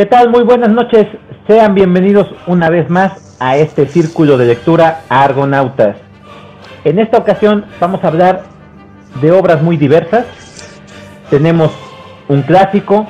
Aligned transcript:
¿Qué 0.00 0.06
tal? 0.06 0.30
Muy 0.30 0.44
buenas 0.44 0.70
noches. 0.70 1.08
Sean 1.46 1.74
bienvenidos 1.74 2.26
una 2.46 2.70
vez 2.70 2.88
más 2.88 3.36
a 3.38 3.58
este 3.58 3.84
círculo 3.84 4.38
de 4.38 4.46
lectura 4.46 5.02
Argonautas. 5.10 5.94
En 6.84 6.98
esta 6.98 7.18
ocasión 7.18 7.66
vamos 7.78 8.02
a 8.02 8.08
hablar 8.08 8.44
de 9.20 9.30
obras 9.30 9.62
muy 9.62 9.76
diversas. 9.76 10.24
Tenemos 11.28 11.70
un 12.28 12.40
clásico, 12.40 13.06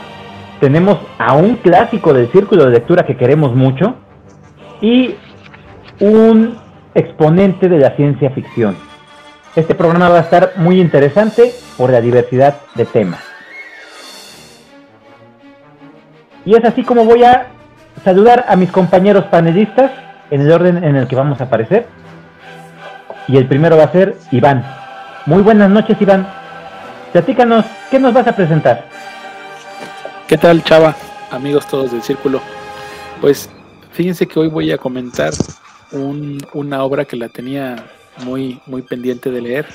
tenemos 0.58 0.98
a 1.20 1.34
un 1.34 1.58
clásico 1.58 2.12
del 2.12 2.28
círculo 2.32 2.64
de 2.64 2.72
lectura 2.72 3.06
que 3.06 3.16
queremos 3.16 3.54
mucho 3.54 3.94
y 4.80 5.14
un 6.00 6.58
exponente 6.96 7.68
de 7.68 7.78
la 7.78 7.94
ciencia 7.94 8.30
ficción. 8.30 8.76
Este 9.54 9.76
programa 9.76 10.08
va 10.08 10.16
a 10.18 10.22
estar 10.22 10.54
muy 10.56 10.80
interesante 10.80 11.52
por 11.76 11.90
la 11.90 12.00
diversidad 12.00 12.56
de 12.74 12.84
temas. 12.84 13.29
Y 16.44 16.54
es 16.54 16.64
así 16.64 16.82
como 16.82 17.04
voy 17.04 17.24
a 17.24 17.48
saludar 18.04 18.44
a 18.48 18.56
mis 18.56 18.70
compañeros 18.70 19.24
panelistas 19.26 19.92
en 20.30 20.40
el 20.42 20.52
orden 20.52 20.82
en 20.82 20.96
el 20.96 21.06
que 21.06 21.16
vamos 21.16 21.40
a 21.40 21.44
aparecer. 21.44 21.86
Y 23.28 23.36
el 23.36 23.46
primero 23.46 23.76
va 23.76 23.84
a 23.84 23.92
ser 23.92 24.16
Iván. 24.32 24.64
Muy 25.26 25.42
buenas 25.42 25.70
noches, 25.70 26.00
Iván. 26.00 26.26
Platícanos, 27.12 27.64
¿qué 27.90 27.98
nos 27.98 28.14
vas 28.14 28.26
a 28.26 28.34
presentar? 28.34 28.86
¿Qué 30.26 30.38
tal, 30.38 30.62
Chava? 30.64 30.94
Amigos 31.30 31.66
todos 31.66 31.92
del 31.92 32.02
círculo. 32.02 32.40
Pues 33.20 33.50
fíjense 33.92 34.26
que 34.26 34.40
hoy 34.40 34.48
voy 34.48 34.72
a 34.72 34.78
comentar 34.78 35.32
una 35.92 36.82
obra 36.84 37.04
que 37.04 37.16
la 37.16 37.28
tenía 37.28 37.76
muy, 38.24 38.60
muy 38.66 38.82
pendiente 38.82 39.30
de 39.30 39.42
leer. 39.42 39.66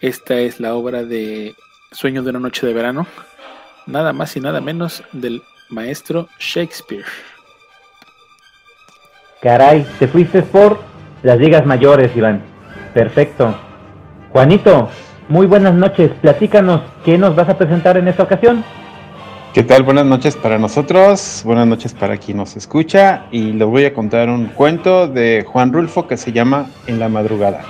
Esta 0.00 0.34
es 0.34 0.60
la 0.60 0.74
obra 0.74 1.04
de 1.04 1.54
Sueño 1.92 2.22
de 2.22 2.30
una 2.30 2.40
noche 2.40 2.66
de 2.66 2.72
verano. 2.72 3.06
Nada 3.86 4.12
más 4.12 4.36
y 4.36 4.40
nada 4.40 4.60
menos 4.60 5.02
del 5.12 5.42
maestro 5.68 6.28
Shakespeare. 6.38 7.04
Caray, 9.42 9.86
te 9.98 10.08
fuiste 10.08 10.42
por 10.42 10.80
las 11.22 11.38
ligas 11.38 11.66
mayores, 11.66 12.16
Iván. 12.16 12.42
Perfecto. 12.94 13.54
Juanito, 14.32 14.88
muy 15.28 15.46
buenas 15.46 15.74
noches. 15.74 16.10
Platícanos, 16.20 16.82
¿qué 17.04 17.18
nos 17.18 17.34
vas 17.34 17.48
a 17.48 17.58
presentar 17.58 17.96
en 17.96 18.08
esta 18.08 18.22
ocasión? 18.22 18.64
¿Qué 19.52 19.62
tal? 19.62 19.82
Buenas 19.82 20.04
noches 20.04 20.36
para 20.36 20.58
nosotros, 20.58 21.40
buenas 21.44 21.66
noches 21.66 21.94
para 21.94 22.18
quien 22.18 22.36
nos 22.36 22.56
escucha 22.56 23.24
y 23.30 23.52
les 23.52 23.66
voy 23.66 23.86
a 23.86 23.94
contar 23.94 24.28
un 24.28 24.48
cuento 24.48 25.08
de 25.08 25.46
Juan 25.48 25.72
Rulfo 25.72 26.06
que 26.06 26.18
se 26.18 26.32
llama 26.32 26.66
En 26.86 26.98
la 26.98 27.08
madrugada. 27.08 27.62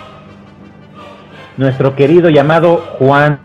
Nuestro 1.57 1.95
querido 1.95 2.29
llamado 2.29 2.79
Juan. 2.99 3.39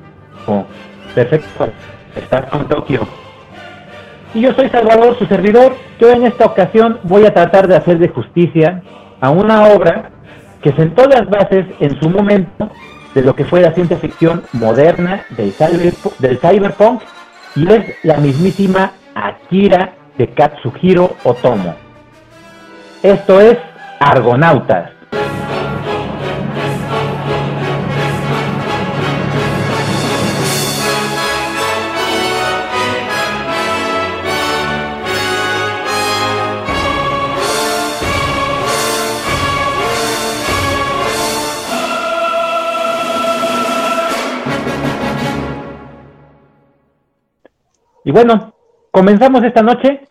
Perfecto, 1.14 1.70
estás 2.16 2.48
con 2.48 2.68
Tokio. 2.68 3.08
Y 4.34 4.42
yo 4.42 4.54
soy 4.54 4.70
Salvador, 4.70 5.18
su 5.18 5.26
servidor. 5.26 5.76
Yo 6.00 6.10
en 6.10 6.26
esta 6.26 6.46
ocasión 6.46 7.00
voy 7.04 7.26
a 7.26 7.34
tratar 7.34 7.68
de 7.68 7.76
hacer 7.76 8.00
de 8.00 8.08
justicia 8.10 8.82
a 9.20 9.30
una 9.30 9.68
obra 9.68 10.12
que 10.62 10.72
sentó 10.74 11.06
las 11.06 11.30
bases 11.30 11.66
en 11.80 12.00
su 12.00 12.10
momento 12.10 12.70
de 13.14 13.22
lo 13.24 13.36
que 13.36 13.46
fue 13.46 13.62
la 13.62 13.74
ciencia 13.74 13.98
ficción 13.98 14.44
moderna 14.54 15.26
del, 15.32 15.54
del 16.20 16.38
cyberpunk 16.40 17.02
y 17.56 17.72
es 17.72 17.96
la 18.04 18.18
mismísima 18.18 18.94
Akira 19.16 19.96
de 20.18 20.28
Katsuhiro 20.28 21.16
Otomo. 21.24 21.76
Esto 23.04 23.42
es 23.42 23.58
Argonautas. 24.00 24.92
Y 48.04 48.12
bueno, 48.12 48.56
comenzamos 48.90 49.44
esta 49.44 49.62
noche 49.62 50.08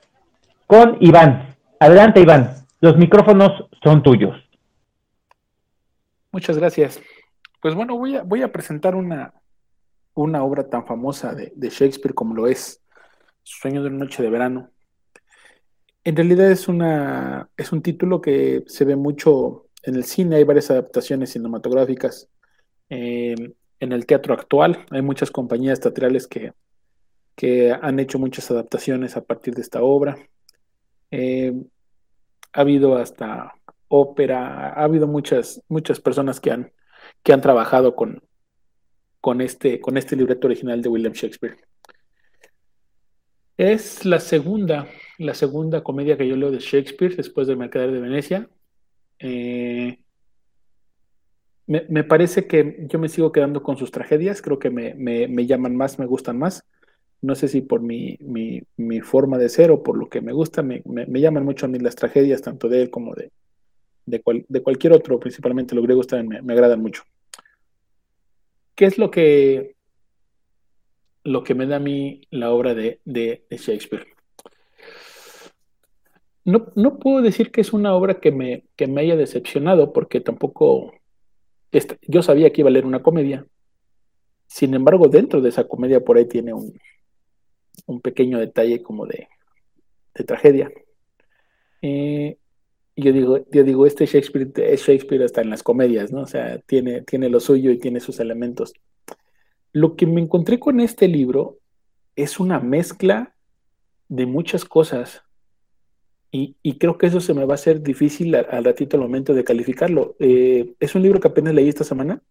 con 0.67 0.97
Iván. 1.01 1.56
Adelante, 1.81 2.21
Iván. 2.21 2.55
Los 2.81 2.97
micrófonos 2.97 3.69
son 3.83 4.03
tuyos. 4.03 4.37
Muchas 6.31 6.56
gracias. 6.56 7.01
Pues 7.61 7.75
bueno, 7.75 7.99
voy 7.99 8.43
a, 8.43 8.53
presentar 8.53 8.95
una, 8.95 9.34
una 10.15 10.45
obra 10.45 10.69
tan 10.69 10.87
famosa 10.87 11.34
de, 11.34 11.53
Shakespeare 11.69 12.15
como 12.15 12.34
lo 12.34 12.47
es 12.47 12.81
Sueño 13.43 13.83
de 13.83 13.89
una 13.89 14.05
noche 14.05 14.22
de 14.22 14.31
verano. 14.31 14.71
En 16.05 16.15
realidad 16.15 16.51
es, 16.51 16.69
una, 16.69 17.49
es 17.57 17.72
un 17.72 17.83
título 17.83 18.21
que 18.21 18.62
se 18.67 18.84
ve 18.84 18.97
mucho 18.97 19.67
en 19.83 19.97
el 19.97 20.05
cine, 20.05 20.37
hay 20.37 20.45
varias 20.45 20.71
adaptaciones 20.71 21.31
cinematográficas. 21.31 22.28
Eh, 22.89 23.34
en 23.81 23.93
el 23.93 24.07
teatro 24.07 24.34
actual 24.34 24.87
hay 24.91 25.03
muchas 25.03 25.31
compañías 25.31 25.81
teatrales 25.81 26.28
que, 26.28 26.53
que 27.34 27.72
han 27.72 27.98
hecho 27.98 28.18
muchas 28.18 28.50
adaptaciones 28.50 29.16
a 29.16 29.24
partir 29.24 29.54
de 29.54 29.62
esta 29.62 29.82
obra. 29.82 30.18
Eh, 31.10 31.52
ha 32.52 32.60
habido 32.60 32.96
hasta 32.96 33.54
ópera, 33.88 34.70
ha 34.74 34.84
habido 34.84 35.06
muchas, 35.06 35.62
muchas 35.68 36.00
personas 36.00 36.41
que 36.41 36.50
han, 36.50 36.72
que 37.22 37.32
han 37.32 37.41
trabajado 37.41 37.94
con, 37.94 38.22
con, 39.20 39.41
este, 39.41 39.80
con 39.80 39.96
este 39.96 40.16
libreto 40.16 40.46
original 40.46 40.82
de 40.82 40.88
William 40.88 41.12
Shakespeare. 41.12 41.56
Es 43.56 44.04
la 44.04 44.20
segunda, 44.20 44.88
la 45.18 45.34
segunda 45.34 45.82
comedia 45.82 46.16
que 46.16 46.26
yo 46.26 46.36
leo 46.36 46.50
de 46.50 46.60
Shakespeare 46.60 47.16
después 47.16 47.47
de 47.47 47.56
Mercader 47.56 47.92
de 47.92 48.00
Venecia. 48.00 48.48
Eh, 49.18 49.98
me, 51.66 52.04
parece 52.04 52.47
que 52.47 52.86
yo 52.88 52.98
me 52.98 53.08
sigo 53.08 53.30
quedando 53.30 53.62
con 53.62 53.76
sus 53.76 53.92
tragedias, 53.92 54.42
creo 54.42 54.58
que 54.58 54.70
me, 54.70 54.94
me 54.94 55.47
llaman 55.47 55.76
más, 55.76 55.98
me 55.98 56.06
gustan 56.06 56.36
más 56.36 56.64
no 57.22 57.34
sé 57.34 57.48
si 57.48 57.60
por 57.60 57.82
mi, 57.82 58.19
forma 59.03 59.38
de 59.38 59.48
ser 59.48 59.70
o 59.70 59.82
por 59.82 59.98
lo 59.98 60.08
que 60.08 60.20
me 60.20 60.32
gusta, 60.32 60.62
me, 60.62 60.82
llaman 61.20 61.44
mucho 61.44 61.66
a 61.66 61.69
mí 61.69 61.78
las 61.78 61.97
tragedias, 61.97 62.42
tanto 62.42 62.69
de 62.69 62.82
él 62.82 62.91
como 62.91 63.14
de, 63.14 63.31
de, 64.06 64.62
cualquier 64.62 64.92
otro, 64.92 65.20
principalmente 65.20 65.75
los 65.75 65.84
griegos 65.84 66.06
también 66.06 66.44
me, 66.44 66.53
agradan 66.53 66.80
mucho. 66.80 67.03
¿Qué 68.75 68.86
es 68.86 68.97
lo 68.97 69.10
que, 69.10 69.76
lo 71.25 71.44
que 71.44 71.54
me 71.54 71.66
da 71.66 71.76
a 71.76 71.80
mí 71.80 72.22
la 72.30 72.50
obra 72.50 72.75
de, 72.75 73.00
Shakespeare? 73.50 74.06
No, 76.44 76.98
puedo 76.98 77.20
decir 77.20 77.53
que 77.53 77.60
es 77.60 77.72
una 77.72 77.94
obra 77.94 78.19
que 78.19 78.32
me, 78.32 78.64
que 78.76 78.86
me 78.86 79.03
haya 79.03 79.14
decepcionado, 79.14 79.92
porque 79.92 80.20
tampoco 80.20 80.94
yo 82.09 82.22
sabía 82.22 82.50
que 82.50 82.62
iba 82.62 82.70
a 82.70 82.72
leer 82.72 82.86
una 82.86 83.03
comedia. 83.03 83.47
Sin 84.47 84.75
embargo, 84.75 85.06
dentro 85.06 85.41
de 85.41 85.50
esa 85.50 85.69
comedia 85.69 86.00
por 86.00 86.16
ahí 86.16 86.25
tiene 86.25 86.53
un, 86.53 86.75
un 87.86 88.00
pequeño 88.00 88.38
detalle 88.38 88.82
como 88.82 89.06
de, 89.06 89.28
tragedia. 90.27 90.71
Eh, 91.82 92.36
y 92.94 93.03
yo 93.03 93.12
digo, 93.12 93.47
yo 93.50 93.65
digo, 93.65 93.86
este 93.86 94.06
Shakespeare 94.06 94.53
es 94.56 94.82
Shakespeare 94.82 95.24
hasta 95.24 95.41
en 95.41 95.50
las 95.50 95.62
comedias, 95.62 96.12
¿no? 96.12 96.22
O 96.22 96.27
sea, 96.27 96.59
tiene, 96.59 97.03
tiene 97.03 97.28
lo 97.28 97.41
suyo 97.41 97.71
y 97.71 97.78
tiene 97.78 98.00
sus 98.00 98.21
elementos. 98.21 98.74
Lo 99.72 99.97
que 99.97 100.06
me 100.06 100.21
encontré 100.21 100.59
con 100.59 100.80
este 100.80 101.09
libro 101.09 101.59
es 102.16 102.38
una 102.41 102.60
mezcla 102.60 103.34
de 104.09 104.26
muchas 104.26 104.65
cosas. 104.65 105.22
Y, 106.33 106.54
creo 106.78 106.97
que 106.97 107.06
eso 107.06 107.21
se 107.21 107.34
me 107.34 107.44
va 107.44 107.54
a 107.54 107.56
hacer 107.56 107.83
difícil 107.83 108.34
al, 108.36 108.65
ratito 108.65 108.97
al 108.97 109.03
momento 109.03 109.34
de 109.34 109.42
calificarlo. 109.42 110.15
Eh, 110.21 110.74
es 110.78 110.94
un 110.94 111.03
libro 111.03 111.18
que 111.18 111.26
apenas 111.26 111.54
leí 111.54 111.68
esta 111.68 111.83
semana 111.83 112.22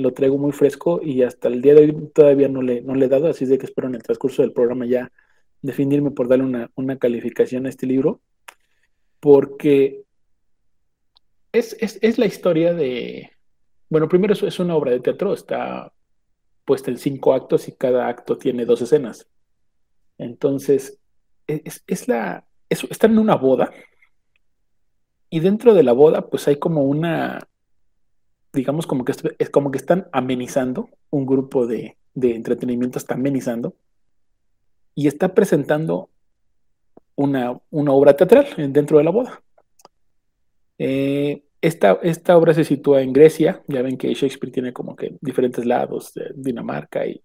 lo 0.00 0.12
traigo 0.12 0.38
muy 0.38 0.52
fresco 0.52 1.00
y 1.02 1.22
hasta 1.22 1.48
el 1.48 1.62
día 1.62 1.74
de 1.74 1.82
hoy 1.82 2.10
todavía 2.12 2.48
no 2.48 2.62
le, 2.62 2.82
no 2.82 2.94
le 2.94 3.06
he 3.06 3.08
dado, 3.08 3.28
así 3.28 3.44
es 3.44 3.50
de 3.50 3.58
que 3.58 3.66
espero 3.66 3.88
en 3.88 3.94
el 3.94 4.02
transcurso 4.02 4.42
del 4.42 4.52
programa 4.52 4.86
ya 4.86 5.10
definirme 5.62 6.10
por 6.10 6.28
darle 6.28 6.68
una, 6.74 6.98
calificación 6.98 7.66
a 7.66 7.68
este 7.68 7.86
libro, 7.86 8.20
porque 9.20 10.02
es, 11.52 12.18
la 12.18 12.26
historia 12.26 12.72
de, 12.74 13.30
bueno, 13.88 14.08
primero 14.08 14.32
es, 14.32 14.42
es 14.42 14.58
una 14.58 14.74
obra 14.74 14.92
de 14.92 15.00
teatro, 15.00 15.34
está 15.34 15.92
puesta 16.64 16.90
en 16.90 16.98
cinco 16.98 17.34
actos 17.34 17.68
y 17.68 17.72
cada 17.72 18.08
acto 18.08 18.38
tiene 18.38 18.64
dos 18.64 18.82
escenas. 18.82 19.28
Entonces, 20.18 20.98
es, 21.46 21.82
es 21.86 22.08
la, 22.08 22.46
están 22.68 23.12
en 23.12 23.18
una 23.18 23.34
boda 23.34 23.72
y 25.30 25.40
dentro 25.40 25.74
de 25.74 25.84
la 25.84 25.92
boda 25.92 26.28
pues 26.28 26.48
hay 26.48 26.56
como 26.56 26.84
una, 26.84 27.48
digamos, 28.52 28.86
como 28.86 29.04
que, 29.04 29.12
es 29.38 29.50
como 29.50 29.70
que 29.70 29.78
están 29.78 30.08
amenizando, 30.12 30.90
un 31.10 31.26
grupo 31.26 31.66
de, 31.66 31.96
entretenimiento 32.14 32.98
está 32.98 33.14
amenizando 33.14 33.74
y 34.94 35.06
está 35.06 35.34
presentando 35.34 36.10
una, 37.14 37.60
obra 37.70 38.16
teatral 38.16 38.46
dentro 38.72 38.98
de 38.98 39.04
la 39.04 39.10
boda. 39.10 39.42
Eh, 40.78 41.42
esta, 41.60 41.98
esta, 42.02 42.36
obra 42.36 42.54
se 42.54 42.64
sitúa 42.64 43.02
en 43.02 43.12
Grecia, 43.12 43.62
ya 43.68 43.82
ven 43.82 43.98
que 43.98 44.14
Shakespeare 44.14 44.52
tiene 44.52 44.72
como 44.72 44.96
que 44.96 45.16
diferentes 45.20 45.66
lados, 45.66 46.14
de 46.14 46.32
Dinamarca 46.34 47.06
y 47.06 47.20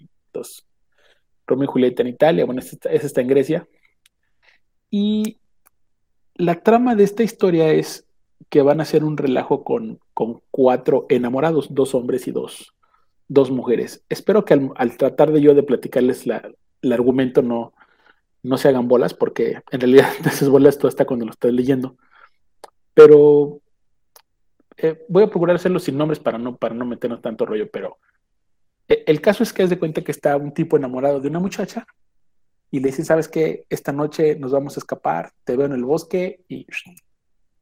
Romeo 1.47 1.65
y 1.65 1.67
Julieta 1.67 2.01
en 2.01 2.09
Italia, 2.09 2.45
bueno, 2.45 2.59
esta, 2.59 2.89
esta 2.89 3.07
está 3.07 3.21
en 3.21 3.27
Grecia. 3.27 3.67
Y 4.89 5.39
la 6.35 6.61
trama 6.61 6.95
de 6.95 7.03
esta 7.03 7.23
historia 7.23 7.71
es 7.71 8.04
que 8.49 8.61
van 8.61 8.79
a 8.79 8.83
hacer 8.83 9.03
un 9.03 9.17
relajo 9.17 9.63
con, 9.63 9.99
con 10.13 10.41
cuatro 10.51 11.05
enamorados, 11.09 11.73
dos 11.73 11.95
hombres 11.95 12.27
y 12.27 12.31
dos, 12.31 12.73
dos 13.27 13.51
mujeres. 13.51 14.03
Espero 14.09 14.45
que 14.45 14.53
al, 14.75 14.97
tratar 14.97 15.31
de 15.31 15.41
yo 15.41 15.53
de 15.55 15.63
platicarles 15.63 16.27
la, 16.27 16.49
el 16.81 16.93
argumento 16.93 17.41
no, 17.41 17.73
no 18.43 18.57
se 18.57 18.69
hagan 18.69 18.87
bolas, 18.87 19.13
porque 19.13 19.61
en 19.71 19.79
realidad 19.79 20.09
esas 20.25 20.49
bolas 20.49 20.77
todo 20.77 20.89
está 20.89 21.05
cuando 21.05 21.25
lo 21.25 21.31
estoy 21.31 21.51
leyendo. 21.51 21.97
Pero 22.93 23.61
eh, 24.77 25.03
voy 25.07 25.23
a 25.23 25.29
procurar 25.29 25.55
hacerlo 25.55 25.79
sin 25.79 25.97
nombres 25.97 26.19
para 26.19 26.37
no, 26.37 26.57
para 26.57 26.75
no 26.75 26.85
meternos 26.85 27.21
tanto 27.21 27.45
rollo, 27.45 27.69
pero 27.71 27.97
eh, 28.87 29.03
el 29.07 29.21
caso 29.21 29.43
es 29.43 29.53
que 29.53 29.63
es 29.63 29.69
de 29.69 29.79
cuenta 29.79 30.03
que 30.03 30.11
está 30.11 30.37
un 30.37 30.53
tipo 30.53 30.77
enamorado 30.77 31.19
de 31.19 31.29
una 31.29 31.39
muchacha 31.39 31.85
y 32.71 32.79
le 32.79 32.89
dice, 32.89 33.05
¿sabes 33.05 33.27
qué? 33.27 33.65
Esta 33.69 33.91
noche 33.91 34.35
nos 34.35 34.51
vamos 34.51 34.75
a 34.75 34.79
escapar, 34.79 35.31
te 35.43 35.55
veo 35.55 35.65
en 35.65 35.73
el 35.73 35.85
bosque 35.85 36.43
y 36.47 36.67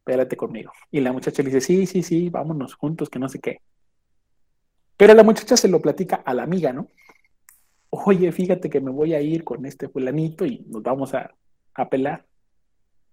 espérate 0.04 0.36
conmigo. 0.36 0.74
Y 0.92 1.00
la 1.00 1.14
muchacha 1.14 1.42
le 1.42 1.50
dice, 1.50 1.62
sí, 1.62 1.86
sí, 1.86 2.04
sí, 2.04 2.30
vámonos 2.30 2.76
juntos, 2.76 3.10
que 3.10 3.20
no 3.20 3.30
sé 3.30 3.40
qué. 3.40 3.62
Pero 4.98 5.14
la 5.14 5.24
muchacha 5.24 5.56
se 5.56 5.70
lo 5.70 5.82
platica 5.82 6.18
a 6.26 6.34
la 6.34 6.44
amiga, 6.44 6.74
¿no? 6.74 6.90
Oye, 7.90 8.32
fíjate 8.34 8.70
que 8.70 8.82
me 8.82 8.92
voy 8.92 9.14
a 9.14 9.22
ir 9.22 9.46
con 9.46 9.66
este 9.66 9.88
fulanito 9.88 10.46
y 10.46 10.66
nos 10.68 10.84
vamos 10.84 11.14
a, 11.14 11.34
a 11.76 11.90
pelar. 11.90 12.26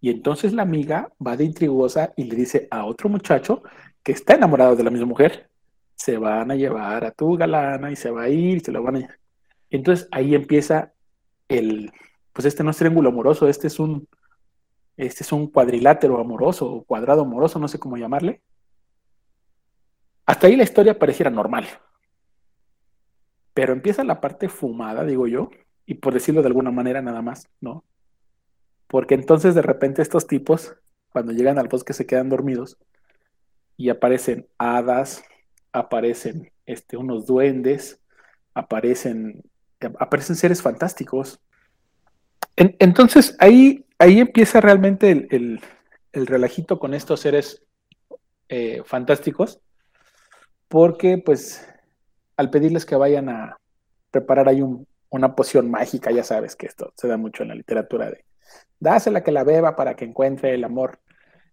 Y 0.00 0.10
entonces 0.10 0.52
la 0.52 0.62
amiga 0.62 1.12
va 1.24 1.36
de 1.36 1.44
intrigosa 1.44 2.12
y 2.16 2.24
le 2.24 2.34
dice 2.34 2.66
a 2.70 2.84
otro 2.86 3.08
muchacho 3.08 3.62
que 4.02 4.12
está 4.12 4.34
enamorado 4.34 4.74
de 4.74 4.82
la 4.82 4.90
misma 4.90 5.06
mujer, 5.06 5.48
se 5.94 6.16
van 6.18 6.50
a 6.50 6.56
llevar 6.56 7.04
a 7.04 7.12
tu 7.12 7.36
galana 7.36 7.92
y 7.92 7.96
se 7.96 8.10
va 8.10 8.22
a 8.22 8.28
ir 8.28 8.56
y 8.56 8.60
se 8.60 8.72
lo 8.72 8.82
van 8.82 8.96
a... 8.96 9.18
Entonces 9.68 10.08
ahí 10.10 10.34
empieza 10.34 10.92
el, 11.48 11.92
pues 12.32 12.46
este 12.46 12.64
no 12.64 12.70
es 12.70 12.78
triángulo 12.78 13.10
amoroso, 13.10 13.48
este 13.48 13.68
es 13.68 13.78
un, 13.78 14.08
este 15.06 15.24
es 15.24 15.32
un 15.32 15.46
cuadrilátero 15.46 16.18
amoroso 16.20 16.70
o 16.70 16.84
cuadrado 16.84 17.22
amoroso, 17.22 17.58
no 17.58 17.68
sé 17.68 17.78
cómo 17.78 17.96
llamarle. 17.96 18.42
Hasta 20.26 20.46
ahí 20.46 20.56
la 20.56 20.62
historia 20.62 20.98
pareciera 20.98 21.30
normal. 21.30 21.66
Pero 23.54 23.72
empieza 23.72 24.04
la 24.04 24.20
parte 24.20 24.48
fumada, 24.48 25.04
digo 25.04 25.26
yo, 25.26 25.50
y 25.86 25.94
por 25.94 26.14
decirlo 26.14 26.42
de 26.42 26.48
alguna 26.48 26.70
manera 26.70 27.02
nada 27.02 27.22
más, 27.22 27.48
¿no? 27.60 27.84
Porque 28.86 29.14
entonces 29.14 29.54
de 29.54 29.62
repente 29.62 30.02
estos 30.02 30.26
tipos, 30.26 30.76
cuando 31.10 31.32
llegan 31.32 31.58
al 31.58 31.68
bosque, 31.68 31.92
se 31.92 32.06
quedan 32.06 32.28
dormidos 32.28 32.78
y 33.76 33.88
aparecen 33.88 34.46
hadas, 34.58 35.24
aparecen 35.72 36.52
este, 36.66 36.96
unos 36.96 37.26
duendes, 37.26 38.00
aparecen, 38.54 39.42
aparecen 39.98 40.36
seres 40.36 40.60
fantásticos. 40.60 41.40
entonces 42.56 43.36
ahí, 43.38 43.86
ahí 44.00 44.18
empieza 44.18 44.60
realmente 44.60 45.10
el, 45.30 45.60
relajito 46.12 46.80
con 46.80 46.94
estos 46.94 47.20
seres 47.20 47.62
eh, 48.48 48.82
fantásticos, 48.84 49.60
porque 50.66 51.18
pues 51.18 51.64
al 52.36 52.50
pedirles 52.50 52.86
que 52.86 52.96
vayan 52.96 53.28
a 53.28 53.56
preparar 54.10 54.48
ahí 54.48 54.62
una 55.10 55.36
poción 55.36 55.70
mágica, 55.70 56.10
ya 56.10 56.24
sabes 56.24 56.56
que 56.56 56.66
esto 56.66 56.92
se 56.96 57.06
da 57.06 57.16
mucho 57.16 57.42
en 57.42 57.50
la 57.50 57.54
literatura 57.54 58.10
de 58.10 58.24
dásela 58.80 59.22
que 59.22 59.30
la 59.30 59.44
beba 59.44 59.76
para 59.76 59.94
que 59.94 60.06
encuentre 60.06 60.54
el 60.54 60.64
amor 60.64 60.98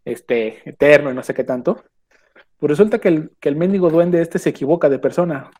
este, 0.05 0.67
eterno 0.67 1.11
y 1.11 1.13
no 1.13 1.23
sé 1.23 1.33
qué 1.33 1.43
tanto. 1.43 1.83
Pues 2.57 2.71
resulta 2.71 2.99
que 2.99 3.09
el, 3.09 3.31
que 3.39 3.49
el 3.49 3.57
mendigo 3.57 3.89
duende 3.89 4.21
este 4.21 4.39
se 4.39 4.49
equivoca 4.49 4.89
de 4.89 4.99
persona. 4.99 5.51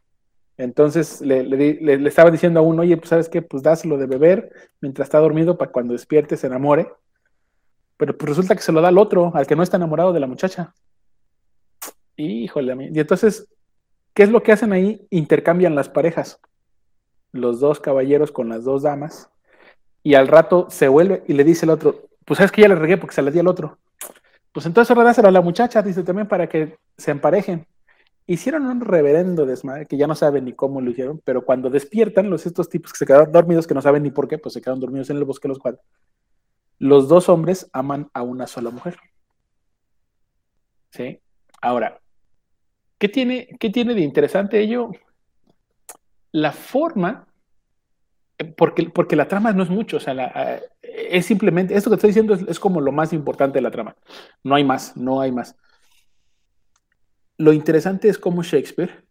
Entonces 0.58 1.22
le, 1.22 2.08
estaba 2.08 2.32
diciendo 2.32 2.60
a 2.60 2.64
uno, 2.64 2.82
oye, 2.82 2.98
pues 2.98 3.10
sabes 3.10 3.30
qué, 3.30 3.42
pues 3.42 3.62
dáselo 3.62 3.98
de 3.98 4.08
beber 4.08 4.52
mientras 4.82 5.08
está 5.08 5.20
dormido 5.20 5.58
para 5.58 5.72
cuando 5.72 5.94
despierte 5.94 6.36
se 6.36 6.48
enamore. 6.48 6.92
Pero 7.98 8.18
pues 8.18 8.30
resulta 8.30 8.56
que 8.56 8.62
se 8.62 8.72
lo 8.72 8.82
da 8.82 8.90
al 8.90 8.98
otro, 8.98 9.32
al 9.36 9.46
que 9.46 9.56
no 9.56 9.64
está 9.64 9.78
enamorado 9.78 10.14
de 10.14 10.20
la 10.20 10.28
muchacha. 10.28 10.74
Híjole, 12.16 12.90
y 12.92 13.00
entonces, 13.00 13.48
¿qué 14.14 14.24
es 14.24 14.30
lo 14.30 14.42
que 14.42 14.52
hacen 14.52 14.74
ahí? 14.74 15.06
Intercambian 15.12 15.76
las 15.76 15.90
parejas. 15.90 16.40
Los 17.32 17.60
dos 17.60 17.80
caballeros 17.80 18.32
con 18.32 18.50
las 18.50 18.64
dos 18.64 18.82
damas 18.82 19.30
y 20.02 20.16
al 20.16 20.28
rato 20.28 20.68
se 20.70 20.88
vuelve 20.88 21.24
y 21.28 21.34
le 21.34 21.44
dice 21.44 21.66
el 21.66 21.70
otro, 21.70 22.08
pues 22.26 22.38
sabes 22.38 22.52
que 22.52 22.62
ya 22.62 22.68
le 22.68 22.76
regué 22.76 22.98
porque 22.98 23.16
se 23.16 23.22
la 23.22 23.30
di 23.30 23.40
al 23.40 23.48
otro. 23.48 23.78
Pues 24.52 24.66
entonces 24.66 24.90
ahora 24.90 25.10
dáselo 25.10 25.28
a 25.28 25.32
la 25.32 25.42
muchacha, 25.42 25.84
dice 25.84 26.02
también, 26.02 26.28
para 26.28 26.48
que 26.48 26.78
se 26.98 27.12
emparejen. 27.12 27.68
Hicieron 28.28 28.66
un 28.66 28.82
reverendo 28.82 29.46
desmadre, 29.46 29.86
que 29.86 29.98
ya 29.98 30.06
no 30.06 30.14
saben 30.14 30.46
ni 30.46 30.54
cómo 30.54 30.82
lo 30.82 30.92
hicieron, 30.92 31.22
pero 31.24 31.46
cuando 31.46 31.70
despiertan, 31.70 32.30
los 32.30 32.46
estos 32.46 32.70
tipos 32.70 32.92
que 32.92 33.00
se 33.00 33.06
quedaron 33.06 33.32
dormidos, 33.32 33.66
que 33.66 33.74
no 33.74 33.82
saben 33.82 34.04
ni 34.04 34.12
por 34.12 34.28
qué, 34.28 34.38
pues 34.38 34.54
se 34.54 34.62
quedaron 34.62 34.82
dormidos 34.82 35.10
en 35.10 35.18
el 35.18 35.24
bosque 35.24 35.48
los 35.48 35.60
cuatro. 35.60 35.82
Los 36.78 37.08
dos 37.08 37.30
hombres 37.30 37.70
aman 37.72 38.10
a 38.14 38.22
una 38.22 38.46
sola 38.46 38.70
mujer. 38.70 38.98
¿Sí? 40.92 41.20
Ahora, 41.62 42.00
¿qué 42.98 43.10
tiene, 43.10 43.48
qué 43.60 43.70
tiene 43.70 43.96
de 43.96 44.02
interesante 44.02 44.60
ello? 44.60 44.92
La 46.32 46.52
forma 46.52 47.28
porque, 48.56 48.90
porque 48.90 49.16
la 49.16 49.28
trama 49.28 49.52
no 49.52 49.64
es 49.64 49.70
mucho, 49.70 49.98
o 49.98 50.00
sea, 50.00 50.14
eh, 50.36 50.62
es 50.82 51.26
simplemente, 51.26 51.76
esto 51.76 51.90
que 51.90 51.96
estoy 51.96 52.10
diciendo 52.10 52.36
es, 52.36 52.60
como 52.60 52.82
lo 52.82 52.92
más 52.92 53.14
importante 53.14 53.58
de 53.58 53.62
la 53.62 53.72
trama. 53.72 53.96
No 54.44 54.56
hay 54.56 54.64
más, 54.64 54.96
no 54.96 55.22
hay 55.22 55.32
más. 55.32 55.56
Lo 57.38 57.54
interesante 57.54 58.10
es 58.10 58.18
cómo 58.18 58.42
Shakespeare 58.42 59.06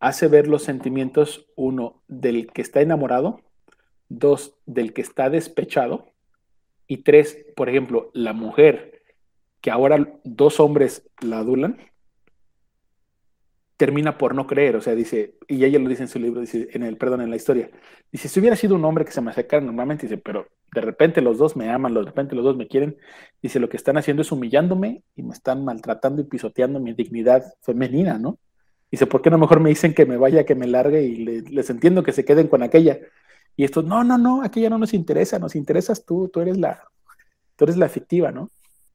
hace 0.00 0.26
ver 0.26 0.48
los 0.48 0.64
sentimientos, 0.64 1.46
uno, 1.56 2.02
del 2.08 2.50
que 2.52 2.62
está 2.62 2.80
enamorado, 2.80 3.42
dos, 4.08 4.56
del 4.66 4.92
que 4.92 5.02
está 5.02 5.30
despechado, 5.30 6.12
y 6.86 6.98
tres, 6.98 7.46
por 7.54 7.68
ejemplo, 7.68 8.10
la 8.14 8.32
mujer, 8.32 9.02
que 9.60 9.70
ahora 9.70 10.18
dos 10.24 10.58
hombres 10.58 11.08
la 11.20 11.38
adulan, 11.38 11.78
termina 13.80 14.18
por 14.18 14.34
no 14.34 14.46
creer, 14.46 14.76
o 14.76 14.82
sea, 14.82 14.94
dice, 14.94 15.36
y 15.48 15.64
ella 15.64 15.78
lo 15.78 15.88
dice 15.88 16.02
en 16.02 16.08
su 16.08 16.18
libro, 16.18 16.42
dice, 16.42 16.68
en 16.72 16.82
el, 16.82 16.98
perdón, 16.98 17.22
en 17.22 17.30
la 17.30 17.36
historia, 17.36 17.70
dice, 18.12 18.28
si 18.28 18.38
hubiera 18.38 18.54
sido 18.54 18.74
un 18.74 18.84
hombre 18.84 19.06
que 19.06 19.10
se 19.10 19.22
me 19.22 19.30
acercara 19.30 19.64
normalmente, 19.64 20.06
dice, 20.06 20.18
pero 20.18 20.48
de 20.74 20.82
repente 20.82 21.22
los 21.22 21.38
dos 21.38 21.56
me 21.56 21.70
aman, 21.70 21.94
de 21.94 22.02
repente 22.02 22.34
los 22.34 22.44
dos 22.44 22.58
me 22.58 22.68
quieren, 22.68 22.98
dice, 23.40 23.58
lo 23.58 23.70
que 23.70 23.78
están 23.78 23.96
haciendo 23.96 24.20
es 24.20 24.30
humillándome 24.32 25.02
y 25.16 25.22
me 25.22 25.32
están 25.32 25.64
maltratando 25.64 26.20
y 26.20 26.26
pisoteando 26.26 26.78
mi 26.78 26.92
dignidad 26.92 27.42
femenina, 27.62 28.18
¿no? 28.18 28.38
Dice, 28.90 29.06
¿por 29.06 29.22
qué 29.22 29.30
no 29.30 29.38
mejor 29.38 29.60
me 29.60 29.70
dicen 29.70 29.94
que 29.94 30.04
me 30.04 30.18
vaya, 30.18 30.44
que 30.44 30.54
me 30.54 30.66
largue 30.66 31.02
y 31.02 31.40
les 31.40 31.70
entiendo 31.70 32.02
que 32.02 32.12
se 32.12 32.26
queden 32.26 32.48
con 32.48 32.62
aquella? 32.62 32.98
Y 33.56 33.64
esto, 33.64 33.80
no, 33.80 34.04
no, 34.04 34.18
no, 34.18 34.42
aquella 34.42 34.68
no 34.68 34.76
nos 34.76 34.92
interesa, 34.92 35.38
nos 35.38 35.56
interesas 35.56 36.04
tú, 36.04 36.28
tú 36.28 36.42
eres 36.42 36.58
la, 36.58 36.82
tú 37.56 37.64
eres 37.64 37.78
la 37.78 37.86
afectiva, 37.86 38.30
¿no? 38.30 38.50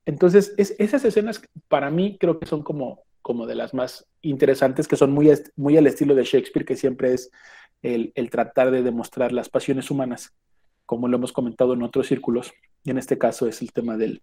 Entonces, 0.06 0.54
es, 0.58 0.76
esas 0.78 1.04
escenas 1.06 1.42
para 1.70 1.90
mí 1.90 2.18
creo 2.20 2.40
que 2.40 2.46
son 2.46 2.62
como 2.62 3.05
como 3.26 3.48
de 3.48 3.56
las 3.56 3.74
más 3.74 4.06
interesantes, 4.22 4.88
que 4.88 4.96
son 4.96 5.12
muy, 5.12 5.34
muy 5.56 5.76
al 5.78 5.88
estilo 5.88 6.14
de 6.14 6.26
Shakespeare, 6.26 6.64
que 6.64 6.76
siempre 6.76 7.12
es 7.12 7.32
el, 7.82 8.14
tratar 8.30 8.70
de 8.70 8.84
demostrar 8.84 9.32
las 9.32 9.50
pasiones 9.50 9.90
humanas, 9.90 10.36
como 10.86 11.08
lo 11.08 11.18
hemos 11.18 11.34
comentado 11.34 11.74
en 11.74 11.82
otros 11.82 12.06
círculos, 12.06 12.54
y 12.84 12.92
en 12.92 13.00
este 13.00 13.18
caso 13.18 13.48
es 13.48 13.64
el 13.64 13.74
tema 13.74 13.98
del, 13.98 14.22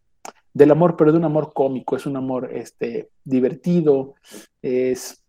del 0.54 0.70
amor, 0.70 0.96
pero 0.96 1.10
de 1.10 1.18
un 1.18 1.24
amor 1.24 1.52
cómico, 1.52 1.96
es 1.96 2.06
un 2.06 2.16
amor 2.16 2.50
este, 2.52 3.10
divertido, 3.24 4.14
es, 4.62 5.20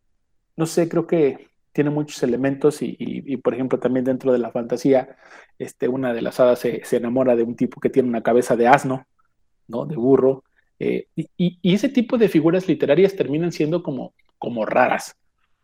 no 0.56 0.68
sé, 0.68 0.88
creo 0.88 1.08
que 1.08 1.48
tiene 1.72 1.90
muchos 1.90 2.22
elementos 2.22 2.78
y, 2.80 3.38
por 3.38 3.56
ejemplo 3.56 3.80
también 3.80 4.06
dentro 4.06 4.32
de 4.32 4.38
la 4.38 4.52
fantasía, 4.52 5.18
este, 5.58 5.88
una 5.88 6.14
de 6.14 6.22
las 6.22 6.40
hadas 6.40 6.60
se, 6.60 6.86
se, 6.86 6.98
enamora 6.98 7.36
de 7.36 7.42
un 7.42 7.56
tipo 7.56 7.82
que 7.82 7.90
tiene 7.90 8.08
una 8.08 8.22
cabeza 8.22 8.56
de 8.56 8.68
asno, 8.68 9.08
¿no? 9.68 9.88
De 9.88 9.96
burro, 9.96 10.44
eh, 10.80 11.08
y, 11.16 11.60
ese 11.64 11.90
tipo 11.90 12.18
de 12.18 12.30
figuras 12.30 12.68
literarias 12.68 13.16
terminan 13.16 13.52
siendo 13.52 13.84
como, 13.84 14.14
como 14.38 14.66
raras. 14.66 15.16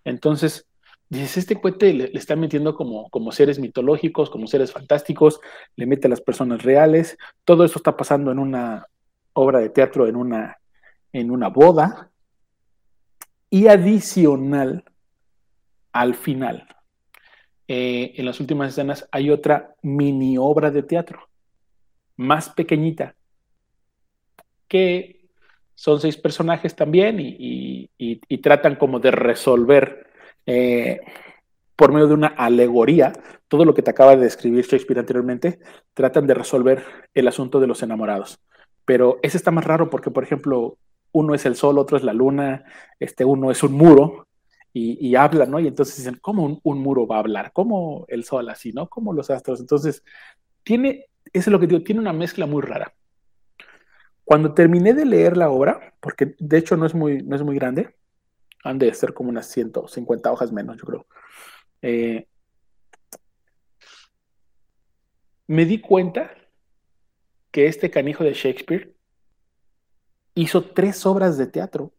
Entonces, 0.06 0.68
dices, 1.10 1.38
este 1.38 1.60
le, 1.94 2.10
le, 2.10 2.12
está 2.14 2.36
metiendo 2.36 2.76
como, 2.76 3.10
como 3.10 3.32
seres 3.32 3.60
mitológicos, 3.60 4.30
como 4.30 4.48
seres 4.48 4.72
fantásticos, 4.72 5.40
le 5.76 5.86
mete 5.86 6.08
a 6.08 6.10
las 6.10 6.22
personas 6.22 6.64
reales. 6.64 7.18
Todo 7.44 7.66
eso 7.66 7.80
está 7.80 7.98
pasando 7.98 8.32
en 8.32 8.40
una 8.40 8.88
obra 9.34 9.60
de 9.60 9.70
teatro, 9.70 10.08
en 10.08 10.16
una, 10.16 10.58
en 11.12 11.32
una 11.32 11.50
boda. 11.50 12.12
Y 13.50 13.68
adicional, 13.68 14.84
al 15.92 16.14
final, 16.16 16.68
eh, 17.68 18.14
en 18.16 18.26
las 18.26 18.40
últimas 18.40 18.70
escenas, 18.70 19.08
hay 19.12 19.30
otra 19.32 19.76
mini 19.82 20.38
obra 20.38 20.72
de 20.72 20.84
teatro, 20.84 21.30
más 22.16 22.50
pequeñita, 22.50 23.16
que 24.70 25.28
son 25.76 26.00
seis 26.00 26.16
personajes 26.16 26.76
también 26.76 27.18
y, 27.20 27.90
tratan 28.42 28.78
como 28.78 29.00
de 29.00 29.12
resolver 29.12 30.08
eh, 30.46 31.02
por 31.76 31.92
medio 31.92 32.08
de 32.08 32.14
una 32.14 32.28
alegoría 32.28 33.12
todo 33.50 33.66
lo 33.66 33.74
que 33.74 33.82
te 33.82 33.92
acaba 33.92 34.16
de 34.16 34.24
describir 34.24 34.66
Shakespeare 34.66 35.00
anteriormente, 35.00 35.60
tratan 35.94 36.28
de 36.28 36.36
resolver 36.36 36.84
el 37.14 37.28
asunto 37.28 37.60
de 37.60 37.68
los 37.68 37.82
enamorados. 37.84 38.40
Pero 38.86 39.20
ese 39.24 39.38
está 39.38 39.52
más 39.52 39.66
raro 39.66 39.90
porque, 39.90 40.12
por 40.12 40.24
ejemplo, 40.24 40.78
uno 41.12 41.34
es 41.34 41.46
el 41.46 41.56
sol, 41.56 41.80
otro 41.80 41.98
es 41.98 42.04
la 42.04 42.14
luna, 42.14 42.64
este 43.00 43.26
uno 43.26 43.50
es 43.50 43.64
un 43.64 43.74
muro 43.74 44.28
y, 44.72 45.06
y 45.06 45.16
habla, 45.16 45.48
¿no? 45.48 45.60
Y 45.60 45.68
entonces 45.68 45.98
dicen, 45.98 46.20
¿cómo 46.22 46.46
un, 46.46 46.60
un, 46.64 46.80
muro 46.80 47.08
va 47.08 47.18
a 47.18 47.20
hablar? 47.20 47.52
¿Cómo 47.52 48.06
el 48.08 48.24
sol 48.24 48.48
así, 48.50 48.72
no? 48.72 48.88
¿Cómo 48.88 49.12
los 49.12 49.32
astros? 49.32 49.60
Entonces, 49.60 50.04
tiene, 50.64 51.08
es 51.34 51.48
lo 51.48 51.60
que 51.60 51.68
digo, 51.68 51.82
tiene 51.82 52.02
una 52.02 52.14
mezcla 52.14 52.46
muy 52.46 52.62
rara. 52.62 52.94
Cuando 54.30 54.54
terminé 54.54 54.94
de 54.94 55.08
leer 55.08 55.38
la 55.38 55.50
obra, 55.50 55.96
porque 56.00 56.36
de 56.38 56.60
hecho 56.60 56.78
no 56.78 56.86
es 56.86 56.94
muy, 56.94 57.24
no 57.24 57.36
es 57.36 57.42
muy 57.42 57.56
grande, 57.56 57.96
han 58.64 58.78
de 58.78 58.94
ser 58.94 59.12
como 59.16 59.32
unas 59.32 59.48
150 59.48 60.32
hojas 60.32 60.52
menos, 60.52 60.78
yo 60.78 60.84
creo. 60.84 61.08
Eh, 61.82 62.28
me 65.48 65.66
di 65.66 65.82
cuenta 65.82 66.30
que 67.50 67.66
este 67.66 67.90
canijo 67.90 68.24
de 68.24 68.36
Shakespeare 68.36 68.94
hizo 70.36 70.64
tres 70.64 71.08
obras 71.08 71.40
de 71.40 71.48
teatro 71.48 71.92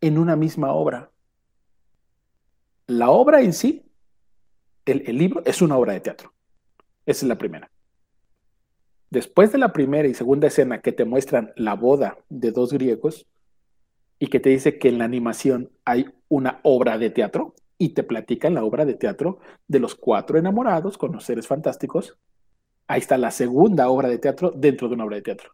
en 0.00 0.16
una 0.16 0.36
misma 0.36 0.72
obra. 0.72 1.10
La 2.86 3.10
obra 3.10 3.42
en 3.42 3.52
sí, 3.52 3.84
el, 4.86 5.02
el 5.06 5.18
libro, 5.18 5.42
es 5.44 5.60
una 5.60 5.76
obra 5.76 5.92
de 5.92 6.00
teatro. 6.00 6.32
Esa 7.04 7.26
es 7.26 7.28
la 7.28 7.36
primera. 7.36 7.73
Después 9.10 9.52
de 9.52 9.58
la 9.58 9.72
primera 9.72 10.08
y 10.08 10.14
segunda 10.14 10.48
escena 10.48 10.80
que 10.80 10.92
te 10.92 11.04
muestran 11.04 11.52
la 11.56 11.74
boda 11.74 12.18
de 12.28 12.50
dos 12.50 12.72
griegos 12.72 13.26
y 14.18 14.28
que 14.28 14.40
te 14.40 14.50
dice 14.50 14.78
que 14.78 14.88
en 14.88 14.98
la 14.98 15.04
animación 15.04 15.70
hay 15.84 16.06
una 16.28 16.60
obra 16.62 16.98
de 16.98 17.10
teatro 17.10 17.54
y 17.78 17.90
te 17.90 18.02
platican 18.02 18.54
la 18.54 18.64
obra 18.64 18.84
de 18.84 18.94
teatro 18.94 19.40
de 19.68 19.80
los 19.80 19.94
cuatro 19.94 20.38
enamorados 20.38 20.98
con 20.98 21.12
los 21.12 21.24
seres 21.24 21.46
fantásticos, 21.46 22.16
ahí 22.86 23.00
está 23.00 23.18
la 23.18 23.30
segunda 23.30 23.88
obra 23.88 24.08
de 24.08 24.18
teatro 24.18 24.52
dentro 24.54 24.88
de 24.88 24.94
una 24.94 25.04
obra 25.04 25.16
de 25.16 25.22
teatro. 25.22 25.50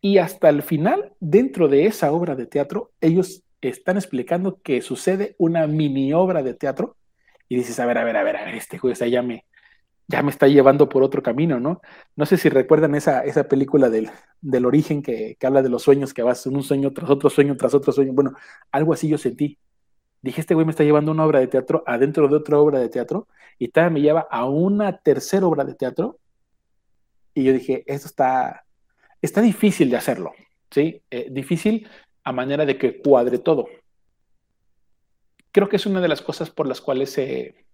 Y 0.00 0.18
hasta 0.18 0.48
el 0.48 0.62
final, 0.62 1.12
dentro 1.18 1.68
de 1.68 1.86
esa 1.86 2.12
obra 2.12 2.36
de 2.36 2.46
teatro, 2.46 2.92
ellos 3.00 3.42
están 3.60 3.96
explicando 3.96 4.60
que 4.62 4.80
sucede 4.80 5.34
una 5.38 5.66
mini 5.66 6.12
obra 6.12 6.42
de 6.42 6.54
teatro 6.54 6.96
y 7.48 7.56
dices, 7.56 7.80
a 7.80 7.86
ver, 7.86 7.98
a 7.98 8.04
ver, 8.04 8.16
a 8.16 8.22
ver, 8.22 8.36
a 8.36 8.44
ver, 8.44 8.54
este 8.54 8.78
juez 8.78 9.00
ya 9.00 9.22
me, 9.22 9.44
ya 10.08 10.22
me 10.22 10.30
está 10.30 10.48
llevando 10.48 10.88
por 10.88 11.02
otro 11.02 11.22
camino, 11.22 11.60
¿no? 11.60 11.82
No 12.16 12.24
sé 12.26 12.38
si 12.38 12.48
recuerdan 12.48 12.94
esa, 12.94 13.24
esa 13.24 13.46
película 13.46 13.90
del, 13.90 14.10
del 14.40 14.64
origen 14.64 15.02
que, 15.02 15.36
que, 15.38 15.46
habla 15.46 15.62
de 15.62 15.68
los 15.68 15.82
sueños, 15.82 16.14
que 16.14 16.22
vas 16.22 16.46
en 16.46 16.56
un 16.56 16.62
sueño 16.62 16.92
tras 16.94 17.10
otro 17.10 17.28
sueño, 17.28 17.56
tras 17.58 17.74
otro 17.74 17.92
sueño. 17.92 18.14
Bueno, 18.14 18.32
algo 18.72 18.94
así 18.94 19.06
yo 19.06 19.18
sentí. 19.18 19.58
Dije, 20.22 20.40
este 20.40 20.54
güey 20.54 20.64
me 20.64 20.70
está 20.72 20.82
llevando 20.82 21.12
una 21.12 21.26
obra 21.26 21.40
de 21.40 21.46
teatro 21.46 21.84
adentro 21.86 22.26
de 22.26 22.36
otra 22.36 22.58
obra 22.58 22.78
de 22.80 22.88
teatro 22.88 23.28
y 23.58 23.68
también 23.68 23.92
me 23.92 24.00
lleva 24.00 24.26
a 24.30 24.46
una 24.46 24.96
tercera 24.98 25.46
obra 25.46 25.64
de 25.64 25.74
teatro. 25.74 26.18
Y 27.34 27.44
yo 27.44 27.52
dije, 27.52 27.84
esto 27.86 28.08
está, 28.08 28.64
está 29.20 29.42
difícil 29.42 29.90
de 29.90 29.96
hacerlo, 29.98 30.32
¿sí? 30.70 31.02
Eh, 31.10 31.28
difícil 31.30 31.86
a 32.24 32.32
manera 32.32 32.64
de 32.64 32.78
que 32.78 33.00
cuadre 33.00 33.38
todo. 33.38 33.66
Creo 35.52 35.68
que 35.68 35.76
es 35.76 35.86
una 35.86 36.00
de 36.00 36.08
las 36.08 36.22
cosas 36.22 36.50
por 36.50 36.66
las 36.66 36.80
cuales 36.80 37.10
se 37.10 37.67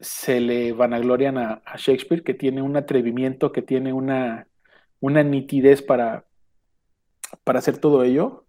se 0.00 0.40
le 0.40 0.72
vanaglorian 0.72 1.38
a, 1.38 1.62
a, 1.64 1.76
Shakespeare, 1.76 2.22
que 2.22 2.34
tiene 2.34 2.62
un 2.62 2.76
atrevimiento, 2.76 3.52
que 3.52 3.62
tiene 3.62 3.92
una, 3.92 4.48
una 5.00 5.22
nitidez 5.22 5.82
para, 5.82 6.26
para 7.44 7.58
hacer 7.58 7.78
todo 7.78 8.02
ello, 8.02 8.46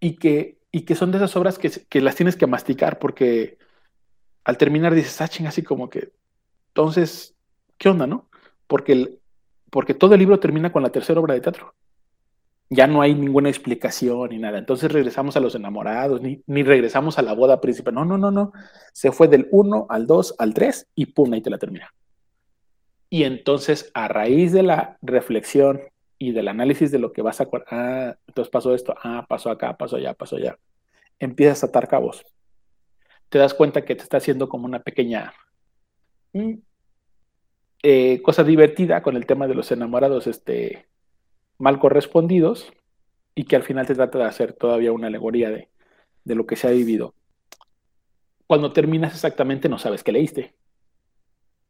y 0.00 0.16
que, 0.16 0.58
y 0.72 0.82
que 0.82 0.94
son 0.94 1.10
de 1.10 1.18
esas 1.18 1.36
obras 1.36 1.58
que, 1.58 1.70
que 1.70 2.00
las 2.00 2.16
tienes 2.16 2.36
que 2.36 2.46
masticar, 2.46 2.98
porque 2.98 3.58
al 4.44 4.58
terminar 4.58 4.94
dices, 4.94 5.20
ah, 5.20 5.28
ching, 5.28 5.46
así 5.46 5.62
como 5.62 5.90
que, 5.90 6.12
entonces, 6.68 7.36
¿qué 7.78 7.88
onda, 7.88 8.06
no? 8.06 8.28
Porque, 8.66 8.92
el, 8.92 9.20
porque 9.70 9.94
todo 9.94 10.14
el 10.14 10.20
libro 10.20 10.40
termina 10.40 10.72
con 10.72 10.82
la 10.82 10.90
tercera 10.90 11.20
obra 11.20 11.34
de 11.34 11.40
teatro 11.40 11.74
ya 12.70 12.86
no 12.86 13.02
hay 13.02 13.14
ninguna 13.14 13.48
explicación 13.48 14.30
ni 14.30 14.38
nada. 14.38 14.58
Entonces 14.58 14.90
regresamos 14.90 15.36
a 15.36 15.40
los 15.40 15.54
enamorados, 15.54 16.20
ni, 16.20 16.42
ni 16.46 16.62
regresamos 16.62 17.18
a 17.18 17.22
la 17.22 17.34
boda 17.34 17.60
principal. 17.60 17.94
No, 17.94 18.04
no, 18.04 18.18
no, 18.18 18.30
no. 18.30 18.52
Se 18.92 19.12
fue 19.12 19.28
del 19.28 19.48
1 19.50 19.86
al 19.88 20.06
2 20.06 20.36
al 20.38 20.54
3 20.54 20.88
y 20.94 21.06
pum, 21.06 21.32
ahí 21.32 21.40
te 21.40 21.50
la 21.50 21.58
termina. 21.58 21.92
Y 23.10 23.24
entonces, 23.24 23.90
a 23.94 24.08
raíz 24.08 24.52
de 24.52 24.62
la 24.62 24.98
reflexión 25.02 25.82
y 26.18 26.32
del 26.32 26.48
análisis 26.48 26.90
de 26.90 26.98
lo 26.98 27.12
que 27.12 27.22
vas 27.22 27.40
a... 27.40 27.48
Ah, 27.70 28.16
entonces 28.26 28.50
pasó 28.50 28.74
esto, 28.74 28.94
ah, 29.02 29.24
pasó 29.28 29.50
acá, 29.50 29.76
pasó 29.76 29.96
allá, 29.96 30.14
pasó 30.14 30.36
allá. 30.36 30.58
Empiezas 31.18 31.62
a 31.62 31.66
atar 31.66 31.86
cabos. 31.86 32.24
Te 33.28 33.38
das 33.38 33.54
cuenta 33.54 33.84
que 33.84 33.94
te 33.94 34.02
está 34.02 34.16
haciendo 34.16 34.48
como 34.48 34.64
una 34.64 34.80
pequeña 34.80 35.32
mm, 36.32 36.54
eh, 37.82 38.22
cosa 38.22 38.42
divertida 38.42 39.02
con 39.02 39.16
el 39.16 39.26
tema 39.26 39.46
de 39.46 39.54
los 39.54 39.70
enamorados, 39.70 40.26
este, 40.26 40.86
mal 41.58 41.78
correspondidos 41.78 42.72
y 43.34 43.44
que 43.44 43.56
al 43.56 43.62
final 43.62 43.86
te 43.86 43.94
trata 43.94 44.18
de 44.18 44.24
hacer 44.24 44.52
todavía 44.52 44.92
una 44.92 45.08
alegoría 45.08 45.50
de, 45.50 45.68
de 46.24 46.34
lo 46.34 46.46
que 46.46 46.56
se 46.56 46.68
ha 46.68 46.70
vivido. 46.70 47.14
Cuando 48.46 48.72
terminas 48.72 49.14
exactamente 49.14 49.68
no 49.68 49.78
sabes 49.78 50.02
qué 50.04 50.12
leíste. 50.12 50.54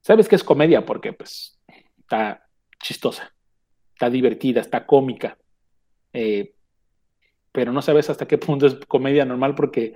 Sabes 0.00 0.29
que 0.29 0.37
es 0.37 0.45
comedia 0.45 0.85
porque 0.85 1.12
pues 1.12 1.59
está 1.99 2.47
chistosa, 2.83 3.35
está 3.95 4.11
divertida, 4.11 4.61
está 4.61 4.85
cómica, 4.85 5.38
eh, 6.12 6.55
pero 7.53 7.73
no 7.73 7.81
sabes 7.81 8.11
hasta 8.11 8.26
qué 8.26 8.37
punto 8.37 8.67
es 8.67 8.75
comedia 8.87 9.25
normal 9.25 9.55
porque 9.55 9.95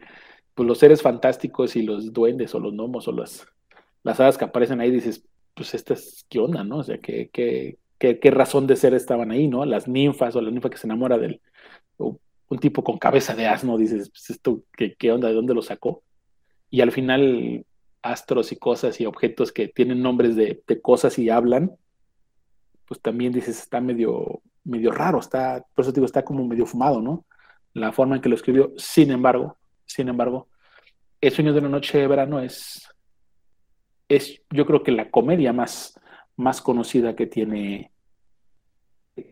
pues, 0.55 0.67
los 0.67 0.79
seres 0.79 1.03
fantásticos 1.03 1.77
y 1.77 1.83
los 1.83 2.13
duendes 2.13 2.55
o 2.55 2.61
los 2.61 2.73
gnomos 2.73 3.07
o 3.09 3.13
las, 3.13 3.47
las 4.03 4.19
hadas 4.21 4.39
que 4.39 4.45
aparecen 4.45 4.81
ahí 4.81 4.91
dices, 4.91 5.29
pues 5.55 5.75
esta 5.75 5.95
es, 5.95 6.25
¿qué 6.29 6.39
onda, 6.39 6.65
no? 6.65 6.79
O 6.79 6.83
sea, 6.85 6.99
¿qué, 6.99 7.29
qué, 7.33 7.79
qué, 7.99 8.31
razón 8.31 8.67
de 8.67 8.77
ser 8.77 8.95
estaban 8.95 9.31
ahí, 9.31 9.49
¿no? 9.49 9.65
Las 9.65 9.89
ninfas 9.89 10.37
o 10.37 10.41
la 10.41 10.51
ninfa 10.51 10.71
que 10.71 10.79
se 10.79 10.87
enamora 10.87 11.19
del 11.19 11.41
un 12.51 12.59
tipo 12.59 12.83
con 12.83 12.99
cabeza 12.99 13.35
de 13.35 13.47
asno, 13.47 13.77
dices, 13.77 14.09
pues 14.09 14.31
esto, 14.31 14.63
¿qué, 14.73 14.95
¿qué, 14.95 15.13
onda? 15.13 15.29
¿De 15.29 15.35
dónde 15.35 15.55
lo 15.55 15.61
sacó? 15.61 16.03
Y 16.71 16.81
al 16.81 16.93
final, 16.93 17.67
astros 18.01 18.53
y 18.53 18.57
cosas 18.57 19.01
y 19.01 19.07
objetos 19.07 19.53
que 19.53 19.69
tienen 19.69 20.03
nombres 20.03 20.35
de, 20.35 20.63
de 20.67 20.81
cosas 20.81 21.19
y 21.19 21.29
hablan, 21.29 21.73
pues 22.87 23.03
también 23.03 23.33
dices, 23.33 23.59
está 23.59 23.81
medio, 23.81 24.41
medio 24.65 24.91
raro, 24.91 25.21
está, 25.21 25.65
por 25.75 25.83
eso 25.83 25.93
digo, 25.93 26.07
está 26.07 26.25
como 26.25 26.47
medio 26.47 26.65
fumado, 26.65 27.03
¿no? 27.03 27.27
La 27.75 27.93
forma 27.93 28.17
en 28.17 28.23
que 28.23 28.31
lo 28.31 28.35
escribió. 28.35 28.73
Sin 28.77 29.11
embargo, 29.11 29.59
sin 29.85 30.09
embargo, 30.09 30.49
El 31.21 31.33
sueño 31.33 31.53
de 31.53 31.59
una 31.59 31.69
noche 31.69 31.99
de 31.99 32.07
verano 32.07 32.41
es, 32.41 32.89
es 34.09 34.41
yo 34.51 34.65
creo 34.67 34.83
que 34.83 34.93
la 34.93 35.11
comedia 35.11 35.53
más, 35.53 35.99
más 36.39 36.63
conocida 36.63 37.17
que 37.17 37.27
tiene, 37.27 37.91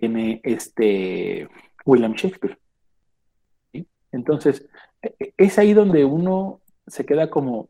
tiene 0.00 0.40
este 0.42 1.48
William 1.86 2.14
Shakespeare. 2.14 2.58
Entonces, 4.10 4.68
e, 5.00 5.14
e, 5.18 5.34
es 5.36 5.58
ahí 5.58 5.72
donde 5.72 6.04
uno 6.04 6.60
se 6.86 7.06
queda 7.06 7.30
como, 7.30 7.68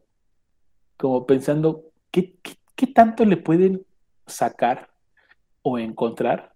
como 0.97 1.27
pensando, 1.27 1.85
¿qué, 2.11 2.35
qué 2.75 2.87
tanto 2.87 3.27
le 3.27 3.37
pueden 3.37 3.85
sacar 4.27 4.91
o 5.63 5.79
encontrar 5.79 6.55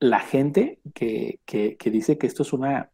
la 0.00 0.18
gente 0.18 0.80
que, 0.92 1.38
que, 1.44 1.76
que, 1.76 1.90
dice 1.90 2.18
que 2.18 2.26
esto 2.26 2.42
es 2.42 2.52
una 2.52 2.90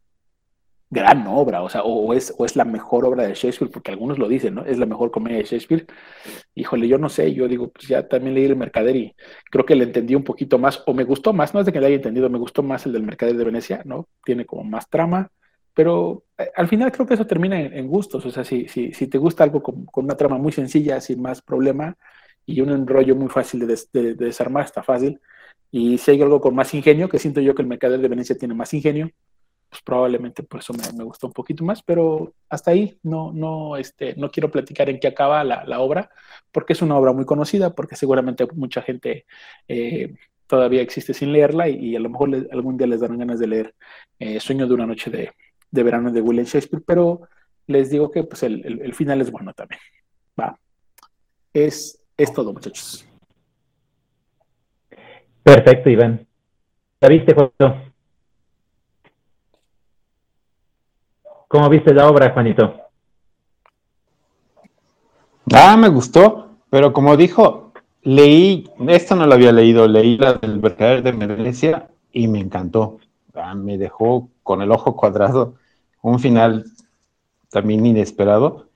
gran 0.90 1.26
obra, 1.26 1.62
o 1.62 1.68
sea, 1.68 1.82
o 1.82 2.12
es, 2.14 2.32
o 2.38 2.44
es 2.44 2.54
la 2.56 2.64
mejor 2.64 3.04
obra 3.04 3.24
de 3.26 3.34
Shakespeare, 3.34 3.70
porque 3.70 3.90
algunos 3.90 4.18
lo 4.18 4.28
dicen, 4.28 4.54
¿no? 4.54 4.64
Es 4.64 4.78
la 4.78 4.86
mejor 4.86 5.10
comedia 5.10 5.38
de 5.38 5.44
Shakespeare. 5.44 5.86
Híjole, 6.54 6.88
yo 6.88 6.98
no 6.98 7.08
sé, 7.08 7.32
yo 7.34 7.48
digo, 7.48 7.68
pues 7.70 7.88
ya 7.88 8.06
también 8.08 8.34
leí 8.34 8.44
el 8.44 8.56
Mercader 8.56 8.94
y 8.96 9.14
creo 9.50 9.66
que 9.66 9.74
le 9.74 9.84
entendí 9.84 10.14
un 10.14 10.24
poquito 10.24 10.58
más, 10.58 10.82
o 10.86 10.94
me 10.94 11.04
gustó 11.04 11.32
más, 11.32 11.54
no 11.54 11.60
es 11.60 11.66
de 11.66 11.72
que 11.72 11.80
le 11.80 11.88
haya 11.88 11.96
entendido, 11.96 12.30
me 12.30 12.38
gustó 12.38 12.62
más 12.62 12.86
el 12.86 12.92
del 12.92 13.02
Mercader 13.02 13.36
de 13.36 13.44
Venecia, 13.44 13.82
¿no? 13.84 14.08
Tiene 14.24 14.46
como 14.46 14.64
más 14.64 14.88
trama, 14.88 15.30
pero 15.74 16.24
eh, 16.38 16.50
al 16.56 16.68
final 16.68 16.92
creo 16.92 17.06
que 17.06 17.14
eso 17.14 17.26
termina 17.26 17.60
en, 17.60 17.86
gustos, 17.88 18.24
o 18.26 18.30
sea, 18.30 18.44
si, 18.44 18.68
si, 18.68 18.90
te 19.08 19.18
gusta 19.18 19.44
algo 19.44 19.62
con, 19.62 19.86
con, 19.86 20.04
una 20.04 20.16
trama 20.16 20.38
muy 20.38 20.52
sencilla, 20.52 21.00
sin 21.00 21.20
más 21.20 21.42
problema, 21.42 21.96
y 22.46 22.60
un 22.60 22.70
enrollo 22.70 23.16
muy 23.16 23.28
fácil 23.28 23.60
de, 23.60 23.66
des, 23.66 23.90
de, 23.92 24.14
de 24.14 24.26
desarmar, 24.26 24.64
está 24.64 24.82
fácil, 24.82 25.20
y 25.70 25.98
si 25.98 26.12
hay 26.12 26.22
algo 26.22 26.40
con 26.40 26.54
más 26.54 26.72
ingenio, 26.74 27.08
que 27.08 27.18
siento 27.18 27.40
yo 27.40 27.54
que 27.54 27.62
el 27.62 27.68
Mercader 27.68 28.00
de 28.00 28.08
Venecia 28.08 28.38
tiene 28.38 28.54
más 28.54 28.72
ingenio, 28.72 29.10
pues 29.68 29.82
probablemente 29.82 30.42
por 30.42 30.60
eso 30.60 30.72
me, 30.72 31.04
gustó 31.04 31.26
un 31.26 31.32
poquito 31.32 31.64
más, 31.64 31.82
pero 31.82 32.34
hasta 32.48 32.70
ahí 32.70 32.98
no, 33.02 33.32
no, 33.32 33.76
este, 33.76 34.14
no 34.16 34.30
quiero 34.30 34.50
platicar 34.50 34.88
en 34.88 35.00
qué 35.00 35.08
acaba 35.08 35.42
la, 35.44 35.80
obra, 35.80 36.10
porque 36.52 36.72
es 36.72 36.82
una 36.82 36.96
obra 36.96 37.12
muy 37.12 37.24
conocida, 37.24 37.74
porque 37.74 37.96
seguramente 37.96 38.46
mucha 38.54 38.82
gente 38.82 39.26
eh, 39.68 40.14
todavía 40.46 40.82
existe 40.82 41.14
sin 41.14 41.32
leerla 41.32 41.68
y, 41.68 41.96
a 41.96 42.00
lo 42.00 42.10
mejor 42.10 42.30
algún 42.52 42.76
día 42.76 42.86
les 42.86 43.00
darán 43.00 43.18
ganas 43.18 43.40
de 43.40 43.46
leer 43.46 43.74
eh, 44.18 44.40
Sueño 44.40 44.66
de 44.66 44.74
una 44.74 44.86
noche 44.86 45.10
de, 45.10 45.32
de, 45.70 45.82
verano 45.82 46.12
de 46.12 46.20
William 46.20 46.46
Shakespeare, 46.46 46.82
pero 46.86 47.28
les 47.66 47.90
digo 47.90 48.10
que 48.10 48.22
pues 48.24 48.42
el, 48.44 48.64
el, 48.64 48.94
final 48.94 49.20
es 49.20 49.30
bueno 49.30 49.52
también. 49.52 49.80
Va. 50.38 50.58
Es, 51.52 52.00
es 52.16 52.32
todo, 52.32 52.52
muchachos. 52.52 53.06
Perfecto, 55.42 55.90
Iván. 55.90 56.26
¿La 57.00 57.08
viste, 57.08 57.34
Juanito? 57.34 57.85
¿Cómo 61.48 61.68
viste 61.68 61.94
la 61.94 62.08
obra, 62.08 62.30
Juanito? 62.30 62.74
Ah, 65.52 65.76
me 65.76 65.88
gustó, 65.88 66.50
pero 66.70 66.92
como 66.92 67.16
dijo, 67.16 67.72
leí, 68.02 68.68
esto 68.88 69.14
no 69.14 69.26
lo 69.26 69.34
había 69.34 69.52
leído, 69.52 69.86
leí 69.86 70.18
la 70.18 70.34
del 70.34 70.60
Mercader 70.60 71.02
de 71.02 71.12
Venecia 71.12 71.88
y 72.12 72.26
me 72.26 72.40
encantó. 72.40 72.98
Ah, 73.34 73.54
me 73.54 73.78
dejó 73.78 74.28
con 74.42 74.60
el 74.62 74.72
ojo 74.72 74.96
cuadrado, 74.96 75.54
un 76.02 76.18
final 76.18 76.64
también 77.50 77.86
inesperado. 77.86 78.66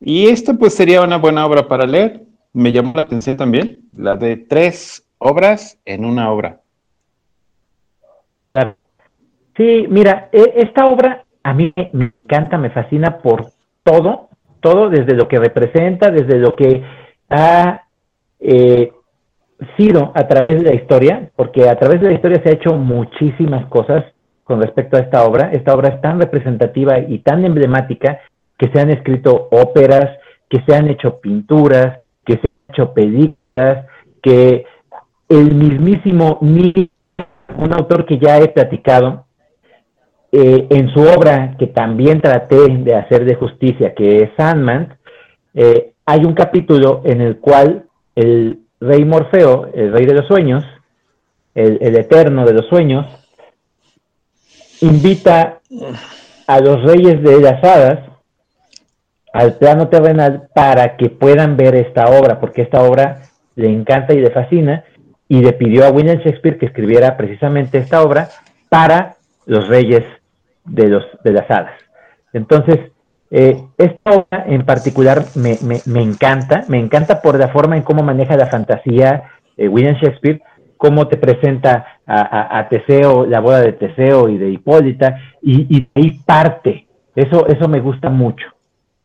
Y 0.00 0.26
esto 0.26 0.58
pues 0.58 0.74
sería 0.74 1.02
una 1.02 1.18
buena 1.18 1.46
obra 1.46 1.68
para 1.68 1.86
leer. 1.86 2.24
me 2.52 2.72
llamó 2.72 2.92
la 2.94 3.02
atención 3.02 3.36
también, 3.36 3.78
la 3.96 4.16
de 4.16 4.36
tres 4.36 5.04
obras 5.18 5.78
en 5.84 6.04
una 6.04 6.32
obra. 6.32 6.60
Sí, 9.56 9.86
mira, 9.88 10.28
e, 10.32 10.52
esta 10.56 10.86
obra 10.86 11.24
a 11.48 11.54
mí 11.54 11.72
me 11.92 12.12
encanta, 12.24 12.58
me 12.58 12.68
fascina 12.68 13.18
por 13.18 13.46
todo, 13.82 14.28
todo 14.60 14.90
desde 14.90 15.14
lo 15.14 15.28
que 15.28 15.38
representa, 15.38 16.10
desde 16.10 16.38
lo 16.38 16.54
que 16.54 16.84
ha 17.30 17.84
eh, 18.38 18.92
sido 19.78 20.12
a 20.14 20.28
través 20.28 20.62
de 20.62 20.70
la 20.70 20.74
historia, 20.74 21.30
porque 21.34 21.66
a 21.66 21.78
través 21.78 22.02
de 22.02 22.08
la 22.08 22.12
historia 22.12 22.42
se 22.42 22.50
ha 22.50 22.52
hecho 22.52 22.74
muchísimas 22.74 23.64
cosas 23.68 24.04
con 24.44 24.60
respecto 24.60 24.98
a 24.98 25.00
esta 25.00 25.24
obra. 25.24 25.50
Esta 25.50 25.72
obra 25.74 25.88
es 25.88 26.00
tan 26.02 26.20
representativa 26.20 26.98
y 26.98 27.20
tan 27.20 27.46
emblemática 27.46 28.20
que 28.58 28.68
se 28.70 28.78
han 28.78 28.90
escrito 28.90 29.48
óperas, 29.50 30.18
que 30.50 30.62
se 30.66 30.76
han 30.76 30.88
hecho 30.88 31.18
pinturas, 31.18 32.00
que 32.26 32.34
se 32.34 32.40
han 32.40 32.74
hecho 32.74 32.92
películas, 32.92 33.86
que 34.22 34.66
el 35.30 35.54
mismísimo 35.54 36.40
un 36.42 37.72
autor 37.72 38.04
que 38.04 38.18
ya 38.18 38.36
he 38.36 38.48
platicado, 38.48 39.27
eh, 40.30 40.66
en 40.70 40.90
su 40.92 41.00
obra 41.00 41.56
que 41.58 41.68
también 41.68 42.20
traté 42.20 42.68
de 42.68 42.94
hacer 42.94 43.24
de 43.24 43.34
justicia, 43.34 43.94
que 43.94 44.22
es 44.22 44.30
Sandman, 44.36 44.98
eh, 45.54 45.92
hay 46.04 46.24
un 46.24 46.34
capítulo 46.34 47.02
en 47.04 47.20
el 47.20 47.38
cual 47.38 47.84
el 48.14 48.60
rey 48.80 49.04
Morfeo, 49.04 49.70
el 49.74 49.92
rey 49.92 50.06
de 50.06 50.14
los 50.14 50.26
sueños, 50.26 50.64
el, 51.54 51.78
el 51.80 51.96
eterno 51.96 52.44
de 52.44 52.52
los 52.52 52.66
sueños, 52.66 53.06
invita 54.80 55.60
a 56.46 56.60
los 56.60 56.82
reyes 56.82 57.22
de 57.22 57.40
las 57.40 57.62
hadas 57.64 58.00
al 59.32 59.56
plano 59.58 59.88
terrenal 59.88 60.48
para 60.54 60.96
que 60.96 61.10
puedan 61.10 61.56
ver 61.56 61.74
esta 61.74 62.06
obra, 62.06 62.40
porque 62.40 62.62
esta 62.62 62.82
obra 62.82 63.22
le 63.56 63.68
encanta 63.68 64.14
y 64.14 64.20
le 64.20 64.30
fascina, 64.30 64.84
y 65.28 65.40
le 65.40 65.52
pidió 65.52 65.84
a 65.84 65.90
William 65.90 66.18
Shakespeare 66.18 66.58
que 66.58 66.66
escribiera 66.66 67.16
precisamente 67.16 67.78
esta 67.78 68.02
obra 68.02 68.28
para 68.68 69.16
los 69.46 69.68
reyes 69.68 70.02
de, 70.68 70.88
los, 70.88 71.04
de 71.24 71.32
las 71.32 71.50
hadas. 71.50 71.74
Entonces, 72.32 72.92
eh, 73.30 73.60
esta 73.76 74.10
obra 74.12 74.44
en 74.46 74.64
particular 74.64 75.24
me, 75.34 75.58
me, 75.62 76.02
encanta, 76.02 76.64
me 76.68 76.78
encanta 76.78 77.20
por 77.20 77.38
la 77.38 77.48
forma 77.48 77.76
en 77.76 77.82
cómo 77.82 78.02
maneja 78.02 78.36
la 78.36 78.46
fantasía 78.46 79.24
William 79.56 79.96
Shakespeare, 79.96 80.40
cómo 80.76 81.08
te 81.08 81.16
presenta 81.16 81.98
a, 82.06 82.66
Teseo, 82.70 83.26
la 83.26 83.40
boda 83.40 83.60
de 83.60 83.72
Teseo 83.72 84.28
y 84.28 84.38
de 84.38 84.50
Hipólita, 84.50 85.18
y, 85.42 85.76
y 85.76 85.88
ahí 85.94 86.20
parte. 86.24 86.86
Eso, 87.14 87.48
eso 87.48 87.68
me 87.68 87.80
gusta 87.80 88.08
mucho. 88.08 88.46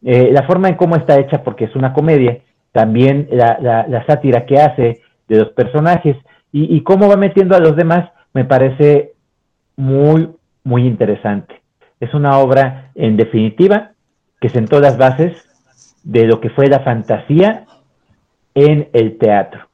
Eh, 0.06 0.30
la 0.34 0.44
forma 0.44 0.68
en 0.68 0.76
cómo 0.76 0.96
está 0.96 1.18
hecha, 1.18 1.44
porque 1.44 1.66
es 1.66 1.76
una 1.76 1.94
comedia, 1.94 2.40
también 2.74 3.28
la, 3.32 3.58
la, 3.88 4.06
sátira 4.06 4.46
que 4.46 4.58
hace 4.60 5.02
de 5.28 5.40
los 5.40 5.50
personajes 5.52 6.18
y, 6.52 6.82
cómo 6.82 7.08
va 7.08 7.16
metiendo 7.16 7.56
a 7.56 7.60
los 7.60 7.76
demás, 7.76 8.12
me 8.34 8.46
parece 8.46 9.14
muy, 9.76 10.30
muy 10.64 10.86
interesante. 10.86 11.62
Es 12.00 12.14
una 12.14 12.38
obra, 12.40 12.92
en 12.96 13.18
definitiva, 13.18 13.92
que 14.40 14.50
sentó 14.50 14.80
las 14.80 14.98
bases 14.98 15.50
de 16.04 16.26
lo 16.26 16.42
que 16.42 16.50
fue 16.50 16.68
la 16.68 16.82
fantasía 16.82 17.66
en 18.56 18.90
el 18.94 19.18
teatro. 19.18 19.68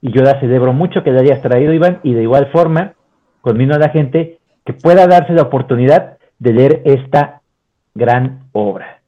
Y 0.00 0.12
yo 0.12 0.22
la 0.22 0.38
celebro 0.40 0.72
mucho 0.72 1.02
que 1.02 1.10
la 1.10 1.20
hayas 1.20 1.42
traído, 1.42 1.72
Iván, 1.72 2.00
y 2.02 2.14
de 2.14 2.22
igual 2.22 2.50
forma, 2.52 2.94
conmino 3.40 3.74
a 3.74 3.78
la 3.78 3.88
gente 3.88 4.38
que 4.64 4.72
pueda 4.72 5.06
darse 5.06 5.32
la 5.32 5.42
oportunidad 5.42 6.18
de 6.38 6.52
leer 6.52 6.82
esta 6.84 7.40
gran 7.94 8.44
obra. 8.52 9.00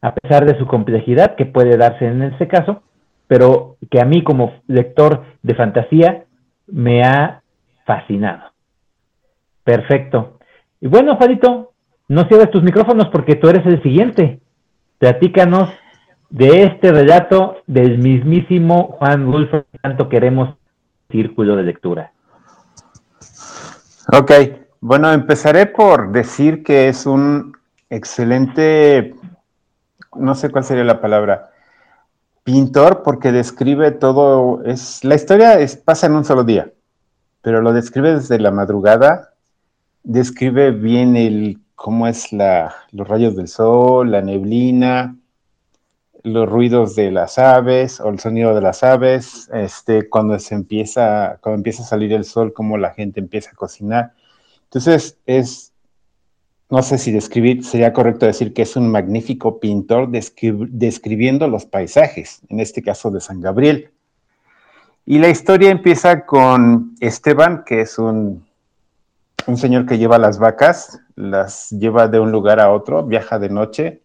A 0.00 0.14
pesar 0.14 0.44
de 0.44 0.58
su 0.58 0.66
complejidad 0.66 1.34
que 1.34 1.46
puede 1.46 1.76
darse 1.76 2.06
en 2.06 2.22
este 2.22 2.46
caso, 2.46 2.82
pero 3.26 3.76
que 3.90 4.00
a 4.00 4.04
mí 4.04 4.22
como 4.22 4.52
lector 4.66 5.24
de 5.42 5.54
fantasía 5.54 6.24
me 6.66 7.02
ha 7.02 7.42
fascinado. 7.86 8.52
Perfecto. 9.64 10.33
Y 10.84 10.86
bueno, 10.86 11.16
Juanito, 11.16 11.72
no 12.08 12.28
cierres 12.28 12.50
tus 12.50 12.62
micrófonos 12.62 13.08
porque 13.08 13.36
tú 13.36 13.48
eres 13.48 13.64
el 13.64 13.82
siguiente. 13.82 14.40
Platícanos 14.98 15.70
de 16.28 16.64
este 16.64 16.92
relato 16.92 17.56
del 17.66 17.96
mismísimo 17.96 18.94
Juan 18.98 19.24
Rulfo 19.24 19.64
tanto 19.80 20.10
queremos 20.10 20.56
círculo 21.08 21.56
de 21.56 21.62
lectura. 21.62 22.12
Ok, 24.12 24.30
bueno, 24.82 25.10
empezaré 25.10 25.64
por 25.64 26.12
decir 26.12 26.62
que 26.62 26.88
es 26.88 27.06
un 27.06 27.56
excelente, 27.88 29.14
no 30.14 30.34
sé 30.34 30.50
cuál 30.50 30.64
sería 30.64 30.84
la 30.84 31.00
palabra, 31.00 31.48
pintor 32.42 33.02
porque 33.02 33.32
describe 33.32 33.90
todo, 33.90 34.62
es, 34.66 35.02
la 35.02 35.14
historia 35.14 35.58
es, 35.60 35.76
pasa 35.76 36.08
en 36.08 36.12
un 36.12 36.26
solo 36.26 36.44
día, 36.44 36.70
pero 37.40 37.62
lo 37.62 37.72
describe 37.72 38.16
desde 38.16 38.38
la 38.38 38.50
madrugada 38.50 39.30
describe 40.04 40.70
bien 40.70 41.16
el 41.16 41.58
cómo 41.74 42.06
es 42.06 42.32
la, 42.32 42.74
los 42.92 43.08
rayos 43.08 43.34
del 43.34 43.48
sol, 43.48 44.12
la 44.12 44.22
neblina, 44.22 45.16
los 46.22 46.48
ruidos 46.48 46.94
de 46.94 47.10
las 47.10 47.38
aves 47.38 48.00
o 48.00 48.08
el 48.08 48.18
sonido 48.18 48.54
de 48.54 48.60
las 48.60 48.82
aves, 48.82 49.50
este, 49.52 50.08
cuando 50.08 50.38
se 50.38 50.54
empieza, 50.54 51.38
cuando 51.42 51.58
empieza 51.58 51.82
a 51.82 51.86
salir 51.86 52.12
el 52.12 52.24
sol, 52.24 52.52
cómo 52.52 52.78
la 52.78 52.94
gente 52.94 53.20
empieza 53.20 53.50
a 53.50 53.54
cocinar. 53.54 54.12
Entonces 54.64 55.18
es, 55.26 55.72
no 56.70 56.82
sé 56.82 56.98
si 56.98 57.10
describir, 57.12 57.64
sería 57.64 57.92
correcto 57.92 58.26
decir 58.26 58.54
que 58.54 58.62
es 58.62 58.76
un 58.76 58.90
magnífico 58.90 59.58
pintor 59.58 60.08
describiendo 60.10 61.48
los 61.48 61.66
paisajes, 61.66 62.40
en 62.48 62.60
este 62.60 62.82
caso 62.82 63.10
de 63.10 63.20
San 63.20 63.40
Gabriel. 63.40 63.90
Y 65.06 65.18
la 65.18 65.28
historia 65.28 65.70
empieza 65.70 66.24
con 66.24 66.94
Esteban, 67.00 67.64
que 67.66 67.82
es 67.82 67.98
un 67.98 68.44
un 69.46 69.56
señor 69.56 69.86
que 69.86 69.98
lleva 69.98 70.18
las 70.18 70.38
vacas, 70.38 71.00
las 71.16 71.70
lleva 71.70 72.08
de 72.08 72.20
un 72.20 72.32
lugar 72.32 72.60
a 72.60 72.72
otro, 72.72 73.04
viaja 73.04 73.38
de 73.38 73.48
noche 73.48 74.02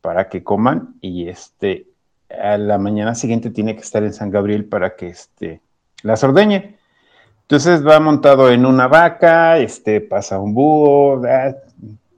para 0.00 0.28
que 0.28 0.44
coman 0.44 0.96
y 1.00 1.28
este 1.28 1.86
a 2.30 2.58
la 2.58 2.78
mañana 2.78 3.14
siguiente 3.14 3.50
tiene 3.50 3.74
que 3.74 3.82
estar 3.82 4.02
en 4.02 4.12
San 4.12 4.30
Gabriel 4.30 4.64
para 4.64 4.96
que 4.96 5.08
este 5.08 5.60
las 6.02 6.22
ordeñe. 6.24 6.76
Entonces 7.42 7.86
va 7.86 8.00
montado 8.00 8.50
en 8.50 8.64
una 8.66 8.88
vaca, 8.88 9.58
este 9.58 10.00
pasa 10.00 10.38
un 10.38 10.54
búho, 10.54 11.22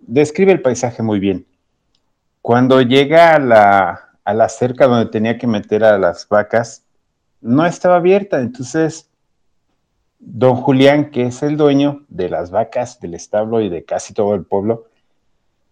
describe 0.00 0.52
el 0.52 0.62
paisaje 0.62 1.02
muy 1.02 1.18
bien. 1.18 1.46
Cuando 2.42 2.80
llega 2.80 3.34
a 3.34 3.38
la, 3.40 4.10
a 4.24 4.34
la 4.34 4.48
cerca 4.48 4.86
donde 4.86 5.10
tenía 5.10 5.36
que 5.36 5.48
meter 5.48 5.82
a 5.84 5.98
las 5.98 6.28
vacas, 6.28 6.84
no 7.40 7.66
estaba 7.66 7.96
abierta, 7.96 8.40
entonces 8.40 9.08
Don 10.18 10.56
Julián, 10.56 11.10
que 11.10 11.26
es 11.26 11.42
el 11.42 11.56
dueño 11.56 12.04
de 12.08 12.28
las 12.28 12.50
vacas, 12.50 13.00
del 13.00 13.14
establo 13.14 13.60
y 13.60 13.68
de 13.68 13.84
casi 13.84 14.14
todo 14.14 14.34
el 14.34 14.44
pueblo, 14.44 14.86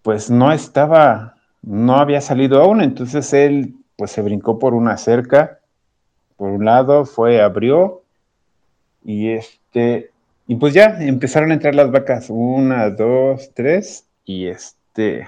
pues 0.03 0.31
no 0.31 0.53
estaba, 0.53 1.37
no 1.63 1.97
había 1.97 2.21
salido 2.21 2.61
aún, 2.61 2.83
entonces 2.83 3.33
él 3.33 3.75
pues 3.97 4.11
se 4.11 4.23
brincó 4.23 4.59
por 4.59 4.75
una 4.75 4.97
cerca, 4.97 5.61
por 6.37 6.51
un 6.51 6.65
lado, 6.65 7.05
fue, 7.05 7.41
abrió 7.41 8.03
y 9.05 9.31
este, 9.31 10.11
y 10.47 10.57
pues 10.57 10.75
ya 10.75 10.99
empezaron 11.01 11.51
a 11.51 11.55
entrar 11.55 11.75
las 11.75 11.91
vacas, 11.91 12.27
una, 12.29 12.91
dos, 12.91 13.51
tres, 13.55 14.07
y 14.25 14.47
este, 14.47 15.27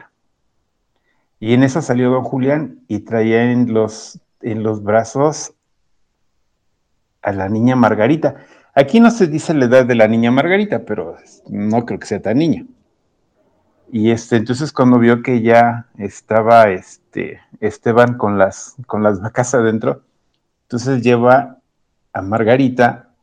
y 1.38 1.55
en 1.55 1.62
eso 1.62 1.83
salió 1.83 2.11
don 2.11 2.24
Julián 2.24 2.81
y 2.88 3.00
traía 3.00 3.50
en 3.50 3.72
los, 3.72 4.20
en 4.40 4.62
los 4.62 4.83
brazos 4.83 5.52
a 7.22 7.33
la 7.33 7.48
niña 7.48 7.76
Margarita. 7.76 8.37
Aquí 8.79 9.01
no 9.01 9.11
se 9.11 9.27
dice 9.27 9.55
la 9.55 9.65
edad 9.65 9.87
de 9.87 9.95
la 9.95 10.07
niña 10.07 10.31
Margarita, 10.31 10.85
pero 10.85 11.17
no 11.49 11.87
creo 11.87 11.99
que 11.99 12.07
sea 12.07 12.21
tan 12.21 12.37
niña. 12.37 12.67
Y 13.91 14.11
este, 14.11 14.37
entonces 14.37 14.71
cuando 14.71 14.99
vio 14.99 15.23
que 15.23 15.41
ya 15.41 15.87
estaba 15.97 16.69
este, 16.69 17.41
Esteban 17.61 18.19
con 18.19 18.37
las, 18.37 18.77
con 18.87 19.03
las 19.03 19.23
vacas 19.23 19.55
adentro, 19.55 20.03
entonces 20.65 21.03
lleva 21.03 21.57
a 22.12 22.21
Margarita 22.21 23.15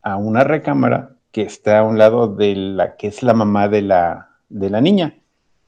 a 0.00 0.16
una 0.16 0.42
recámara 0.42 1.16
que 1.32 1.42
está 1.42 1.80
a 1.80 1.82
un 1.82 1.98
lado 1.98 2.34
de 2.34 2.54
la 2.56 2.96
que 2.96 3.08
es 3.08 3.22
la 3.22 3.34
mamá 3.34 3.68
de 3.68 3.82
la, 3.82 4.30
de 4.48 4.70
la 4.70 4.80
niña, 4.80 5.18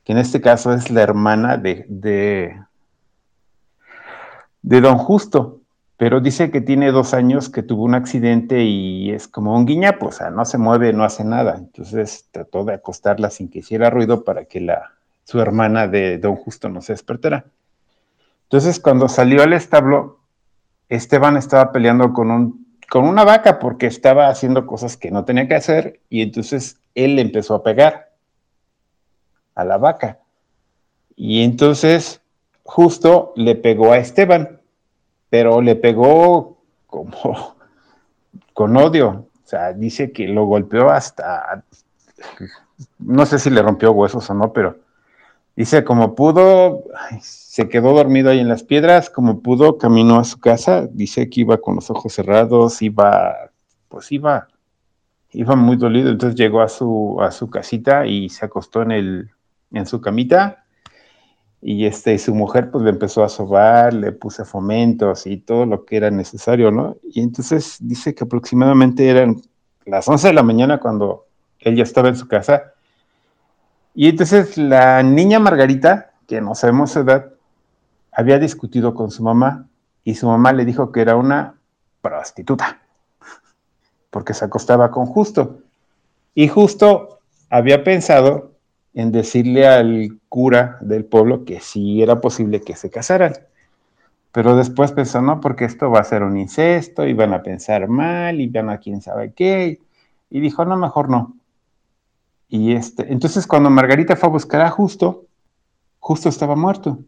que 0.03 0.13
en 0.13 0.19
este 0.19 0.41
caso 0.41 0.73
es 0.73 0.91
la 0.91 1.03
hermana 1.03 1.59
de, 1.59 1.85
de, 1.91 2.59
de 4.63 4.81
don 4.81 4.97
Justo 4.97 5.60
pero 6.01 6.23
dice 6.23 6.51
que 6.51 6.63
tiene 6.63 6.93
dos 6.93 7.13
años 7.13 7.51
que 7.51 7.63
tuvo 7.63 7.85
un 7.85 7.95
accidente 7.95 8.65
y 8.65 9.11
es 9.11 9.29
como 9.29 9.55
un 9.55 9.67
guiñapo, 9.67 10.07
o 10.07 10.13
sea, 10.13 10.31
no 10.31 10.47
se 10.47 10.57
mueve, 10.57 10.95
no 10.95 11.05
hace 11.05 11.25
nada. 11.25 11.57
Entonces 11.59 12.27
trató 12.31 12.65
de 12.65 12.73
acostarla 12.73 13.29
sin 13.29 13.51
que 13.51 13.59
hiciera 13.59 13.91
ruido 13.91 14.25
para 14.25 14.47
que 14.47 14.63
la, 14.63 14.95
su 15.25 15.39
hermana 15.43 15.89
de 15.89 16.17
Don 16.17 16.37
Justo 16.37 16.71
no 16.71 16.81
se 16.81 16.95
despertara. 16.95 17.45
Entonces 18.45 18.81
cuando 18.81 19.11
salió 19.11 19.43
al 19.43 19.53
establo, 19.53 20.21
Esteban 20.89 21.37
estaba 21.37 21.71
peleando 21.71 22.15
con, 22.15 22.31
un, 22.31 22.67
con 22.89 23.07
una 23.07 23.25
vaca 23.25 23.59
porque 23.59 23.85
estaba 23.85 24.29
haciendo 24.29 24.67
cosas 24.67 24.97
que 24.97 25.11
no 25.11 25.27
tenía 25.27 25.49
que 25.49 25.55
hacer 25.57 26.01
y 26.09 26.23
entonces 26.23 26.79
él 26.95 27.19
empezó 27.19 27.57
a 27.57 27.63
pegar 27.63 28.09
a 29.55 29.65
la 29.65 29.77
vaca. 29.77 30.19
Y 31.15 31.43
entonces 31.43 32.23
justo 32.63 33.35
le 33.37 33.55
pegó 33.55 33.93
a 33.93 33.99
Esteban 33.99 34.60
pero 35.31 35.63
le 35.63 35.77
pegó 35.77 36.59
como 36.87 37.57
con 38.53 38.77
odio. 38.77 39.27
O 39.45 39.49
sea, 39.51 39.73
dice 39.73 40.13
que 40.13 40.29
lo 40.29 40.45
golpeó 40.45 40.91
hasta, 40.91 41.65
no 42.99 43.27
sé 43.27 43.39
si 43.39 43.51
le 43.51 43.63
rompió 43.63 43.93
huesos 43.93 44.29
o 44.31 44.35
no, 44.35 44.53
pero 44.53 44.77
dice 45.57 45.83
como 45.83 46.15
pudo, 46.15 46.85
se 47.21 47.69
quedó 47.69 47.93
dormido 47.93 48.31
ahí 48.31 48.39
en 48.39 48.49
las 48.49 48.63
piedras, 48.63 49.11
como 49.11 49.41
pudo, 49.41 49.77
caminó 49.79 50.19
a 50.19 50.25
su 50.25 50.39
casa, 50.39 50.87
dice 50.93 51.29
que 51.29 51.41
iba 51.41 51.59
con 51.59 51.77
los 51.77 51.91
ojos 51.91 52.13
cerrados, 52.13 52.81
iba, 52.81 53.51
pues 53.89 54.13
iba, 54.13 54.47
iba 55.33 55.57
muy 55.57 55.77
dolido, 55.77 56.11
entonces 56.11 56.39
llegó 56.39 56.61
a 56.61 56.69
su, 56.69 57.19
a 57.21 57.33
su 57.33 57.51
casita 57.51 58.07
y 58.07 58.29
se 58.29 58.45
acostó 58.45 58.83
en, 58.83 58.93
el, 58.93 59.31
en 59.73 59.87
su 59.87 60.01
camita 60.01 60.60
y 61.63 61.85
este, 61.85 62.19
su 62.19 62.35
mujer 62.35 62.71
pues 62.71 62.85
le 62.85 62.91
empezó 62.91 63.23
a 63.23 63.29
sobar, 63.29 63.93
le 63.93 64.13
puse 64.13 64.45
fomentos 64.45 65.27
y 65.27 65.37
todo 65.37 65.67
lo 65.67 65.85
que 65.85 65.99
era 65.99 66.11
necesario, 66.11 66.71
¿no? 66.71 66.97
Y 67.03 67.21
entonces 67.21 67.77
dice 67.81 68.15
que 68.15 68.25
aproximadamente 68.25 69.09
eran 69.09 69.43
las 69.85 70.09
11 70.09 70.29
de 70.29 70.35
la 70.35 70.43
mañana 70.43 70.81
cuando 70.81 71.27
él 71.59 71.77
ya 71.77 71.83
estaba 71.83 72.09
en 72.09 72.17
su 72.17 72.29
casa. 72.29 72.73
Y 73.95 74.09
entonces 74.09 74.57
la 74.57 75.03
niña 75.03 75.39
Margarita, 75.39 76.13
que 76.27 76.41
no 76.41 76.55
sabemos 76.55 76.93
su 76.93 77.01
edad, 77.01 77.31
había 78.11 78.39
discutido 78.39 78.95
con 78.95 79.11
su 79.11 79.23
mamá 79.23 79.67
y 80.03 80.15
su 80.15 80.27
mamá 80.27 80.53
le 80.53 80.65
dijo 80.65 80.93
que 80.93 81.03
era 81.03 81.17
una 81.17 81.55
prostituta, 82.01 82.81
porque 84.09 84.33
se 84.33 84.47
acostaba 84.47 84.91
con 84.91 85.05
Justo. 85.05 85.59
Y 86.35 86.49
Justo 86.49 87.21
había 87.51 87.85
pensado 87.85 88.50
en 88.95 89.13
decirle 89.13 89.67
al 89.67 90.19
cura 90.29 90.79
del 90.81 91.05
pueblo 91.05 91.45
que 91.45 91.61
sí 91.61 92.03
era 92.03 92.21
posible 92.21 92.61
que 92.61 92.77
se 92.77 92.91
casaran. 92.91 93.35
Pero 94.33 94.57
después 94.57 94.93
pensó, 94.93 95.21
no, 95.23 95.41
porque 95.41 95.65
esto 95.65 95.91
va 95.91 96.01
a 96.01 96.05
ser 96.05 96.23
un 96.23 96.37
incesto 96.39 97.07
y 97.07 97.15
van 97.15 97.33
a 97.35 97.43
pensar 97.43 97.89
mal 97.89 98.41
y 98.41 98.49
van 98.49 98.71
a 98.71 98.79
quién 98.79 99.01
sabe 99.01 99.33
qué. 99.33 99.81
Y 100.31 100.41
dijo, 100.41 100.65
no, 100.65 100.77
mejor 100.77 101.09
no. 101.09 101.37
Y 102.49 102.73
este, 102.73 103.13
entonces 103.13 103.47
cuando 103.47 103.71
Margarita 103.71 104.17
fue 104.17 104.29
a 104.29 104.33
buscar 104.33 104.61
a 104.61 104.71
Justo, 104.71 105.27
Justo 105.99 106.29
estaba 106.29 106.57
muerto. 106.57 106.99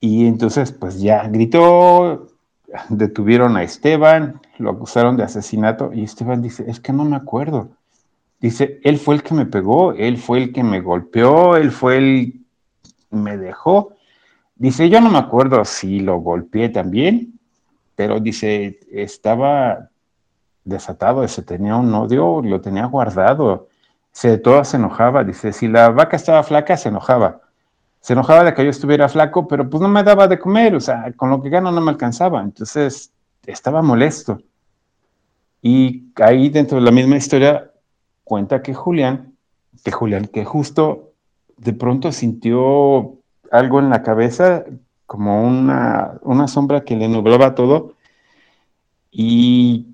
Y 0.00 0.26
entonces, 0.26 0.72
pues 0.72 1.00
ya 1.00 1.26
gritó, 1.28 2.28
detuvieron 2.88 3.56
a 3.56 3.62
Esteban, 3.62 4.40
lo 4.58 4.70
acusaron 4.70 5.16
de 5.16 5.24
asesinato 5.24 5.92
y 5.92 6.04
Esteban 6.04 6.42
dice, 6.42 6.64
es 6.68 6.80
que 6.80 6.92
no 6.92 7.04
me 7.04 7.16
acuerdo. 7.16 7.70
Dice, 8.40 8.80
él 8.84 8.98
fue 8.98 9.14
el 9.14 9.22
que 9.22 9.34
me 9.34 9.46
pegó, 9.46 9.92
él 9.92 10.18
fue 10.18 10.38
el 10.38 10.52
que 10.52 10.62
me 10.62 10.80
golpeó, 10.80 11.56
él 11.56 11.70
fue 11.70 11.96
el 11.96 12.40
me 13.10 13.36
dejó. 13.36 13.94
Dice, 14.54 14.88
yo 14.88 15.00
no 15.00 15.10
me 15.10 15.18
acuerdo 15.18 15.64
si 15.64 16.00
lo 16.00 16.18
golpeé 16.18 16.68
también, 16.68 17.38
pero 17.94 18.20
dice, 18.20 18.78
estaba 18.90 19.90
desatado, 20.64 21.22
ese 21.24 21.42
tenía 21.42 21.76
un 21.76 21.92
odio, 21.94 22.42
lo 22.42 22.60
tenía 22.60 22.86
guardado, 22.86 23.68
se 24.12 24.38
todo 24.38 24.64
se 24.64 24.76
enojaba, 24.76 25.24
dice, 25.24 25.52
si 25.52 25.68
la 25.68 25.90
vaca 25.90 26.16
estaba 26.16 26.42
flaca, 26.42 26.76
se 26.76 26.88
enojaba. 26.88 27.40
Se 28.00 28.12
enojaba 28.12 28.44
de 28.44 28.54
que 28.54 28.64
yo 28.64 28.70
estuviera 28.70 29.08
flaco, 29.08 29.48
pero 29.48 29.68
pues 29.68 29.80
no 29.80 29.88
me 29.88 30.02
daba 30.02 30.28
de 30.28 30.38
comer, 30.38 30.74
o 30.74 30.80
sea, 30.80 31.12
con 31.16 31.30
lo 31.30 31.42
que 31.42 31.48
gano 31.48 31.72
no 31.72 31.80
me 31.80 31.90
alcanzaba, 31.90 32.40
entonces 32.42 33.12
estaba 33.46 33.82
molesto. 33.82 34.40
Y 35.60 36.12
ahí 36.16 36.48
dentro 36.48 36.78
de 36.78 36.84
la 36.84 36.92
misma 36.92 37.16
historia 37.16 37.70
cuenta 38.26 38.60
que 38.60 38.74
Julián, 38.74 39.36
que 39.84 39.92
Julián, 39.92 40.26
que 40.26 40.44
justo 40.44 41.12
de 41.56 41.72
pronto 41.72 42.10
sintió 42.10 43.18
algo 43.52 43.78
en 43.78 43.88
la 43.88 44.02
cabeza, 44.02 44.64
como 45.06 45.46
una, 45.46 46.18
una 46.22 46.48
sombra 46.48 46.82
que 46.82 46.96
le 46.96 47.08
nublaba 47.08 47.54
todo, 47.54 47.94
y 49.12 49.86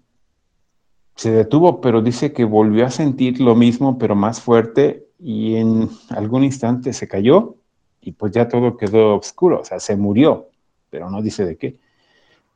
se 1.15 1.31
detuvo, 1.31 1.83
pero 1.83 2.01
dice 2.01 2.33
que 2.33 2.45
volvió 2.45 2.87
a 2.87 2.91
sentir 2.91 3.39
lo 3.39 3.55
mismo, 3.55 3.99
pero 3.99 4.17
más 4.17 4.41
fuerte, 4.41 5.07
y 5.19 5.57
en 5.57 5.91
algún 6.09 6.43
instante 6.43 6.95
se 6.95 7.07
cayó, 7.07 7.57
y 8.01 8.13
pues 8.13 8.33
ya 8.33 8.49
todo 8.49 8.79
quedó 8.79 9.17
oscuro, 9.17 9.61
o 9.61 9.65
sea, 9.67 9.79
se 9.79 9.95
murió, 9.95 10.49
pero 10.89 11.11
no 11.11 11.21
dice 11.21 11.45
de 11.45 11.59
qué. 11.59 11.79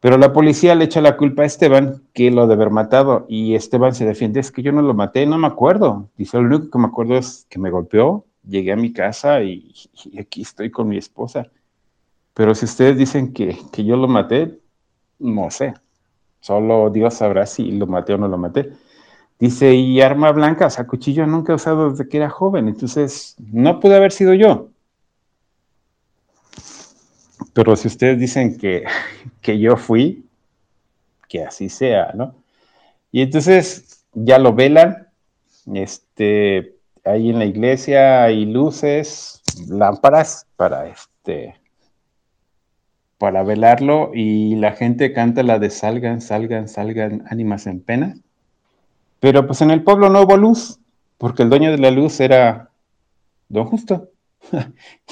Pero 0.07 0.19
la 0.19 0.33
policía 0.33 0.77
le 0.77 0.85
echa 0.85 1.01
la 1.01 1.16
culpa 1.16 1.42
a 1.42 1.47
Esteban 1.47 2.01
que 2.12 2.31
lo 2.31 2.47
de 2.47 2.55
haber 2.55 2.71
matado 2.71 3.27
y 3.29 3.57
Esteban 3.57 3.92
se 3.92 4.05
defiende, 4.05 4.38
es 4.38 4.53
que 4.53 4.62
yo 4.62 4.71
no 4.71 4.81
lo 4.81 4.95
maté, 4.95 5.27
no 5.27 5.37
me 5.37 5.49
acuerdo. 5.49 6.09
Dice, 6.16 6.38
lo 6.38 6.45
único 6.45 6.71
que 6.71 6.79
me 6.79 6.87
acuerdo 6.87 7.16
es 7.16 7.45
que 7.51 7.59
me 7.59 7.71
golpeó, 7.71 8.25
llegué 8.49 8.71
a 8.71 8.77
mi 8.77 8.92
casa 8.92 9.42
y, 9.42 9.75
aquí 10.16 10.42
estoy 10.42 10.71
con 10.71 10.87
mi 10.87 10.97
esposa. 10.97 11.51
Pero 12.35 12.55
si 12.55 12.66
ustedes 12.66 12.97
dicen 12.97 13.33
que, 13.33 13.59
que, 13.73 13.85
yo 13.85 13.97
lo 13.97 14.07
maté, 14.07 14.61
no 15.19 15.51
sé. 15.51 15.75
Solo 16.38 16.88
Dios 16.90 17.14
sabrá 17.14 17.45
si 17.45 17.73
lo 17.73 17.88
maté 17.88 18.14
o 18.14 18.19
no 18.19 18.29
lo 18.29 18.38
maté. 18.38 18.71
Dice, 19.40 19.75
y 19.75 20.01
arma 20.03 20.31
blanca, 20.31 20.66
o 20.66 20.71
sea, 20.71 20.87
cuchillo 20.87 21.27
nunca 21.27 21.53
he 21.53 21.57
usado 21.57 21.90
desde 21.90 22.09
que 22.09 22.19
era 22.19 22.31
joven, 22.31 22.69
entonces 22.69 23.35
no 23.40 23.81
pude 23.81 23.97
haber 23.97 24.12
sido 24.12 24.35
yo. 24.35 24.69
Pero 27.57 27.75
si 27.75 27.88
ustedes 27.88 28.21
dicen 28.21 28.59
que, 28.59 28.85
que 29.40 29.59
yo 29.59 29.79
fui, 29.79 30.27
que 31.27 31.42
así 31.42 31.71
sea, 31.71 32.12
¿no? 32.12 32.35
Y 33.11 33.23
entonces 33.23 34.05
ya 34.12 34.38
lo 34.38 34.53
velan, 34.53 35.09
este, 35.73 36.75
ahí 37.03 37.31
en 37.31 37.38
la 37.38 37.47
iglesia 37.47 38.25
hay 38.25 38.45
luces, 38.45 39.40
lámparas 39.71 40.47
para 40.57 40.87
este, 40.88 41.55
para 43.16 43.42
velarlo 43.42 44.11
y 44.12 44.57
la 44.57 44.73
gente 44.73 45.14
canta 45.14 45.42
la 45.42 45.59
de 45.59 45.71
salgan, 45.71 46.21
salgan, 46.21 46.69
salgan, 46.69 47.25
ánimas 47.31 47.66
en 47.66 47.81
pena. 47.81 48.19
Pero 49.19 49.47
pues 49.47 49.62
en 49.62 49.71
el 49.71 49.83
pueblo 49.83 50.11
no 50.11 50.21
hubo 50.21 50.37
luz, 50.37 50.79
porque 51.16 51.42
el 51.42 51.49
dueño 51.49 51.71
de 51.71 51.79
la 51.79 51.90
luz 51.90 52.21
era 52.21 52.69
don 53.49 53.64
Justo. 53.64 54.11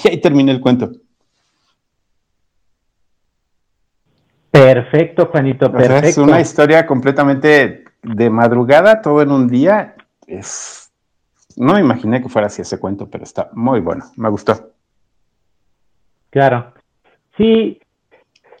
y 0.03 0.09
ahí 0.09 0.21
termina 0.21 0.51
el 0.51 0.61
cuento. 0.61 0.91
Perfecto, 4.55 5.25
Juanito, 5.25 5.69
perfecto. 5.69 6.07
es 6.07 6.17
una 6.17 6.39
historia 6.39 6.85
completamente 6.85 7.83
de 8.01 8.29
madrugada, 8.29 9.01
todo 9.01 9.21
en 9.21 9.31
un 9.31 9.49
día. 9.49 9.95
Es... 10.27 10.93
No 11.57 11.73
me 11.73 11.81
imaginé 11.81 12.21
que 12.21 12.29
fuera 12.29 12.47
así 12.47 12.61
ese 12.61 12.79
cuento, 12.79 13.09
pero 13.09 13.25
está 13.25 13.49
muy 13.51 13.81
bueno, 13.81 14.05
me 14.15 14.29
gustó. 14.29 14.71
Claro. 16.29 16.73
Sí, 17.35 17.79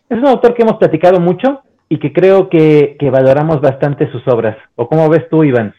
es 0.09 0.17
un 0.17 0.27
autor 0.27 0.53
que 0.53 0.63
hemos 0.63 0.75
platicado 0.75 1.21
mucho 1.21 1.61
y 1.87 1.97
que 1.97 2.11
creo 2.11 2.49
que, 2.49 2.97
valoramos 3.09 3.61
bastante 3.61 4.11
sus 4.11 4.27
obras. 4.27 4.57
¿O 4.75 4.89
cómo 4.89 5.07
ves 5.07 5.29
tú, 5.29 5.45
Iván? 5.45 5.73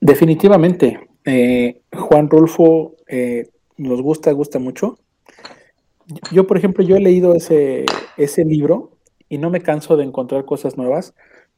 Definitivamente. 0.00 1.08
Eh, 1.24 1.80
Juan 1.92 2.28
Rulfo 2.28 2.96
eh, 3.06 3.46
nos 3.76 4.02
gusta, 4.02 4.32
gusta 4.32 4.58
mucho. 4.58 4.98
Yo, 6.32 6.46
por 6.46 6.56
ejemplo, 6.56 6.84
yo 6.84 6.96
he 6.96 7.00
leído 7.00 7.34
ese, 7.34 7.86
ese 8.16 8.44
libro 8.44 8.92
y 9.28 9.38
no 9.38 9.50
me 9.50 9.60
canso 9.60 9.96
de 9.96 10.04
encontrar 10.04 10.44
cosas 10.44 10.76
nuevas. 10.76 11.14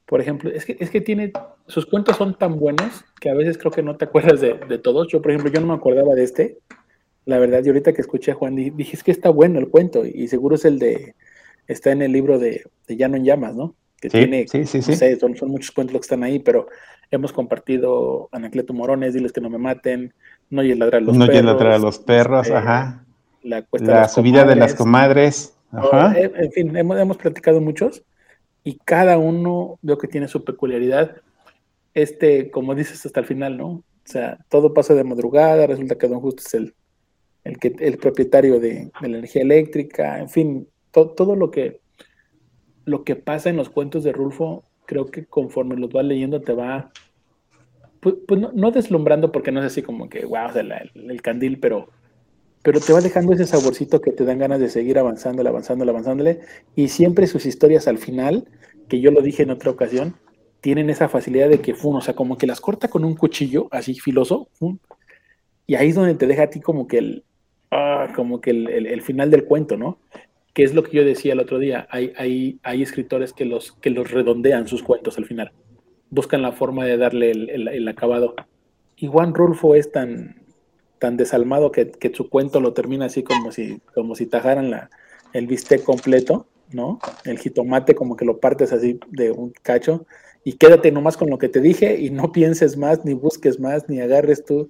Por 0.06 0.20
ejemplo, 0.20 0.50
es 0.50 0.64
que, 0.64 0.76
es 0.78 0.90
que 0.90 1.00
tiene, 1.00 1.32
sus 1.66 1.86
cuentos 1.86 2.16
son 2.16 2.38
tan 2.38 2.58
buenos 2.58 3.04
que 3.20 3.28
a 3.28 3.34
veces 3.34 3.58
creo 3.58 3.72
que 3.72 3.82
no 3.82 3.96
te 3.96 4.04
acuerdas 4.04 4.40
de, 4.40 4.78
todos. 4.78 5.08
Yo, 5.08 5.20
por 5.20 5.32
ejemplo, 5.32 5.50
yo 5.50 5.60
no 5.60 5.66
me 5.66 5.74
acordaba 5.74 6.14
de 6.14 6.22
este, 6.22 6.58
la 7.24 7.38
verdad, 7.38 7.62
y 7.64 7.68
ahorita 7.68 7.92
que 7.92 8.02
escuché 8.02 8.30
a 8.30 8.34
Juan 8.34 8.54
dije, 8.54 8.96
es 8.96 9.02
que 9.02 9.10
está 9.10 9.30
bueno 9.30 9.58
el 9.58 9.68
cuento, 9.68 10.06
y 10.06 10.28
seguro 10.28 10.54
es 10.54 10.64
el 10.64 10.78
de, 10.78 11.16
está 11.66 11.90
en 11.90 12.02
el 12.02 12.12
libro 12.12 12.38
de, 12.38 12.64
de 12.86 12.96
Llano 12.96 13.16
en 13.16 13.24
Llamas, 13.24 13.56
¿no? 13.56 13.74
Que 14.00 14.10
tiene, 14.10 14.46
sí, 14.46 14.64
sí, 14.66 14.82
sí. 14.82 14.94
son, 15.16 15.36
son, 15.36 15.50
muchos 15.50 15.72
cuentos 15.72 15.94
los 15.94 16.00
que 16.02 16.04
están 16.04 16.22
ahí, 16.22 16.38
pero 16.38 16.68
hemos 17.10 17.32
compartido 17.32 18.28
Anacleto 18.30 18.74
Morones, 18.74 19.14
Diles 19.14 19.32
que 19.32 19.40
no 19.40 19.50
me 19.50 19.58
maten, 19.58 20.12
No 20.50 20.62
y 20.62 20.70
el 20.70 20.78
ladrar 20.78 21.02
a 21.02 21.04
los 21.04 21.16
perros. 21.16 21.34
No 21.34 21.40
y 21.40 21.42
ladrar 21.42 21.72
a 21.72 21.78
los 21.78 21.98
perros, 21.98 22.46
este, 22.46 22.56
ajá 22.56 23.05
la, 23.46 24.08
subida 24.08 24.44
de 24.44 24.56
las 24.56 24.74
comadres. 24.74 25.56
Eh, 26.16 26.32
en 26.34 26.52
fin, 26.52 26.76
hemos, 26.76 26.98
hemos, 26.98 27.16
platicado 27.16 27.60
muchos 27.60 28.02
y 28.64 28.78
cada 28.84 29.18
uno 29.18 29.78
veo 29.82 29.98
que 29.98 30.08
tiene 30.08 30.28
su 30.28 30.44
peculiaridad. 30.44 31.16
Este, 31.94 32.50
como 32.50 32.74
dices, 32.74 33.04
hasta 33.06 33.20
el 33.20 33.26
final, 33.26 33.56
¿no? 33.56 33.68
O 33.68 33.84
sea, 34.04 34.38
todo 34.48 34.74
pasa 34.74 34.94
de 34.94 35.04
madrugada, 35.04 35.66
resulta 35.66 35.96
que 35.96 36.08
Don 36.08 36.20
Justo 36.20 36.42
es 36.44 36.54
el, 36.54 36.74
el, 37.44 37.58
que, 37.58 37.74
el 37.78 37.98
propietario 37.98 38.60
de, 38.60 38.90
la 39.00 39.06
energía 39.06 39.42
eléctrica, 39.42 40.20
en 40.20 40.28
fin, 40.28 40.68
todo 40.92 41.36
lo 41.36 41.50
que, 41.50 41.80
lo 42.84 43.04
que 43.04 43.16
pasa 43.16 43.50
en 43.50 43.56
los 43.56 43.68
cuentos 43.68 44.04
de 44.04 44.12
Rulfo, 44.12 44.64
creo 44.86 45.06
que 45.06 45.26
conforme 45.26 45.76
los 45.76 45.92
vas 45.92 46.04
leyendo 46.04 46.40
te 46.40 46.52
va, 46.52 46.92
pues, 48.00 48.14
pues 48.26 48.40
no, 48.40 48.70
deslumbrando 48.70 49.32
porque 49.32 49.52
no 49.52 49.60
es 49.60 49.66
así 49.66 49.82
como 49.82 50.08
que, 50.08 50.24
wow, 50.24 50.50
el 50.94 51.22
candil, 51.22 51.58
pero 51.58 51.88
pero 52.66 52.80
te 52.80 52.92
va 52.92 53.00
dejando 53.00 53.32
ese 53.32 53.46
saborcito 53.46 54.00
que 54.00 54.10
te 54.10 54.24
dan 54.24 54.40
ganas 54.40 54.58
de 54.58 54.68
seguir 54.68 54.98
avanzándole, 54.98 55.48
avanzándole, 55.48 55.92
avanzándole, 55.92 56.40
y 56.74 56.88
siempre 56.88 57.28
sus 57.28 57.46
historias 57.46 57.86
al 57.86 57.96
final, 57.96 58.48
que 58.88 59.00
yo 59.00 59.12
lo 59.12 59.22
dije 59.22 59.44
en 59.44 59.50
otra 59.50 59.70
ocasión, 59.70 60.16
tienen 60.62 60.90
esa 60.90 61.08
facilidad 61.08 61.48
de 61.48 61.60
que, 61.60 61.74
fun, 61.74 61.94
o 61.94 62.00
sea, 62.00 62.14
como 62.14 62.36
que 62.36 62.48
las 62.48 62.60
corta 62.60 62.88
con 62.88 63.04
un 63.04 63.14
cuchillo 63.14 63.68
así 63.70 63.94
filoso, 63.94 64.48
y 65.64 65.76
ahí 65.76 65.90
es 65.90 65.94
donde 65.94 66.16
te 66.16 66.26
deja 66.26 66.42
a 66.42 66.50
ti 66.50 66.58
como 66.58 66.88
que 66.88 66.98
el, 66.98 67.24
ah, 67.70 68.08
como 68.16 68.40
que 68.40 68.50
el, 68.50 69.00
final 69.00 69.30
del 69.30 69.44
cuento, 69.44 69.76
¿no? 69.76 70.00
que 70.52 70.64
es 70.64 70.74
lo 70.74 70.82
que 70.82 70.96
yo 70.96 71.04
decía 71.04 71.34
el 71.34 71.40
otro 71.40 71.60
día, 71.60 71.86
hay, 71.88 72.14
hay, 72.16 72.58
hay 72.64 72.82
escritores 72.82 73.32
que 73.32 73.44
los, 73.44 73.74
que 73.74 73.90
los 73.90 74.10
redondean 74.10 74.66
sus 74.66 74.82
cuentos 74.82 75.18
al 75.18 75.26
final, 75.26 75.52
buscan 76.10 76.42
la 76.42 76.50
forma 76.50 76.84
de 76.84 76.96
darle 76.96 77.30
el, 77.30 77.86
acabado. 77.86 78.34
Y 78.96 79.06
Juan 79.06 79.34
Rulfo 79.34 79.76
es 79.76 79.92
tan, 79.92 80.45
tan 81.06 81.16
desalmado 81.16 81.70
que, 81.70 82.12
su 82.12 82.28
cuento 82.28 82.60
lo 82.60 82.72
termina 82.72 83.04
así 83.04 83.22
como 83.22 83.52
si, 83.52 83.80
como 83.94 84.16
si 84.16 84.26
tajaran 84.26 84.72
la, 84.72 84.90
el 85.32 85.46
bistec 85.46 85.84
completo, 85.84 86.48
¿no? 86.72 86.98
El 87.24 87.38
jitomate 87.38 87.94
como 87.94 88.16
que 88.16 88.24
lo 88.24 88.40
partes 88.40 88.72
así 88.72 88.98
de 89.10 89.30
un 89.30 89.52
cacho 89.62 90.04
y 90.42 90.54
quédate 90.54 90.90
nomás 90.90 91.16
con 91.16 91.30
lo 91.30 91.38
que 91.38 91.48
te 91.48 91.60
dije 91.60 91.96
y 91.96 92.10
no 92.10 92.32
pienses 92.32 92.76
más, 92.76 93.04
ni 93.04 93.14
busques 93.14 93.60
más, 93.60 93.88
ni 93.88 94.00
agarres 94.00 94.44
tú, 94.44 94.68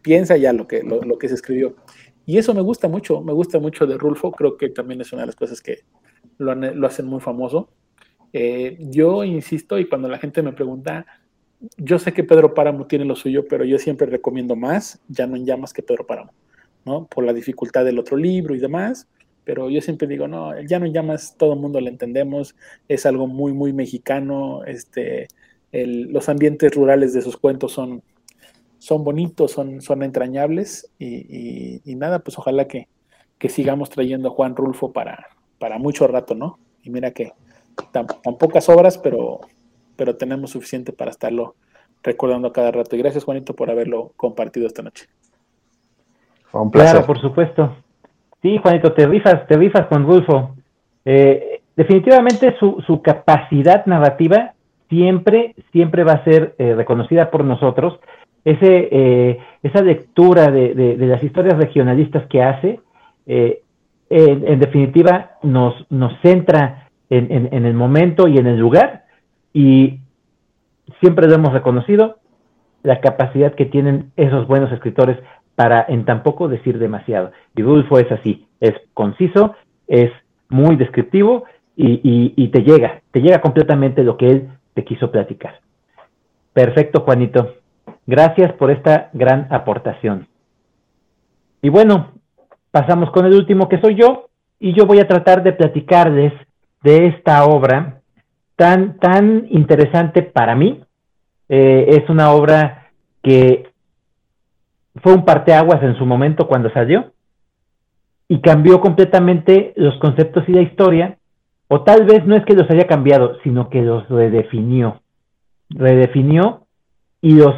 piensa 0.00 0.36
ya 0.36 0.52
lo 0.52 0.68
que, 0.68 0.84
lo, 0.84 1.18
que 1.18 1.28
se 1.28 1.34
escribió. 1.34 1.74
Y 2.24 2.38
eso 2.38 2.54
me 2.54 2.62
gusta 2.62 2.86
mucho, 2.86 3.20
me 3.20 3.32
gusta 3.32 3.58
mucho 3.58 3.84
de 3.84 3.98
Rulfo, 3.98 4.30
creo 4.30 4.56
que 4.56 4.68
también 4.68 5.00
es 5.00 5.12
una 5.12 5.22
de 5.22 5.26
las 5.26 5.36
cosas 5.36 5.60
que 5.60 5.80
lo, 6.38 6.86
hacen 6.86 7.06
muy 7.06 7.20
famoso. 7.20 7.68
Eh, 8.32 8.76
yo 8.78 9.24
insisto, 9.24 9.76
y 9.76 9.88
cuando 9.88 10.08
la 10.08 10.18
gente 10.18 10.40
me 10.40 10.52
pregunta, 10.52 11.04
yo 11.76 11.98
sé 11.98 12.12
que 12.12 12.24
Pedro 12.24 12.54
Páramo 12.54 12.86
tiene 12.86 13.04
lo 13.04 13.16
suyo, 13.16 13.46
pero 13.48 13.64
yo 13.64 13.78
siempre 13.78 14.06
recomiendo 14.06 14.56
más, 14.56 15.00
ya 15.08 15.26
no 15.26 15.36
en 15.36 15.46
llamas 15.46 15.72
que 15.72 15.82
Pedro 15.82 16.06
Páramo, 16.06 16.32
¿no? 16.84 17.06
Por 17.06 17.24
la 17.24 17.32
dificultad 17.32 17.84
del 17.84 17.98
otro 17.98 18.16
libro 18.16 18.54
y 18.54 18.58
demás, 18.58 19.08
pero 19.44 19.68
yo 19.70 19.80
siempre 19.80 20.08
digo, 20.08 20.26
no, 20.26 20.60
ya 20.62 20.78
no 20.78 20.86
llamas, 20.86 21.36
todo 21.36 21.52
el 21.54 21.60
mundo 21.60 21.80
lo 21.80 21.88
entendemos, 21.88 22.56
es 22.88 23.06
algo 23.06 23.26
muy, 23.26 23.52
muy 23.52 23.72
mexicano, 23.72 24.64
este, 24.64 25.28
los 25.72 26.28
ambientes 26.28 26.74
rurales 26.74 27.12
de 27.12 27.22
sus 27.22 27.36
cuentos 27.36 27.72
son, 27.72 28.02
son 28.78 29.04
bonitos, 29.04 29.52
son, 29.52 29.80
son 29.80 30.02
entrañables 30.02 30.90
y, 30.98 31.80
nada, 31.96 32.20
pues 32.20 32.38
ojalá 32.38 32.66
que, 32.66 32.88
sigamos 33.48 33.90
trayendo 33.90 34.28
a 34.28 34.30
Juan 34.30 34.56
Rulfo 34.56 34.94
para, 34.94 35.26
para 35.58 35.76
mucho 35.76 36.06
rato, 36.06 36.34
¿no? 36.34 36.58
Y 36.82 36.88
mira 36.88 37.10
que 37.10 37.34
tan, 37.92 38.06
pocas 38.38 38.70
obras, 38.70 38.96
pero, 38.96 39.40
pero 39.96 40.16
tenemos 40.16 40.50
suficiente 40.50 40.92
para 40.92 41.10
estarlo 41.10 41.54
recordando 42.04 42.48
a 42.48 42.52
cada 42.52 42.70
rato. 42.70 42.94
Y 42.94 42.98
gracias, 42.98 43.24
Juanito, 43.24 43.54
por 43.54 43.70
haberlo 43.70 44.12
compartido 44.16 44.66
esta 44.66 44.82
noche. 44.82 45.06
un 46.52 46.70
placer. 46.70 46.92
Claro, 46.92 47.06
por 47.06 47.20
supuesto. 47.20 47.76
Sí, 48.42 48.58
Juanito, 48.58 48.92
te 48.92 49.06
rifas, 49.06 49.46
te 49.46 49.56
rifas 49.56 49.86
con 49.86 50.06
Rulfo. 50.06 50.54
Eh, 51.04 51.62
definitivamente 51.76 52.54
su, 52.60 52.82
su, 52.86 53.02
capacidad 53.02 53.84
narrativa 53.86 54.52
siempre, 54.88 55.54
siempre 55.72 56.04
va 56.04 56.12
a 56.12 56.24
ser 56.24 56.54
eh, 56.58 56.74
reconocida 56.74 57.30
por 57.30 57.44
nosotros. 57.44 57.98
Ese, 58.44 58.88
eh, 58.92 59.38
esa 59.62 59.82
lectura 59.82 60.50
de, 60.50 60.74
de, 60.74 61.06
las 61.06 61.24
historias 61.24 61.56
regionalistas 61.56 62.26
que 62.26 62.42
hace, 62.42 62.80
en, 63.24 63.56
en, 64.10 64.58
definitiva, 64.60 65.38
nos, 65.42 65.74
nos 65.90 66.12
centra 66.20 66.90
en, 67.08 67.32
en, 67.32 67.48
en, 67.50 67.64
el 67.64 67.72
momento 67.72 68.28
y 68.28 68.36
en 68.36 68.46
el 68.46 68.58
lugar 68.58 69.03
y 69.54 70.00
siempre 71.00 71.26
lo 71.28 71.36
hemos 71.36 71.54
reconocido, 71.54 72.18
la 72.82 73.00
capacidad 73.00 73.54
que 73.54 73.64
tienen 73.64 74.12
esos 74.16 74.46
buenos 74.46 74.70
escritores 74.72 75.18
para 75.54 75.86
en 75.88 76.04
tampoco 76.04 76.48
decir 76.48 76.78
demasiado. 76.78 77.32
Y 77.56 77.62
Rulfo 77.62 77.98
es 77.98 78.10
así, 78.12 78.46
es 78.60 78.74
conciso, 78.92 79.54
es 79.86 80.10
muy 80.50 80.76
descriptivo 80.76 81.44
y, 81.76 82.48
te 82.48 82.62
llega, 82.62 83.00
te 83.10 83.20
llega 83.20 83.40
completamente 83.40 84.04
lo 84.04 84.16
que 84.16 84.28
él 84.28 84.48
te 84.74 84.84
quiso 84.84 85.10
platicar. 85.10 85.60
Perfecto, 86.52 87.00
Juanito. 87.00 87.54
Gracias 88.06 88.52
por 88.52 88.70
esta 88.70 89.10
gran 89.12 89.46
aportación. 89.50 90.26
Y 91.62 91.68
bueno, 91.68 92.12
pasamos 92.70 93.10
con 93.12 93.24
el 93.24 93.34
último 93.34 93.68
que 93.68 93.80
soy 93.80 93.94
yo 93.94 94.28
y 94.60 94.74
yo 94.74 94.86
voy 94.86 94.98
a 94.98 95.08
tratar 95.08 95.42
de 95.42 95.52
platicarles 95.52 96.32
de 96.82 97.06
esta 97.06 97.44
obra 97.44 98.02
tan, 98.56 98.98
tan 98.98 99.46
interesante 99.50 100.22
para 100.22 100.54
mí. 100.54 100.82
Eh, 101.48 101.86
es 102.02 102.08
una 102.08 102.30
obra 102.30 102.90
que 103.22 103.70
fue 105.02 105.14
un 105.14 105.24
parteaguas 105.24 105.82
en 105.82 105.96
su 105.96 106.06
momento 106.06 106.46
cuando 106.46 106.70
salió 106.70 107.12
y 108.28 108.40
cambió 108.40 108.80
completamente 108.80 109.72
los 109.76 109.98
conceptos 109.98 110.44
y 110.48 110.52
la 110.52 110.62
historia, 110.62 111.18
o 111.68 111.82
tal 111.82 112.04
vez 112.04 112.24
no 112.24 112.36
es 112.36 112.44
que 112.44 112.54
los 112.54 112.70
haya 112.70 112.86
cambiado, 112.86 113.38
sino 113.42 113.68
que 113.68 113.82
los 113.82 114.08
redefinió. 114.08 115.00
Redefinió 115.70 116.66
y 117.20 117.34
los 117.36 117.54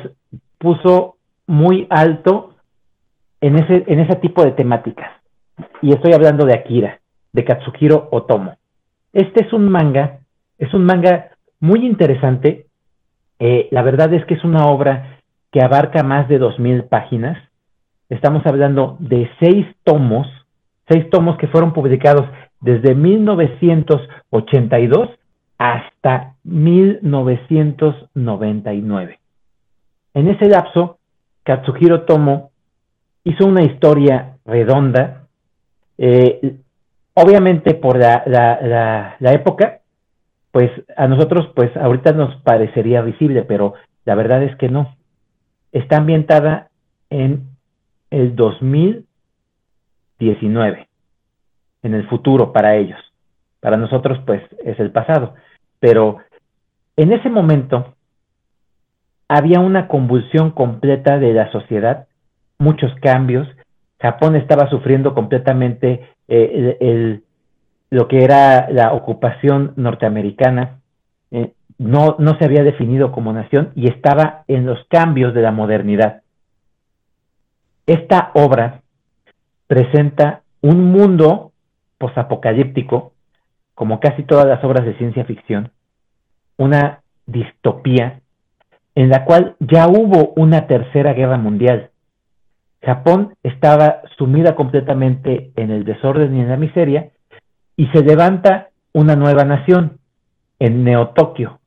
puso 0.58 1.16
muy 1.46 1.86
alto 1.90 2.54
en 3.40 3.56
ese, 3.56 3.84
en 3.86 4.00
ese 4.00 4.16
tipo 4.16 4.44
de 4.44 4.52
temáticas. 4.52 5.10
Y 5.82 5.92
estoy 5.92 6.12
hablando 6.12 6.44
de 6.44 6.54
Akira, 6.54 7.00
de 7.32 7.44
Katsuhiro 7.44 8.08
Otomo. 8.10 8.56
Este 9.12 9.44
es 9.44 9.52
un 9.52 9.68
manga, 9.68 10.20
es 10.58 10.74
un 10.74 10.84
manga 10.84 11.30
muy 11.60 11.86
interesante. 11.86 12.66
Eh, 13.38 13.68
la 13.70 13.82
verdad 13.82 14.12
es 14.14 14.24
que 14.26 14.34
es 14.34 14.42
una 14.44 14.66
obra 14.66 15.20
que 15.52 15.62
abarca 15.62 16.02
más 16.02 16.28
de 16.28 16.40
2.000 16.40 16.88
páginas. 16.88 17.38
Estamos 18.08 18.44
hablando 18.46 18.96
de 19.00 19.28
seis 19.40 19.66
tomos, 19.84 20.28
seis 20.88 21.10
tomos 21.10 21.36
que 21.38 21.48
fueron 21.48 21.72
publicados 21.72 22.24
desde 22.60 22.94
1982 22.94 25.10
hasta 25.58 26.34
1999. 26.44 29.18
En 30.14 30.28
ese 30.28 30.48
lapso, 30.48 30.98
Katsuhiro 31.42 32.02
Tomo 32.02 32.52
hizo 33.24 33.44
una 33.46 33.62
historia 33.62 34.36
redonda, 34.44 35.22
eh, 35.98 36.58
obviamente 37.14 37.74
por 37.74 37.98
la, 37.98 38.22
la, 39.18 39.32
época, 39.32 39.80
pues 40.56 40.72
a 40.96 41.06
nosotros, 41.06 41.52
pues 41.54 41.76
ahorita 41.76 42.12
nos 42.12 42.34
parecería 42.40 43.02
visible, 43.02 43.42
pero 43.42 43.74
la 44.06 44.14
verdad 44.14 44.42
es 44.42 44.56
que 44.56 44.70
no 44.70 44.96
está 45.70 45.98
ambientada 45.98 46.70
en 47.10 47.42
el 48.08 48.34
2019, 48.36 50.88
en 51.82 51.92
el 51.92 52.08
futuro 52.08 52.54
para 52.54 52.76
ellos. 52.76 52.98
Para 53.60 53.76
nosotros, 53.76 54.18
pues, 54.24 54.42
es 54.64 54.80
el 54.80 54.92
pasado. 54.92 55.34
Pero 55.78 56.20
en 56.96 57.12
ese 57.12 57.28
momento 57.28 57.94
había 59.28 59.60
una 59.60 59.88
convulsión 59.88 60.52
completa 60.52 61.18
de 61.18 61.34
la 61.34 61.52
sociedad, 61.52 62.06
muchos 62.56 62.94
cambios. 63.02 63.46
Japón 64.00 64.36
estaba 64.36 64.70
sufriendo 64.70 65.12
completamente 65.12 66.08
eh, 66.28 67.20
lo 67.90 68.08
que 68.08 68.24
era 68.24 68.68
la 68.70 68.92
ocupación 68.92 69.72
norteamericana. 69.76 70.80
Eh, 71.30 71.52
no, 71.78 72.16
no 72.18 72.38
se 72.38 72.44
había 72.44 72.62
definido 72.62 73.12
como 73.12 73.32
nación 73.32 73.72
y 73.74 73.88
estaba 73.88 74.44
en 74.48 74.66
los 74.66 74.78
cambios 74.88 75.34
de 75.34 75.42
la 75.42 75.52
modernidad. 75.52 76.22
Esta 77.86 78.30
obra 78.34 78.80
presenta 79.66 80.42
un 80.62 80.90
mundo 80.90 81.52
posapocalíptico, 81.98 83.12
como 83.74 84.00
casi 84.00 84.22
todas 84.22 84.46
las 84.46 84.62
obras 84.64 84.84
de 84.84 84.96
ciencia 84.96 85.24
ficción, 85.24 85.70
una 86.56 87.00
distopía 87.26 88.20
en 88.94 89.10
la 89.10 89.24
cual 89.24 89.56
ya 89.60 89.86
hubo 89.88 90.32
una 90.36 90.66
tercera 90.66 91.12
guerra 91.12 91.36
mundial. 91.36 91.90
Japón 92.82 93.34
estaba 93.42 94.00
sumida 94.16 94.54
completamente 94.54 95.50
en 95.56 95.70
el 95.70 95.84
desorden 95.84 96.34
y 96.34 96.40
en 96.40 96.48
la 96.48 96.56
miseria 96.56 97.10
y 97.76 97.86
se 97.88 98.02
levanta 98.02 98.68
una 98.92 99.16
nueva 99.16 99.44
nación 99.44 99.98
en 100.58 100.84
Neo-Tokio, 100.84 101.60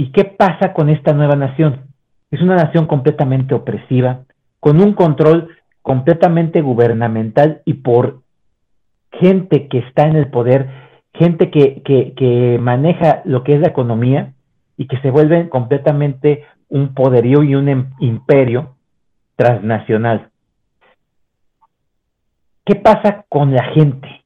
¿Y 0.00 0.12
qué 0.12 0.24
pasa 0.24 0.72
con 0.72 0.88
esta 0.88 1.12
nueva 1.12 1.34
nación? 1.34 1.88
Es 2.30 2.40
una 2.40 2.54
nación 2.54 2.86
completamente 2.86 3.52
opresiva, 3.52 4.20
con 4.60 4.80
un 4.80 4.94
control 4.94 5.48
completamente 5.82 6.62
gubernamental 6.62 7.62
y 7.64 7.74
por 7.74 8.22
gente 9.10 9.66
que 9.66 9.78
está 9.78 10.06
en 10.06 10.14
el 10.14 10.30
poder, 10.30 10.70
gente 11.14 11.50
que, 11.50 11.82
que, 11.82 12.58
maneja 12.60 13.22
lo 13.24 13.42
que 13.42 13.54
es 13.54 13.60
la 13.60 13.68
economía 13.68 14.34
y 14.76 14.86
que 14.86 15.00
se 15.00 15.10
vuelve 15.10 15.48
completamente 15.48 16.44
un 16.68 16.94
poderío 16.94 17.42
y 17.42 17.56
un 17.56 17.68
em, 17.68 17.90
imperio 17.98 18.76
transnacional. 19.34 20.30
¿Qué 22.64 22.76
pasa 22.76 23.24
con 23.28 23.52
la 23.52 23.64
gente? 23.64 24.17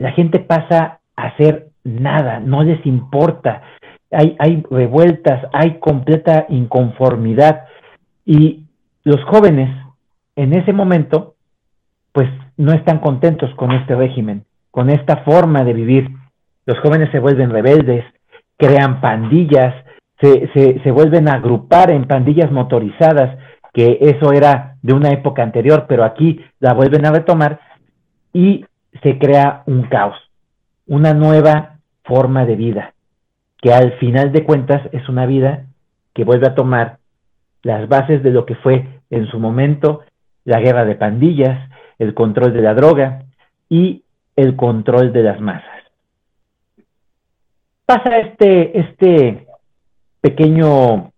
La 0.00 0.12
gente 0.12 0.38
pasa 0.38 1.00
a 1.14 1.26
hacer 1.26 1.66
nada, 1.84 2.40
no 2.40 2.62
les 2.62 2.84
importa, 2.86 3.60
hay, 4.10 4.64
revueltas, 4.70 5.46
hay 5.52 5.78
completa 5.78 6.46
inconformidad. 6.48 7.66
Y 8.24 8.64
los 9.04 9.22
jóvenes 9.24 9.68
en 10.36 10.54
ese 10.54 10.72
momento 10.72 11.34
pues 12.12 12.30
no 12.56 12.72
están 12.72 13.00
contentos 13.00 13.54
con 13.56 13.72
este 13.72 13.94
régimen, 13.94 14.44
con 14.70 14.88
esta 14.88 15.18
forma 15.18 15.64
de 15.64 15.74
vivir. 15.74 16.08
Los 16.64 16.78
jóvenes 16.80 17.10
se 17.12 17.18
vuelven 17.18 17.50
rebeldes, 17.50 18.06
crean 18.56 19.02
pandillas, 19.02 19.74
se, 20.18 20.50
se, 20.54 20.80
se 20.82 20.90
vuelven 20.90 21.28
a 21.28 21.34
agrupar 21.34 21.90
en 21.90 22.06
pandillas 22.06 22.50
motorizadas, 22.50 23.38
que 23.74 23.98
eso 24.00 24.32
era 24.32 24.76
de 24.80 24.94
una 24.94 25.10
época 25.10 25.42
anterior, 25.42 25.84
pero 25.86 26.04
aquí 26.04 26.40
la 26.58 26.72
vuelven 26.72 27.04
a 27.04 27.12
retomar. 27.12 27.60
Y 28.32 28.64
se 29.02 29.18
crea 29.18 29.62
un 29.66 29.84
caos. 29.84 30.16
una 30.86 31.14
nueva 31.14 31.76
forma 32.02 32.44
de 32.46 32.56
vida, 32.56 32.94
que 33.62 33.72
al 33.72 33.92
final 33.98 34.32
de 34.32 34.42
cuentas 34.42 34.82
es 34.90 35.08
una 35.08 35.24
vida 35.24 35.66
que 36.14 36.24
vuelve 36.24 36.48
a 36.48 36.56
tomar 36.56 36.98
las 37.62 37.88
bases 37.88 38.24
de 38.24 38.30
lo 38.30 38.44
que 38.44 38.56
fue 38.56 38.88
en 39.10 39.26
su 39.28 39.38
momento 39.38 40.00
la 40.44 40.60
guerra 40.60 40.84
de 40.84 40.96
pandillas, 40.96 41.70
el 41.98 42.14
control 42.14 42.52
de 42.52 42.62
la 42.62 42.74
droga 42.74 43.22
y 43.68 44.02
el 44.34 44.56
control 44.56 45.12
de 45.12 45.22
las 45.22 45.40
masas. 45.40 45.84
Pasa 47.86 48.18
este, 48.18 48.78
este 48.78 49.46
pequeño 50.20 51.12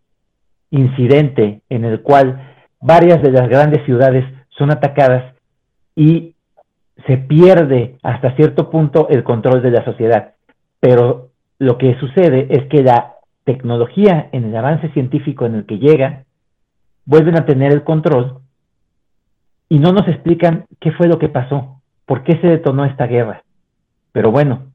incidente 0.70 1.62
en 1.68 1.84
el 1.84 2.02
cual 2.02 2.54
varias 2.80 3.22
de 3.22 3.30
las 3.30 3.48
grandes 3.48 3.84
ciudades 3.84 4.24
son 4.50 4.70
atacadas 4.70 5.34
y 5.94 6.31
se 7.06 7.16
pierde 7.16 7.96
hasta 8.02 8.34
cierto 8.36 8.70
punto 8.70 9.08
el 9.08 9.24
control 9.24 9.62
de 9.62 9.70
la 9.70 9.84
sociedad. 9.84 10.34
Pero 10.80 11.30
lo 11.58 11.78
que 11.78 11.98
sucede 11.98 12.48
es 12.50 12.66
que 12.68 12.82
la 12.82 13.14
tecnología 13.44 14.28
en 14.32 14.44
el 14.44 14.56
avance 14.56 14.88
científico 14.90 15.46
en 15.46 15.54
el 15.56 15.66
que 15.66 15.78
llega, 15.78 16.24
vuelven 17.04 17.36
a 17.36 17.46
tener 17.46 17.72
el 17.72 17.82
control 17.82 18.38
y 19.68 19.78
no 19.78 19.92
nos 19.92 20.06
explican 20.06 20.66
qué 20.80 20.92
fue 20.92 21.08
lo 21.08 21.18
que 21.18 21.28
pasó, 21.28 21.80
por 22.06 22.22
qué 22.24 22.38
se 22.40 22.46
detonó 22.46 22.84
esta 22.84 23.06
guerra. 23.06 23.42
Pero 24.12 24.30
bueno, 24.30 24.66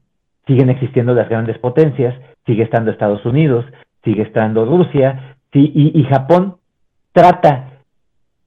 siguen 0.46 0.70
existiendo 0.70 1.14
las 1.14 1.28
grandes 1.28 1.58
potencias, 1.58 2.14
sigue 2.46 2.64
estando 2.64 2.90
Estados 2.90 3.24
Unidos, 3.24 3.64
sigue 4.02 4.22
estando 4.22 4.64
Rusia, 4.64 5.36
y, 5.52 6.04
Japón 6.04 6.56
trata 7.12 7.80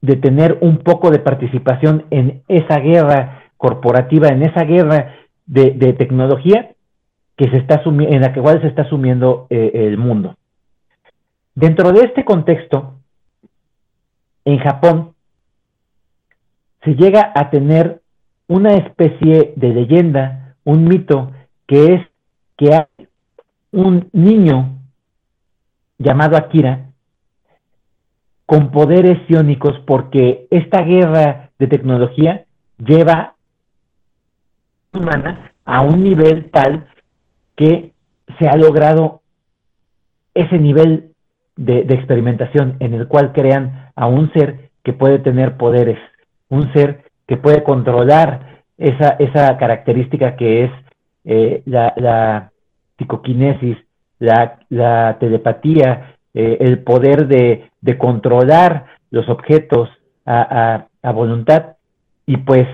de 0.00 0.16
tener 0.16 0.58
un 0.60 0.78
poco 0.78 1.10
de 1.10 1.18
participación 1.18 2.06
en 2.10 2.42
esa 2.48 2.78
guerra 2.78 3.41
corporativa, 3.62 4.26
en 4.26 4.42
esa 4.42 4.64
guerra 4.64 5.14
de, 5.46 5.92
tecnología 5.92 6.72
que 7.36 7.48
se 7.48 7.58
está 7.58 7.80
en 7.84 8.20
la 8.20 8.32
que 8.32 8.40
igual 8.40 8.60
se 8.60 8.66
está 8.66 8.88
sumiendo 8.88 9.46
eh, 9.50 9.70
el 9.74 9.98
mundo. 9.98 10.34
Dentro 11.54 11.92
de 11.92 12.00
este 12.06 12.24
contexto, 12.24 12.94
en 14.44 14.58
Japón 14.58 15.14
se 16.82 16.96
llega 16.96 17.30
a 17.36 17.50
tener 17.50 18.00
una 18.48 18.74
especie 18.74 19.52
de 19.54 19.68
leyenda, 19.68 20.56
un 20.64 20.82
mito, 20.82 21.30
que 21.68 21.94
es 21.94 22.00
que 22.56 22.74
hay 22.74 23.06
un 23.70 24.08
niño 24.12 24.80
llamado 25.98 26.36
Akira 26.36 26.88
con 28.44 28.72
poderes 28.72 29.18
iónicos 29.28 29.78
porque 29.86 30.48
esta 30.50 30.82
guerra 30.82 31.50
de 31.60 31.68
tecnología 31.68 32.44
lleva 32.78 33.36
humana 34.92 35.52
a 35.64 35.80
un 35.82 36.02
nivel 36.02 36.50
tal 36.50 36.86
que 37.56 37.92
se 38.38 38.48
ha 38.48 38.56
logrado 38.56 39.20
ese 40.34 40.58
nivel 40.58 41.12
de, 41.56 41.80
experimentación 41.80 42.76
en 42.80 42.94
el 42.94 43.06
cual 43.08 43.32
crean 43.32 43.90
a 43.94 44.06
un 44.06 44.32
ser 44.32 44.70
que 44.82 44.92
puede 44.92 45.18
tener 45.18 45.56
poderes, 45.56 45.98
un 46.48 46.72
ser 46.72 47.04
que 47.26 47.36
puede 47.36 47.62
controlar 47.62 48.62
esa, 48.78 49.10
esa 49.18 49.56
característica 49.58 50.36
que 50.36 50.64
es 50.64 50.70
eh, 51.24 51.62
la, 51.66 51.92
la, 51.96 52.52
psicoquinesis, 52.98 53.76
la, 54.18 54.58
la 54.68 55.16
telepatía, 55.18 56.16
eh, 56.34 56.58
el 56.60 56.82
poder 56.82 57.26
de, 57.26 57.68
controlar 57.98 58.86
los 59.10 59.28
objetos 59.28 59.88
a, 60.24 60.86
voluntad. 61.02 61.76
Y 62.26 62.38
pues 62.38 62.66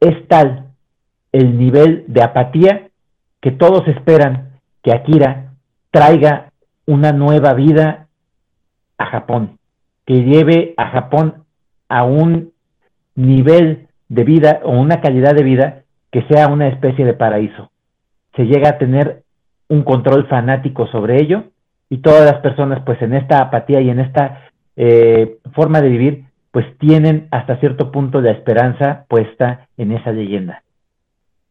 es 0.00 0.28
tal 0.28 0.63
el 1.34 1.58
nivel 1.58 2.04
de 2.06 2.22
apatía 2.22 2.88
que 3.40 3.50
todos 3.50 3.86
esperan 3.88 4.52
que 4.84 4.92
Akira 4.92 5.50
traiga 5.90 6.52
una 6.86 7.10
nueva 7.10 7.54
vida 7.54 8.06
a 8.98 9.06
Japón, 9.06 9.58
que 10.06 10.22
lleve 10.22 10.74
a 10.76 10.90
Japón 10.90 11.42
a 11.88 12.04
un 12.04 12.52
nivel 13.16 13.88
de 14.08 14.22
vida 14.22 14.60
o 14.62 14.70
una 14.78 15.00
calidad 15.00 15.34
de 15.34 15.42
vida 15.42 15.82
que 16.12 16.22
sea 16.28 16.46
una 16.46 16.68
especie 16.68 17.04
de 17.04 17.14
paraíso. 17.14 17.72
Se 18.36 18.44
llega 18.44 18.68
a 18.68 18.78
tener 18.78 19.24
un 19.68 19.82
control 19.82 20.28
fanático 20.28 20.86
sobre 20.86 21.20
ello 21.20 21.46
y 21.90 21.98
todas 21.98 22.24
las 22.24 22.40
personas 22.42 22.84
pues 22.86 23.02
en 23.02 23.12
esta 23.12 23.38
apatía 23.38 23.80
y 23.80 23.90
en 23.90 23.98
esta 23.98 24.50
eh, 24.76 25.38
forma 25.52 25.80
de 25.80 25.88
vivir 25.88 26.24
pues 26.52 26.66
tienen 26.78 27.26
hasta 27.32 27.56
cierto 27.56 27.90
punto 27.90 28.20
la 28.20 28.30
esperanza 28.30 29.04
puesta 29.08 29.66
en 29.76 29.90
esa 29.90 30.12
leyenda. 30.12 30.63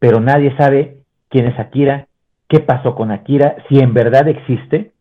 Pero 0.04 0.20
nadie 0.20 0.54
sabe 0.58 0.98
quién 1.30 1.48
es 1.48 1.58
Akira, 1.58 2.08
qué 2.50 2.60
pasó 2.60 2.94
con 2.94 3.10
Akira, 3.10 3.56
si 3.70 3.80
en 3.80 3.94
verdad 3.94 4.28
existe 4.28 4.92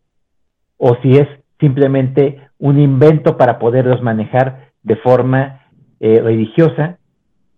o 0.77 0.95
si 1.01 1.17
es 1.17 1.27
simplemente 1.59 2.39
un 2.57 2.79
invento 2.79 3.35
para 3.35 3.59
poderlos 3.59 4.01
manejar 4.01 4.69
de 4.81 4.95
forma 4.95 5.65
eh, 5.99 6.21
religiosa. 6.21 6.99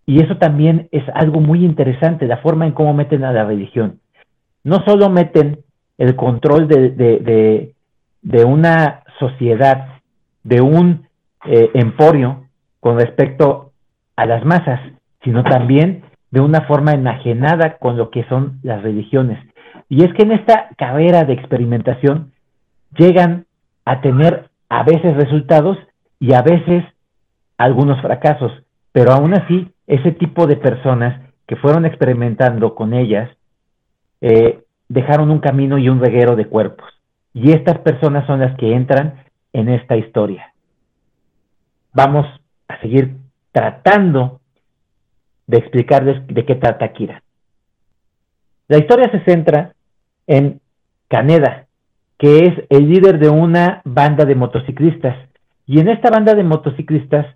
Y 0.08 0.24
eso 0.24 0.38
también 0.38 0.90
es 0.92 1.04
algo 1.14 1.40
muy 1.40 1.64
interesante, 1.64 2.26
la 2.26 2.38
forma 2.38 2.66
en 2.66 2.72
cómo 2.72 2.96
meten 2.96 3.24
a 3.24 3.32
la 3.32 3.46
religión. 3.46 4.00
No 4.64 4.84
solo 4.84 5.12
meten 5.12 5.60
el 6.00 6.16
control 6.16 6.68
de, 6.68 7.76
de, 8.24 8.44
una 8.44 9.04
sociedad, 9.20 10.00
de 10.42 10.62
un 10.62 11.08
eh, 11.46 11.70
emporio 11.76 12.46
con 12.80 12.98
respecto 12.98 13.72
a 14.16 14.26
las 14.26 14.44
masas, 14.44 14.80
sino 15.24 15.44
también 15.44 16.06
de 16.36 16.42
una 16.42 16.68
forma 16.68 16.92
enajenada 16.92 17.78
con 17.78 17.96
lo 17.96 18.10
que 18.10 18.26
son 18.26 18.60
las 18.62 18.84
religiones. 18.84 19.40
Y 19.88 20.04
es 20.04 20.14
que 20.14 20.24
en 20.24 20.34
esta 20.34 20.68
carrera 20.78 21.24
de 21.24 21.32
experimentación 21.32 22.34
llegan 22.98 23.46
a 23.86 24.02
tener 24.02 24.50
a 24.68 24.84
veces 24.84 25.16
resultados 25.16 25.78
y 26.20 26.34
a 26.34 26.42
veces 26.42 26.84
algunos 27.58 28.02
fracasos, 28.02 28.52
pero 28.92 29.14
aún 29.14 29.34
así 29.34 29.72
ese 29.88 30.12
tipo 30.12 30.46
de 30.46 30.58
personas 30.58 31.22
que 31.48 31.56
fueron 31.56 31.86
experimentando 31.86 32.76
con 32.76 32.94
ellas 32.94 33.30
eh, 34.20 34.60
dejaron 34.90 35.32
un 35.32 35.40
camino 35.40 35.78
y 35.78 35.88
un 35.88 36.02
reguero 36.02 36.36
de 36.36 36.48
cuerpos. 36.48 36.90
Y 37.34 37.54
estas 37.54 37.80
personas 37.80 38.28
son 38.28 38.42
las 38.42 38.58
que 38.58 38.74
entran 38.74 39.24
en 39.54 39.70
esta 39.70 39.96
historia. 39.96 40.52
Vamos 41.94 42.26
a 42.68 42.78
seguir 42.82 43.16
tratando 43.54 44.42
de 45.48 45.58
explicarles 45.58 46.26
de 46.28 46.46
qué 46.46 46.56
trata 46.56 46.92
Kira. 46.94 47.22
La 48.68 48.78
historia 48.78 49.10
se 49.12 49.24
centra 49.24 49.74
en 50.28 50.60
Kaneda, 51.08 51.68
que 52.18 52.40
es 52.40 52.54
el 52.70 52.90
líder 52.90 53.20
de 53.20 53.30
una 53.30 53.82
banda 53.86 54.26
de 54.26 54.36
motociclistas. 54.36 55.16
Y 55.68 55.80
en 55.80 55.90
esta 55.90 56.10
banda 56.10 56.34
de 56.34 56.44
motociclistas 56.44 57.28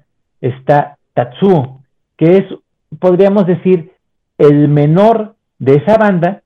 está 0.41 0.97
Tatsuo, 1.13 1.81
que 2.17 2.37
es, 2.37 2.45
podríamos 2.99 3.45
decir, 3.45 3.91
el 4.37 4.67
menor 4.69 5.35
de 5.59 5.75
esa 5.75 5.97
banda 5.97 6.41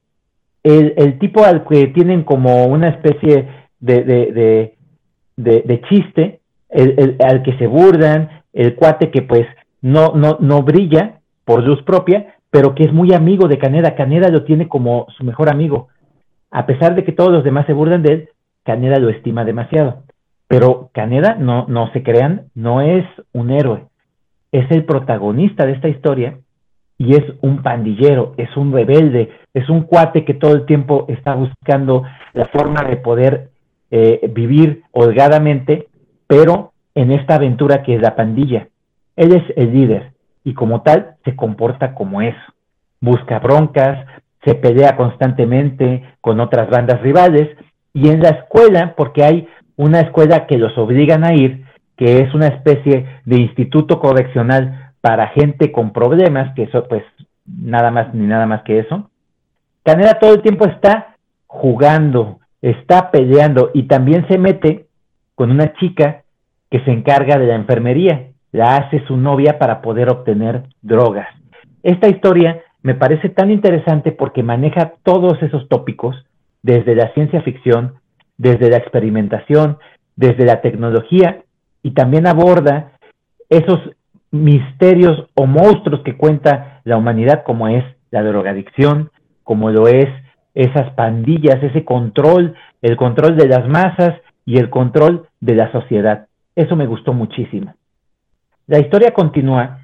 el, 0.64 1.20
tipo 1.20 1.44
al 1.44 1.66
que 1.66 1.88
tienen 1.88 2.24
como 2.24 2.66
una 2.66 2.90
especie 2.90 3.48
de, 3.80 4.76
de, 5.36 5.82
chiste, 5.90 6.40
el, 6.70 7.18
al 7.20 7.44
que 7.44 7.58
se 7.58 7.68
burdan, 7.68 8.44
el 8.54 8.76
cuate 8.76 9.12
que 9.12 9.22
pues 9.24 9.46
no, 9.82 10.14
no, 10.16 10.38
no 10.40 10.64
brilla 10.64 11.20
por 11.46 11.64
luz 11.64 11.82
propia, 11.84 12.36
pero 12.50 12.76
que 12.76 12.84
es 12.84 12.94
muy 12.94 13.14
amigo 13.14 13.48
de 13.48 13.58
Caneda. 13.58 13.96
Caneda 13.96 14.30
lo 14.30 14.44
tiene 14.44 14.68
como 14.68 15.08
su 15.18 15.24
mejor 15.24 15.50
amigo. 15.50 15.88
A 16.52 16.66
pesar 16.66 16.96
de 16.96 17.04
que 17.04 17.12
todos 17.12 17.32
los 17.32 17.44
demás 17.44 17.66
se 17.66 17.74
burdan 17.74 18.04
de 18.04 18.14
él, 18.14 18.30
Caneda 18.64 19.00
lo 19.00 19.10
estima 19.10 19.44
demasiado. 19.44 20.04
Pero 20.48 20.90
Caneda, 20.94 21.36
no, 21.36 21.66
no 21.68 21.92
se 21.94 22.04
crean, 22.04 22.48
no 22.54 22.82
es 22.82 23.06
un 23.34 23.50
héroe. 23.50 23.86
Es 24.52 24.70
el 24.70 24.86
protagonista 24.86 25.66
de 25.66 25.74
esta 25.74 25.90
historia 25.90 26.38
y 26.98 27.16
es 27.16 27.24
un 27.42 27.64
pandillero, 27.64 28.36
es 28.38 28.56
un 28.56 28.72
rebelde, 28.72 29.32
es 29.54 29.68
un 29.68 29.82
cuate 29.82 30.24
que 30.24 30.36
todo 30.36 30.54
el 30.54 30.66
tiempo 30.66 31.06
está 31.10 31.34
buscando 31.34 32.04
la 32.34 32.46
forma 32.46 32.84
de 32.84 32.98
poder 32.98 33.50
eh, 33.90 34.30
vivir 34.32 34.84
holgadamente, 34.92 35.88
pero 36.28 36.72
en 36.94 37.12
esta 37.12 37.36
aventura 37.36 37.82
que 37.82 37.96
es 37.96 38.02
la 38.02 38.16
pandilla. 38.16 38.68
Él 39.16 39.36
es 39.36 39.44
el 39.58 39.74
líder 39.74 40.14
y 40.44 40.54
como 40.54 40.82
tal 40.82 41.16
se 41.24 41.36
comporta 41.36 41.94
como 41.94 42.22
eso. 42.22 42.38
Busca 43.00 43.40
broncas, 43.40 44.06
se 44.44 44.56
pelea 44.56 44.96
constantemente 44.96 46.04
con 46.22 46.40
otras 46.40 46.70
bandas 46.70 47.02
rivales 47.02 47.50
y 47.94 48.10
en 48.10 48.22
la 48.22 48.30
escuela, 48.30 48.94
porque 48.96 49.24
hay 49.24 49.48
una 49.76 50.02
escuela 50.02 50.46
que 50.48 50.58
los 50.58 50.78
obligan 50.78 51.24
a 51.24 51.34
ir, 51.34 51.66
que 51.96 52.20
es 52.20 52.34
una 52.34 52.48
especie 52.48 53.06
de 53.26 53.40
instituto 53.40 54.00
correccional 54.00 54.94
para 55.02 55.28
gente 55.28 55.72
con 55.72 55.94
problemas, 55.94 56.54
que 56.56 56.64
eso 56.64 56.88
pues 56.88 57.04
nada 57.46 57.92
más 57.92 58.14
ni 58.14 58.26
nada 58.26 58.46
más 58.46 58.64
que 58.64 58.80
eso. 58.80 59.10
Canela 59.84 60.20
todo 60.20 60.34
el 60.34 60.42
tiempo 60.42 60.66
está 60.66 61.18
jugando, 61.46 62.40
está 62.62 63.12
peleando 63.12 63.72
y 63.74 63.84
también 63.84 64.28
se 64.28 64.38
mete 64.38 64.88
con 65.36 65.52
una 65.52 65.74
chica 65.74 66.24
que 66.70 66.80
se 66.86 66.92
encarga 66.92 67.38
de 67.38 67.48
la 67.48 67.56
enfermería, 67.56 68.30
la 68.54 68.78
hace 68.78 69.06
su 69.06 69.18
novia 69.18 69.60
para 69.60 69.82
poder 69.82 70.10
obtener 70.10 70.64
drogas. 70.82 71.28
Esta 71.82 72.08
historia 72.08 72.62
me 72.82 72.96
parece 72.96 73.28
tan 73.30 73.52
interesante 73.52 74.14
porque 74.14 74.44
maneja 74.44 74.94
todos 75.04 75.42
esos 75.42 75.68
tópicos, 75.68 76.16
desde 76.62 76.96
la 76.96 77.14
ciencia 77.14 77.42
ficción, 77.42 77.96
desde 78.38 78.70
la 78.70 78.78
experimentación, 78.78 79.78
desde 80.16 80.46
la 80.46 80.62
tecnología, 80.62 81.42
y 81.82 81.92
también 81.92 82.28
aborda 82.28 82.94
esos 83.50 83.80
misterios 84.32 85.28
o 85.36 85.46
monstruos 85.46 86.02
que 86.02 86.16
cuenta 86.16 86.82
la 86.86 86.98
humanidad, 86.98 87.44
como 87.44 87.68
es 87.68 87.84
la 88.12 88.24
drogadicción, 88.24 89.10
como 89.44 89.72
lo 89.72 89.88
es 89.88 90.08
esas 90.54 90.94
pandillas, 90.94 91.62
ese 91.64 91.84
control, 91.84 92.56
el 92.82 92.96
control 92.96 93.36
de 93.36 93.48
las 93.48 93.68
masas 93.68 94.14
y 94.46 94.58
el 94.58 94.70
control 94.70 95.28
de 95.42 95.56
la 95.56 95.72
sociedad. 95.72 96.28
Eso 96.56 96.76
me 96.76 96.86
gustó 96.86 97.14
muchísimo. 97.14 97.74
La 98.68 98.80
historia 98.80 99.14
continúa. 99.14 99.80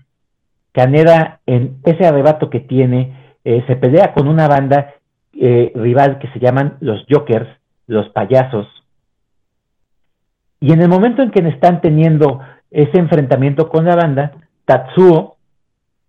Caneda, 0.71 1.39
en 1.45 1.77
ese 1.83 2.05
arrebato 2.05 2.49
que 2.49 2.59
tiene, 2.59 3.33
eh, 3.43 3.63
se 3.67 3.75
pelea 3.75 4.13
con 4.13 4.27
una 4.27 4.47
banda 4.47 4.93
eh, 5.33 5.71
rival 5.75 6.19
que 6.19 6.29
se 6.29 6.39
llaman 6.39 6.77
los 6.79 7.05
Jokers, 7.09 7.47
los 7.87 8.09
payasos. 8.09 8.67
Y 10.61 10.73
en 10.73 10.81
el 10.81 10.89
momento 10.89 11.21
en 11.21 11.31
que 11.31 11.39
están 11.39 11.81
teniendo 11.81 12.41
ese 12.71 12.99
enfrentamiento 12.99 13.69
con 13.69 13.85
la 13.85 13.95
banda, 13.95 14.33
Tatsuo 14.65 15.37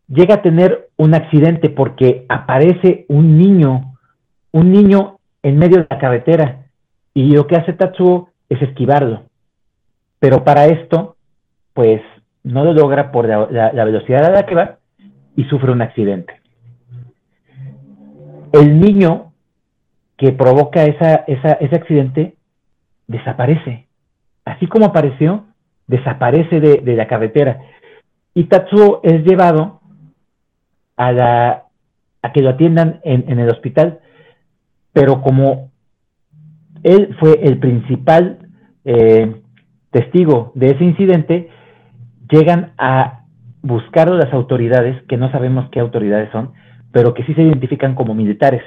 llega 0.09 0.37
a 0.37 0.43
tener 0.43 0.89
un 0.97 1.14
accidente 1.14 1.71
porque 1.71 2.27
aparece 2.29 3.07
un 3.09 3.39
niño, 3.39 3.97
un 4.53 4.73
niño 4.73 5.18
en 5.43 5.59
medio 5.59 5.79
de 5.79 5.87
la 5.89 5.99
carretera, 5.99 6.66
y 7.14 7.33
lo 7.33 7.47
que 7.47 7.57
hace 7.57 7.73
Tatsuo 7.73 8.31
es 8.49 8.61
esquivarlo. 8.61 9.23
Pero 10.18 10.45
para 10.45 10.66
esto, 10.66 11.16
pues 11.73 12.03
no 12.43 12.64
lo 12.64 12.72
logra 12.72 13.12
por 13.12 13.28
la, 13.28 13.84
velocidad 13.84 14.24
a 14.24 14.30
la 14.30 14.47
que 14.47 14.55
va 14.55 14.78
y 15.36 15.45
sufre 15.45 15.72
un 15.72 15.82
accidente. 15.82 16.41
El 18.53 18.80
niño 18.80 19.32
que 20.16 20.32
provoca 20.32 20.84
esa, 20.84 21.24
ese 21.26 21.76
accidente 21.76 22.34
desaparece. 23.07 23.86
Así 24.45 24.66
como 24.66 24.86
apareció, 24.86 25.45
desaparece 25.86 26.61
de, 26.61 26.97
la 26.97 27.07
carretera. 27.07 27.61
Y 28.34 28.45
Tatsuo 28.45 29.01
es 29.03 29.24
llevado 29.24 29.80
a, 30.97 31.12
la, 31.12 31.64
a 32.22 32.32
que 32.32 32.43
lo 32.43 32.51
atiendan 32.51 33.01
en, 33.03 33.38
el 33.38 33.49
hospital, 33.51 34.01
pero 34.93 35.22
como 35.22 35.70
él 36.82 37.16
fue 37.18 37.41
el 37.43 37.59
principal 37.59 38.38
eh, 38.84 39.34
testigo 39.91 40.53
de 40.55 40.70
ese 40.70 40.84
incidente, 40.84 41.51
llegan 42.31 42.72
a 42.78 43.24
buscar 43.62 44.09
a 44.09 44.14
las 44.14 44.33
autoridades, 44.33 45.03
que 45.09 45.16
no 45.16 45.31
sabemos 45.31 45.68
qué 45.70 45.81
autoridades 45.81 46.31
son, 46.33 46.53
pero 46.93 47.14
que 47.14 47.24
sí 47.24 47.35
se 47.35 47.43
identifican 47.43 47.95
como 47.95 48.14
militares. 48.14 48.62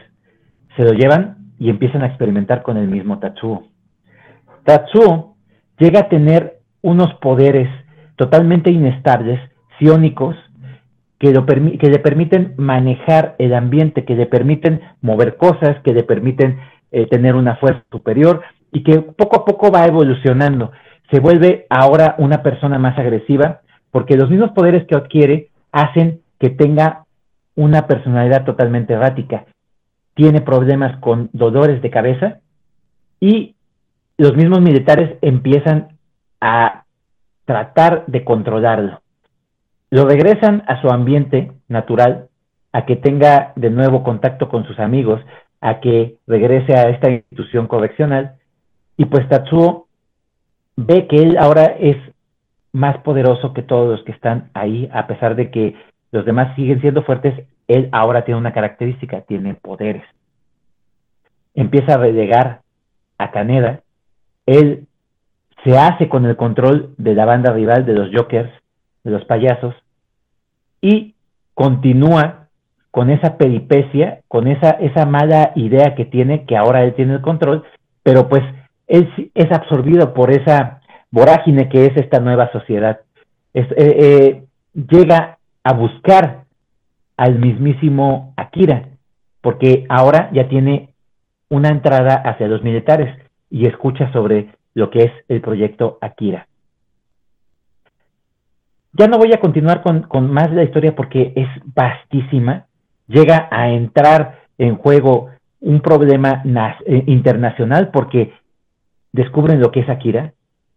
Se 0.77 0.83
lo 0.83 0.93
llevan 0.93 1.37
y 1.59 1.69
empiezan 1.69 2.03
a 2.03 2.07
experimentar 2.07 2.63
con 2.63 2.77
el 2.77 2.87
mismo 2.87 3.19
Tatsuo. 3.19 3.67
Tatsuo 4.63 5.35
llega 5.77 6.01
a 6.01 6.09
tener 6.09 6.59
unos 6.81 7.13
poderes 7.15 7.69
totalmente 8.15 8.71
inestables, 8.71 9.39
ciónicos, 9.79 10.35
que, 11.19 11.31
que, 11.79 11.89
le 11.89 11.99
permiten 11.99 12.53
manejar 12.57 13.35
el 13.39 13.53
ambiente, 13.53 14.03
que 14.03 14.15
le 14.15 14.25
permiten 14.25 14.81
mover 15.01 15.37
cosas, 15.37 15.81
que 15.83 15.93
le 15.93 16.03
permiten 16.03 16.59
eh, 16.91 17.07
tener 17.07 17.35
una 17.35 17.55
fuerza 17.55 17.83
superior 17.91 18.41
y 18.73 18.83
que 18.83 18.99
poco 18.99 19.37
a 19.37 19.45
poco 19.45 19.71
va 19.71 19.85
evolucionando 19.85 20.71
se 21.11 21.19
vuelve 21.19 21.65
ahora 21.69 22.15
una 22.17 22.41
persona 22.43 22.79
más 22.79 22.97
agresiva, 22.97 23.61
porque 23.91 24.17
los 24.17 24.29
mismos 24.29 24.51
poderes 24.51 24.85
que 24.87 24.95
adquiere 24.95 25.49
hacen 25.71 26.21
que 26.39 26.49
tenga 26.49 27.05
una 27.55 27.87
personalidad 27.87 28.45
totalmente 28.45 28.93
errática. 28.93 29.45
Tiene 30.15 30.41
problemas 30.41 30.97
con 30.99 31.29
dolores 31.33 31.81
de 31.81 31.89
cabeza 31.89 32.39
y 33.19 33.55
los 34.17 34.35
mismos 34.35 34.61
militares 34.61 35.17
empiezan 35.21 35.89
a 36.41 36.83
tratar 37.45 38.05
de 38.07 38.23
controlarlo. 38.23 39.01
Lo 39.89 40.05
regresan 40.05 40.63
a 40.67 40.81
su 40.81 40.89
ambiente 40.89 41.51
natural, 41.67 42.27
a 42.71 42.85
que 42.85 42.95
tenga 42.95 43.53
de 43.55 43.69
nuevo 43.69 44.03
contacto 44.03 44.49
con 44.49 44.65
sus 44.65 44.79
amigos, 44.79 45.21
a 45.61 45.79
que 45.79 46.17
regrese 46.27 46.75
a 46.75 46.89
esta 46.89 47.11
institución 47.11 47.67
correccional. 47.67 48.35
Y 48.97 49.05
pues 49.05 49.27
Tatsuo 49.29 49.82
ve 50.75 51.07
que 51.07 51.17
él 51.17 51.37
ahora 51.37 51.65
es 51.79 51.97
más 52.71 52.97
poderoso 52.99 53.53
que 53.53 53.61
todos 53.61 53.89
los 53.89 54.03
que 54.03 54.11
están 54.11 54.49
ahí, 54.53 54.89
a 54.91 55.07
pesar 55.07 55.35
de 55.35 55.51
que 55.51 55.75
los 56.11 56.25
demás 56.25 56.55
siguen 56.55 56.81
siendo 56.81 57.03
fuertes, 57.03 57.47
él 57.67 57.89
ahora 57.91 58.25
tiene 58.25 58.39
una 58.39 58.53
característica, 58.53 59.21
tiene 59.21 59.53
poderes. 59.53 60.03
Empieza 61.53 61.93
a 61.93 61.97
relegar 61.97 62.61
a 63.17 63.31
Caneda, 63.31 63.81
él 64.45 64.87
se 65.63 65.77
hace 65.77 66.09
con 66.09 66.25
el 66.25 66.35
control 66.35 66.93
de 66.97 67.13
la 67.13 67.25
banda 67.25 67.53
rival 67.53 67.85
de 67.85 67.93
los 67.93 68.09
Jokers, 68.13 68.51
de 69.03 69.11
los 69.11 69.23
payasos, 69.25 69.75
y 70.81 71.15
continúa 71.53 72.47
con 72.91 73.09
esa 73.09 73.37
peripecia, 73.37 74.21
con 74.27 74.47
esa, 74.47 74.71
esa 74.71 75.05
mala 75.05 75.51
idea 75.55 75.95
que 75.95 76.05
tiene, 76.05 76.45
que 76.45 76.57
ahora 76.57 76.83
él 76.83 76.93
tiene 76.95 77.13
el 77.13 77.21
control, 77.21 77.63
pero 78.03 78.27
pues 78.27 78.43
él 78.87 79.31
es 79.33 79.51
absorbido 79.51 80.13
por 80.13 80.31
esa 80.31 80.81
vorágine 81.11 81.69
que 81.69 81.85
es 81.85 81.97
esta 81.97 82.19
nueva 82.19 82.51
sociedad. 82.51 83.01
Eh, 83.53 83.67
eh, 83.77 84.43
llega 84.73 85.37
a 85.63 85.73
buscar 85.73 86.43
al 87.17 87.39
mismísimo 87.39 88.33
Akira, 88.35 88.89
porque 89.41 89.85
ahora 89.89 90.29
ya 90.33 90.47
tiene 90.49 90.89
una 91.49 91.69
entrada 91.69 92.15
hacia 92.15 92.47
los 92.47 92.63
militares 92.63 93.15
y 93.49 93.67
escucha 93.67 94.11
sobre 94.11 94.49
lo 94.73 94.89
que 94.89 95.03
es 95.03 95.11
el 95.27 95.41
proyecto 95.41 95.99
Akira. 96.01 96.47
Ya 98.93 99.07
no 99.07 99.17
voy 99.17 99.33
a 99.33 99.39
continuar 99.39 99.81
con, 99.81 100.31
más 100.31 100.49
de 100.49 100.55
la 100.55 100.63
historia 100.63 100.95
porque 100.95 101.33
es 101.35 101.47
vastísima. 101.65 102.65
Llega 103.07 103.47
a 103.51 103.69
entrar 103.69 104.39
en 104.57 104.77
juego 104.77 105.29
un 105.59 105.81
problema 105.81 106.43
eh, 106.45 107.03
internacional 107.07 107.89
porque 107.91 108.33
descubren 109.13 109.61
lo 109.61 109.71
que 109.71 109.81
es 109.81 109.89
Akira, 109.89 110.33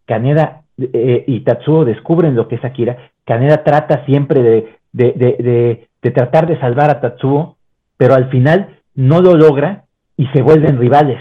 Kaneda 0.07 0.63
eh, 0.79 1.25
y 1.27 1.41
Tatsuo 1.41 1.85
descubren 1.85 2.37
lo 2.37 2.47
que 2.47 2.57
es 2.57 2.65
Akira, 2.65 3.11
Kaneda 3.25 3.65
trata 3.65 4.05
siempre 4.05 4.43
de, 4.43 4.79
de, 4.93 5.89
tratar 6.13 6.47
de 6.47 6.61
salvar 6.61 6.91
a 6.91 7.01
Tatsuo, 7.01 7.57
pero 7.97 8.15
al 8.15 8.31
final 8.31 8.79
no 8.95 9.21
lo 9.21 9.35
logra 9.35 9.85
y 10.17 10.27
se 10.29 10.43
vuelven 10.43 10.79
rivales. 10.79 11.19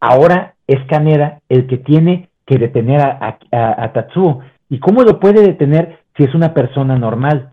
Ahora 0.00 0.54
es 0.66 0.84
Kaneda 0.86 1.40
el 1.48 1.66
que 1.66 1.78
tiene 1.78 2.28
que 2.44 2.58
detener 2.58 3.00
a, 3.00 3.38
a, 3.50 3.92
Tatsuo. 3.92 4.42
¿Y 4.68 4.78
cómo 4.78 5.02
lo 5.02 5.18
puede 5.18 5.42
detener 5.42 6.00
si 6.16 6.24
es 6.24 6.34
una 6.34 6.52
persona 6.52 6.98
normal? 6.98 7.52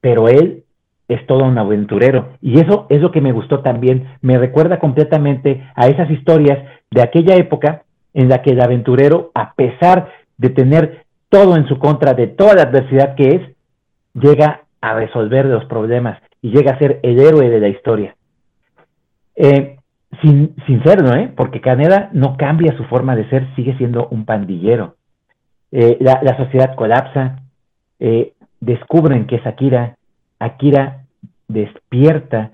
Pero 0.00 0.28
él 0.28 0.61
es 1.08 1.26
todo 1.26 1.44
un 1.44 1.58
aventurero. 1.58 2.30
Y 2.40 2.60
eso 2.60 2.86
es 2.88 3.00
lo 3.00 3.10
que 3.10 3.20
me 3.20 3.32
gustó 3.32 3.60
también. 3.60 4.06
Me 4.20 4.38
recuerda 4.38 4.78
completamente 4.78 5.66
a 5.74 5.88
esas 5.88 6.10
historias 6.10 6.58
de 6.90 7.02
aquella 7.02 7.36
época 7.36 7.82
en 8.14 8.28
la 8.28 8.42
que 8.42 8.50
el 8.50 8.60
aventurero, 8.60 9.30
a 9.34 9.54
pesar 9.54 10.08
de 10.36 10.50
tener 10.50 11.04
todo 11.28 11.56
en 11.56 11.66
su 11.66 11.78
contra, 11.78 12.14
de 12.14 12.26
toda 12.26 12.54
la 12.54 12.62
adversidad 12.62 13.14
que 13.14 13.28
es, 13.28 13.42
llega 14.14 14.62
a 14.80 14.94
resolver 14.94 15.46
los 15.46 15.64
problemas 15.64 16.18
y 16.42 16.50
llega 16.50 16.72
a 16.72 16.78
ser 16.78 17.00
el 17.02 17.18
héroe 17.20 17.48
de 17.48 17.60
la 17.60 17.68
historia. 17.68 18.16
Eh, 19.36 19.76
sin, 20.20 20.54
sin 20.66 20.82
serlo, 20.82 21.14
¿eh? 21.14 21.32
porque 21.34 21.60
Caneda 21.60 22.10
no 22.12 22.36
cambia 22.36 22.76
su 22.76 22.84
forma 22.84 23.16
de 23.16 23.28
ser, 23.30 23.46
sigue 23.56 23.76
siendo 23.78 24.08
un 24.08 24.24
pandillero. 24.24 24.96
Eh, 25.70 25.96
la, 26.00 26.20
la, 26.22 26.36
sociedad 26.36 26.74
colapsa, 26.74 27.40
eh, 27.98 28.34
descubren 28.60 29.26
que 29.26 29.36
es 29.36 29.46
Akira, 29.46 29.96
Akira 30.44 31.04
despierta 31.48 32.52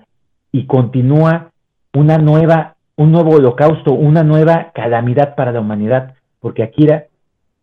y 0.51 0.65
continúa 0.65 1.51
una 1.93 2.17
nueva 2.17 2.75
un 2.99 3.13
nuevo 3.13 3.37
holocausto, 3.37 3.93
una 3.93 4.23
nueva 4.23 4.71
calamidad 4.73 5.35
para 5.35 5.53
la 5.53 5.61
humanidad, 5.61 6.15
porque 6.41 6.63
Akira 6.63 7.05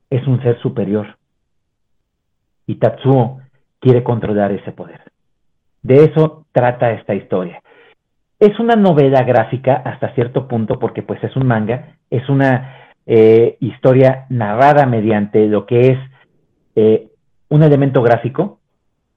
es 0.08 0.26
un 0.26 0.42
ser 0.42 0.58
superior. 0.62 1.18
Y 2.66 2.76
Tatsuo 2.76 3.40
quiere 3.78 4.02
controlar 4.02 4.52
ese 4.52 4.72
poder. 4.72 5.02
De 5.82 6.04
eso 6.04 6.46
trata 6.52 6.92
esta 6.92 7.14
historia. 7.14 7.62
Es 8.40 8.58
una 8.58 8.76
novela 8.76 9.24
gráfica 9.24 9.74
hasta 9.84 10.14
cierto 10.14 10.48
punto 10.48 10.78
porque 10.78 11.02
pues 11.02 11.22
es 11.22 11.36
un 11.36 11.46
manga, 11.46 11.96
es 12.08 12.26
una 12.30 12.88
eh, 13.04 13.58
historia 13.60 14.24
narrada 14.30 14.86
mediante 14.86 15.46
lo 15.48 15.66
que 15.66 15.80
es 15.90 15.98
eh, 16.76 17.08
un 17.50 17.62
elemento 17.62 18.02
gráfico 18.02 18.55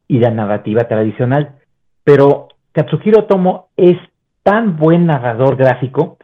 y 0.09 0.19
la 0.19 0.31
narrativa 0.31 0.89
tradicional. 0.89 1.55
Pero 2.03 2.49
Katsuhiro 2.73 3.23
Tomo 3.25 3.69
es 3.77 3.95
tan 4.43 4.75
buen 4.75 5.05
narrador 5.05 5.55
gráfico 5.55 6.17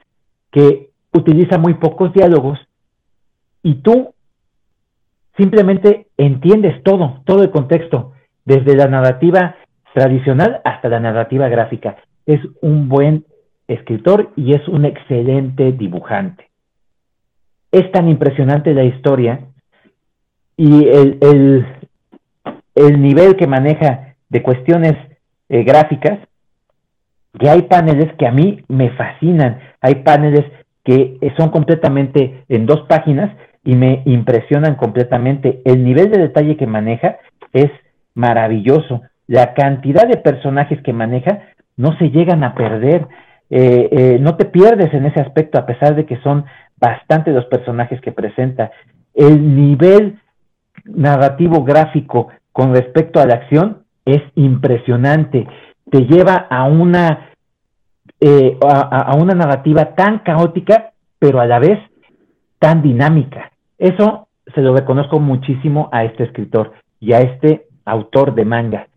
que 0.51 0.89
utiliza 1.13 1.57
muy 1.57 1.75
pocos 1.75 2.11
diálogos 2.11 2.59
y 3.63 3.75
tú 3.75 4.13
simplemente 5.37 6.07
entiendes 6.17 6.83
todo, 6.83 7.21
todo 7.25 7.43
el 7.43 7.51
contexto, 7.51 8.11
desde 8.43 8.75
la 8.75 8.87
narrativa 8.87 9.55
tradicional 9.93 10.61
hasta 10.65 10.89
la 10.89 10.99
narrativa 10.99 11.47
gráfica. 11.47 11.97
Es 12.25 12.41
un 12.61 12.89
buen 12.89 13.25
escritor 13.67 14.31
y 14.35 14.53
es 14.53 14.67
un 14.67 14.85
excelente 14.85 15.71
dibujante. 15.71 16.49
Es 17.71 17.91
tan 17.91 18.07
impresionante 18.09 18.73
la 18.73 18.83
historia 18.83 19.47
y 20.57 20.87
el, 20.87 21.17
el, 21.21 21.65
nivel 22.75 23.35
que 23.35 23.47
maneja 23.47 24.15
de 24.29 24.43
cuestiones 24.43 24.93
eh, 25.49 25.63
gráficas 25.63 26.19
que 27.39 27.49
hay 27.49 27.63
paneles 27.63 28.13
que 28.17 28.27
a 28.27 28.31
mí 28.31 28.63
me 28.67 28.91
fascinan. 28.91 29.59
Hay 29.81 29.95
paneles 29.95 30.45
que 30.83 31.17
son 31.37 31.49
completamente 31.49 32.43
en 32.47 32.65
dos 32.65 32.81
páginas 32.87 33.35
y 33.63 33.75
me 33.75 34.03
impresionan 34.05 34.75
completamente. 34.75 35.61
El 35.65 35.83
nivel 35.83 36.11
de 36.11 36.19
detalle 36.19 36.55
que 36.55 36.67
maneja 36.67 37.17
es 37.51 37.69
maravilloso. 38.13 39.01
La 39.27 39.53
cantidad 39.53 40.07
de 40.07 40.17
personajes 40.17 40.81
que 40.83 40.93
maneja 40.93 41.41
no 41.75 41.97
se 41.97 42.09
llegan 42.09 42.43
a 42.43 42.53
perder. 42.53 43.07
Eh, 43.49 43.89
eh, 43.91 44.17
no 44.19 44.37
te 44.37 44.45
pierdes 44.45 44.93
en 44.93 45.05
ese 45.05 45.19
aspecto 45.19 45.59
a 45.59 45.65
pesar 45.65 45.95
de 45.95 46.05
que 46.05 46.17
son 46.21 46.45
bastante 46.77 47.31
los 47.31 47.45
personajes 47.45 47.99
que 48.01 48.11
presenta. 48.11 48.71
El 49.13 49.55
nivel 49.55 50.19
narrativo 50.85 51.63
gráfico 51.63 52.29
con 52.55 52.73
respecto 52.73 53.19
a 53.19 53.25
la 53.25 53.33
acción 53.33 53.79
es 54.05 54.21
impresionante. 54.35 55.45
Te 55.91 56.05
lleva 56.05 56.47
a 56.49 56.63
una, 56.63 57.31
eh, 58.21 58.57
a 58.61 59.13
una 59.17 59.33
narrativa 59.33 59.93
tan 59.93 60.19
caótica, 60.19 60.93
pero 61.19 61.41
a 61.41 61.47
la 61.47 61.59
vez 61.59 61.77
tan 62.59 62.81
dinámica. 62.81 63.51
Eso 63.77 64.29
se 64.53 64.61
lo 64.61 64.73
reconozco 64.73 65.19
muchísimo 65.19 65.89
a 65.91 66.05
este 66.05 66.23
escritor 66.23 66.71
y 67.01 67.11
a 67.11 67.19
este 67.19 67.67
autor 67.83 68.33
de 68.35 68.45
manga. 68.45 68.87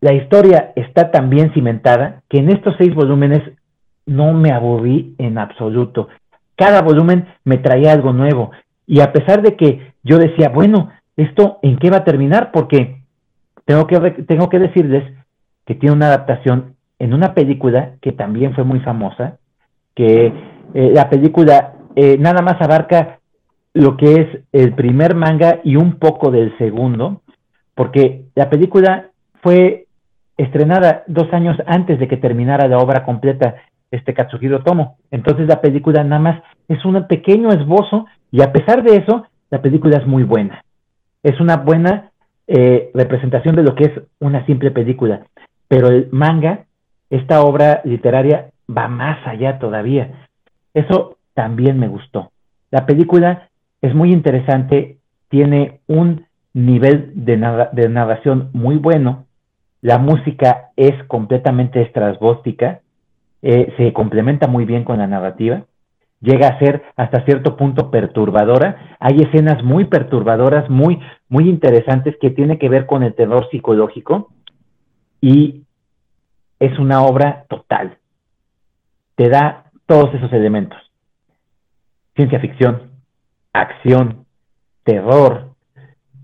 La 0.00 0.14
historia 0.14 0.72
está 0.76 1.10
tan 1.10 1.30
bien 1.30 1.52
cimentada 1.52 2.22
que 2.28 2.38
en 2.38 2.50
estos 2.50 2.76
seis 2.78 2.94
volúmenes 2.94 3.42
no 4.06 4.32
me 4.34 4.52
aburrí 4.52 5.16
en 5.18 5.36
absoluto. 5.36 6.06
Cada 6.54 6.80
volumen 6.80 7.26
me 7.42 7.58
traía 7.58 7.90
algo 7.90 8.12
nuevo. 8.12 8.52
Y 8.86 9.00
a 9.00 9.12
pesar 9.12 9.42
de 9.42 9.56
que 9.56 9.94
yo 10.04 10.18
decía, 10.18 10.48
bueno, 10.48 10.92
¿esto 11.16 11.58
en 11.62 11.78
qué 11.78 11.90
va 11.90 11.98
a 11.98 12.04
terminar? 12.04 12.50
Porque 12.52 13.02
tengo 13.64 13.86
que, 13.86 13.98
tengo 14.26 14.48
que 14.48 14.58
decirles 14.58 15.04
que 15.64 15.74
tiene 15.74 15.94
una 15.94 16.06
adaptación 16.06 16.76
en 16.98 17.12
una 17.12 17.34
película 17.34 17.94
que 18.00 18.12
también 18.12 18.54
fue 18.54 18.64
muy 18.64 18.80
famosa, 18.80 19.38
que 19.94 20.32
eh, 20.74 20.90
la 20.92 21.10
película 21.10 21.74
eh, 21.94 22.16
nada 22.18 22.42
más 22.42 22.60
abarca 22.60 23.18
lo 23.74 23.96
que 23.96 24.14
es 24.14 24.28
el 24.52 24.74
primer 24.74 25.14
manga 25.14 25.60
y 25.64 25.76
un 25.76 25.98
poco 25.98 26.30
del 26.30 26.56
segundo, 26.58 27.20
porque 27.74 28.24
la 28.34 28.48
película 28.48 29.10
fue 29.42 29.86
estrenada 30.36 31.04
dos 31.06 31.32
años 31.32 31.56
antes 31.66 31.98
de 31.98 32.08
que 32.08 32.16
terminara 32.16 32.68
la 32.68 32.78
obra 32.78 33.04
completa, 33.04 33.56
este 33.90 34.14
Katsuhiro 34.14 34.62
Tomo. 34.62 34.96
Entonces 35.10 35.46
la 35.46 35.60
película 35.60 36.02
nada 36.04 36.20
más 36.20 36.42
es 36.68 36.84
un 36.84 37.06
pequeño 37.06 37.50
esbozo 37.50 38.06
y 38.30 38.42
a 38.42 38.52
pesar 38.52 38.82
de 38.82 38.96
eso, 38.96 39.26
la 39.50 39.60
película 39.62 39.98
es 39.98 40.06
muy 40.06 40.22
buena. 40.22 40.62
Es 41.26 41.40
una 41.40 41.56
buena 41.56 42.12
eh, 42.46 42.92
representación 42.94 43.56
de 43.56 43.64
lo 43.64 43.74
que 43.74 43.86
es 43.86 43.92
una 44.20 44.46
simple 44.46 44.70
película. 44.70 45.26
Pero 45.66 45.88
el 45.88 46.08
manga, 46.12 46.66
esta 47.10 47.42
obra 47.42 47.80
literaria, 47.82 48.50
va 48.70 48.86
más 48.86 49.26
allá 49.26 49.58
todavía. 49.58 50.28
Eso 50.72 51.16
también 51.34 51.80
me 51.80 51.88
gustó. 51.88 52.30
La 52.70 52.86
película 52.86 53.48
es 53.82 53.92
muy 53.92 54.12
interesante, 54.12 54.98
tiene 55.28 55.80
un 55.88 56.26
nivel 56.54 57.10
de, 57.16 57.36
narración 57.36 58.50
muy 58.52 58.76
bueno, 58.76 59.26
la 59.82 59.98
música 59.98 60.70
es 60.76 60.94
completamente 61.08 61.82
estrasbóstica, 61.82 62.82
eh, 63.42 63.74
se 63.76 63.92
complementa 63.92 64.46
muy 64.46 64.64
bien 64.64 64.84
con 64.84 64.98
la 64.98 65.08
narrativa, 65.08 65.64
llega 66.26 66.48
a 66.48 66.58
ser 66.58 66.82
hasta 66.96 67.24
cierto 67.24 67.56
punto 67.56 67.90
perturbadora. 67.90 68.96
Hay 68.98 69.18
escenas 69.18 69.62
muy 69.62 69.84
perturbadoras, 69.84 70.68
muy, 70.68 70.98
muy 71.28 71.48
interesantes 71.48 72.16
que 72.20 72.30
tiene 72.30 72.58
que 72.58 72.68
ver 72.68 72.86
con 72.86 73.04
el 73.04 73.14
terror 73.14 73.48
psicológico 73.50 74.32
y 75.20 75.62
es 76.58 76.76
una 76.80 77.02
obra 77.02 77.44
total. 77.48 77.98
Te 79.14 79.28
da 79.28 79.66
todos 79.86 80.12
esos 80.14 80.32
elementos. 80.32 80.78
Ciencia 82.16 82.40
ficción, 82.40 82.90
acción, 83.52 84.26
terror, 84.82 85.50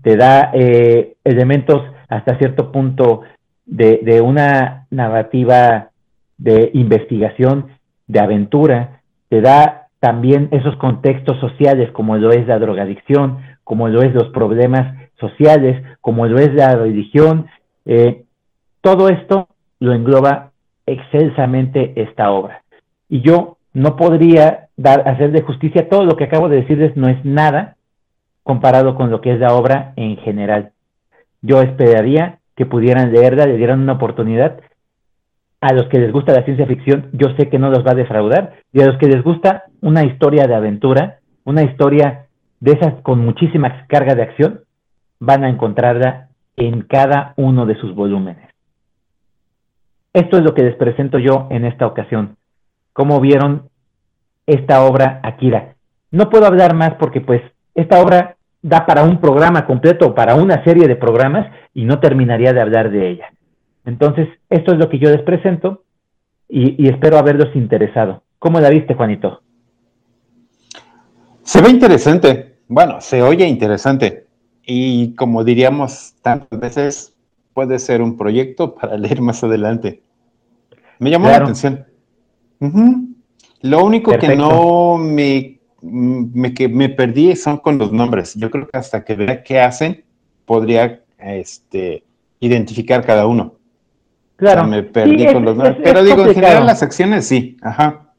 te 0.01 0.17
da 0.17 0.51
eh, 0.53 1.15
elementos 1.23 1.81
hasta 2.09 2.37
cierto 2.37 2.71
punto 2.73 3.21
de, 3.65 4.21
una 4.21 4.85
narrativa 4.89 5.91
de 6.37 6.71
investigación, 6.73 7.69
de 8.07 8.19
aventura, 8.19 9.01
te 9.29 9.39
da 9.39 9.82
también 10.03 10.49
esos 10.51 10.75
contextos 10.75 11.39
sociales 11.39 11.89
como 11.93 12.17
lo 12.17 12.31
es 12.33 12.45
la 12.45 12.59
drogadicción, 12.59 13.37
como 13.63 13.87
lo 13.87 14.01
es 14.01 14.13
los 14.13 14.27
problemas 14.33 14.97
sociales, 15.17 15.81
como 16.01 16.27
lo 16.27 16.39
es 16.39 16.53
la 16.53 16.75
religión. 16.75 17.47
Eh, 17.85 18.25
todo 18.81 19.07
esto 19.07 19.47
lo 19.79 19.93
engloba 19.93 20.51
excelsamente 20.85 21.93
esta 21.95 22.31
obra. 22.31 22.63
Y 23.07 23.21
yo 23.21 23.55
no 23.71 23.95
podría 23.95 24.67
dar, 24.75 25.07
hacer 25.07 25.31
de 25.31 25.41
justicia 25.41 25.87
todo 25.87 26.03
lo 26.03 26.17
que 26.17 26.25
acabo 26.25 26.49
de 26.49 26.57
decirles, 26.57 26.97
no 26.97 27.07
es 27.07 27.23
nada 27.23 27.77
comparado 28.43 28.95
con 28.95 29.09
lo 29.09 29.21
que 29.21 29.31
es 29.31 29.39
la 29.39 29.53
obra 29.53 29.93
en 29.95 30.17
general. 30.17 30.73
Yo 31.41 31.61
esperaría 31.61 32.39
que 32.57 32.65
pudieran 32.65 33.13
leerla, 33.13 33.45
le 33.45 33.55
dieran 33.55 33.79
una 33.79 33.93
oportunidad. 33.93 34.59
A 35.63 35.73
los 35.73 35.87
que 35.87 35.97
les 35.97 36.11
gusta 36.11 36.33
la 36.33 36.43
ciencia 36.43 36.67
ficción, 36.67 37.09
yo 37.13 37.29
sé 37.37 37.47
que 37.47 37.57
no 37.57 37.69
los 37.69 37.85
va 37.85 37.91
a 37.91 37.95
defraudar. 37.95 38.55
Y 38.73 38.81
a 38.81 38.85
los 38.85 38.97
que 38.97 39.07
les 39.07 39.23
gusta 39.23 39.63
una 39.81 40.03
historia 40.03 40.45
de 40.45 40.55
aventura, 40.55 41.19
una 41.45 41.63
historia 41.63 42.25
de 42.59 42.71
esas 42.73 42.95
con 43.01 43.19
muchísima 43.19 43.85
carga 43.87 44.13
de 44.13 44.23
acción, 44.23 44.61
van 45.19 45.45
a 45.45 45.49
encontrarla 45.49 46.27
en 46.57 46.81
cada 46.81 47.33
uno 47.37 47.65
de 47.65 47.75
sus 47.75 47.95
volúmenes. 47.95 48.49
Esto 50.11 50.37
es 50.37 50.43
lo 50.43 50.53
que 50.53 50.63
les 50.63 50.75
presento 50.75 51.17
yo 51.17 51.47
en 51.49 51.63
esta 51.65 51.87
ocasión 51.87 52.35
cómo 52.93 53.19
vieron 53.19 53.69
esta 54.45 54.83
obra 54.83 55.19
Akira. 55.23 55.75
No 56.11 56.29
puedo 56.29 56.45
hablar 56.45 56.75
más 56.75 56.93
porque 56.99 57.21
pues 57.21 57.41
esta 57.73 58.01
obra 58.01 58.35
da 58.61 58.85
para 58.85 59.03
un 59.03 59.19
programa 59.19 59.65
completo, 59.65 60.13
para 60.13 60.35
una 60.35 60.63
serie 60.63 60.87
de 60.87 60.95
programas 60.95 61.51
y 61.73 61.85
no 61.85 61.99
terminaría 61.99 62.53
de 62.53 62.61
hablar 62.61 62.91
de 62.91 63.09
ella. 63.09 63.32
Entonces, 63.85 64.27
esto 64.49 64.71
es 64.71 64.77
lo 64.77 64.89
que 64.89 64.99
yo 64.99 65.09
les 65.09 65.21
presento 65.21 65.83
y, 66.47 66.87
espero 66.87 67.17
haberlos 67.17 67.55
interesado. 67.55 68.23
¿Cómo 68.39 68.59
la 68.59 68.69
viste, 68.69 68.93
Juanito? 68.93 69.41
Se 71.41 71.61
ve 71.61 71.69
interesante. 71.69 72.57
Bueno, 72.67 73.01
se 73.01 73.21
oye 73.21 73.47
interesante. 73.47 74.27
Y 74.65 75.15
como 75.15 75.43
diríamos 75.43 76.15
tantas 76.21 76.59
veces, 76.59 77.15
puede 77.53 77.79
ser 77.79 78.01
un 78.01 78.17
proyecto 78.17 78.75
para 78.79 78.97
leer 78.97 79.21
más 79.21 79.43
adelante. 79.43 80.03
Me 80.99 81.09
llamó 81.09 81.27
la 81.27 81.37
atención. 81.37 81.85
Lo 83.61 83.83
único 83.83 84.17
que 84.17 84.35
no 84.35 84.97
me, 84.97 85.59
me, 85.81 86.53
que 86.53 86.69
me 86.69 86.89
perdí 86.89 87.35
son 87.35 87.57
con 87.57 87.77
los 87.77 87.91
nombres. 87.91 88.35
Yo 88.35 88.49
creo 88.51 88.67
que 88.67 88.77
hasta 88.77 89.03
que 89.03 89.15
vea 89.15 89.43
qué 89.43 89.59
hacen, 89.59 90.03
podría 90.45 91.01
este, 91.17 92.03
identificar 92.39 93.05
cada 93.05 93.25
uno. 93.25 93.55
Claro. 94.43 94.67
me 94.67 94.83
perdí 94.83 95.25
con 95.31 95.45
los 95.45 95.55
nombres. 95.55 95.77
Pero 95.83 96.03
digo, 96.03 96.25
en 96.25 96.33
general 96.33 96.65
las 96.65 96.79
secciones 96.79 97.27
sí. 97.27 97.57
Ajá. 97.61 98.13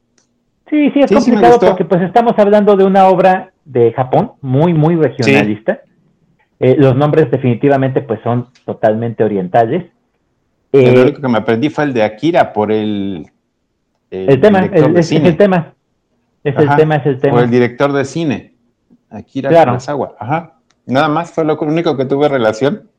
Sí, 0.69 0.89
sí, 0.91 1.01
es 1.01 1.11
complicado 1.11 1.59
porque 1.59 1.85
pues 1.85 2.01
estamos 2.01 2.33
hablando 2.37 2.75
de 2.75 2.83
una 2.83 3.07
obra 3.07 3.51
de 3.65 3.93
Japón, 3.93 4.33
muy, 4.41 4.73
muy 4.73 4.95
regionalista. 4.95 5.81
Eh, 6.59 6.75
los 6.77 6.95
nombres 6.95 7.29
definitivamente 7.29 8.01
pues 8.01 8.19
son 8.23 8.47
totalmente 8.65 9.23
orientales. 9.23 9.85
lo 10.71 10.79
eh, 10.79 11.01
único 11.01 11.21
que 11.21 11.27
me 11.27 11.37
aprendí 11.37 11.69
fue 11.69 11.83
el 11.83 11.93
de 11.93 12.03
Akira 12.03 12.53
por 12.53 12.71
el 12.71 13.27
el, 14.09 14.39
tema, 14.39 14.59
es, 14.59 15.11
el 15.11 15.37
tema. 15.37 15.73
Es 16.43 16.55
el 16.57 16.75
tema, 16.75 16.95
es 16.95 17.05
el 17.05 17.19
tema. 17.19 17.37
O 17.37 17.39
el 17.41 17.49
director 17.49 17.91
de 17.91 18.05
cine, 18.05 18.55
Akira 19.09 19.49
claro. 19.49 19.77
Ajá. 20.19 20.53
Nada 20.85 21.09
más 21.09 21.31
fue 21.31 21.43
lo 21.43 21.57
único 21.59 21.97
que 21.97 22.05
tuve 22.05 22.29
relación. 22.29 22.89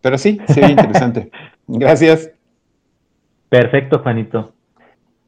Pero 0.00 0.18
sí, 0.18 0.40
sí, 0.48 0.60
interesante. 0.68 1.30
Gracias. 1.66 2.30
Perfecto, 3.48 4.00
Juanito. 4.00 4.52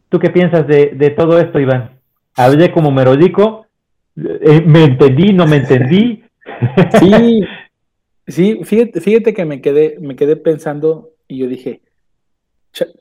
¿Tú 0.09 0.19
qué 0.19 0.31
piensas 0.31 0.67
de, 0.67 1.15
todo 1.17 1.39
esto, 1.39 1.59
Iván? 1.59 1.99
Hablé 2.35 2.71
como 2.73 2.91
merodico, 2.91 3.67
eh, 4.17 4.63
me 4.65 4.85
entendí, 4.85 5.33
no 5.33 5.47
me 5.47 5.57
entendí. 5.57 6.23
Sí, 7.01 7.43
sí, 8.29 8.61
fíjate, 8.63 9.01
fíjate 9.01 9.35
que 9.35 9.45
me 9.45 9.61
quedé, 9.61 9.99
me 10.01 10.15
quedé 10.15 10.37
pensando 10.37 11.11
y 11.27 11.39
yo 11.39 11.49
dije, 11.49 11.83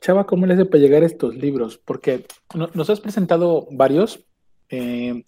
Chava, 0.00 0.26
¿cómo 0.26 0.46
le 0.46 0.54
hace 0.54 0.64
para 0.64 0.82
llegar 0.82 1.02
a 1.02 1.06
estos 1.06 1.36
libros? 1.36 1.78
Porque 1.78 2.24
nos 2.54 2.90
has 2.90 3.00
presentado 3.00 3.68
varios 3.70 4.24
eh, 4.70 5.22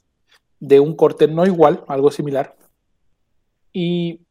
de 0.58 0.80
un 0.80 0.96
corte 0.96 1.28
no 1.28 1.46
igual, 1.46 1.84
algo 1.86 2.10
similar. 2.10 2.56
Y 3.72 4.22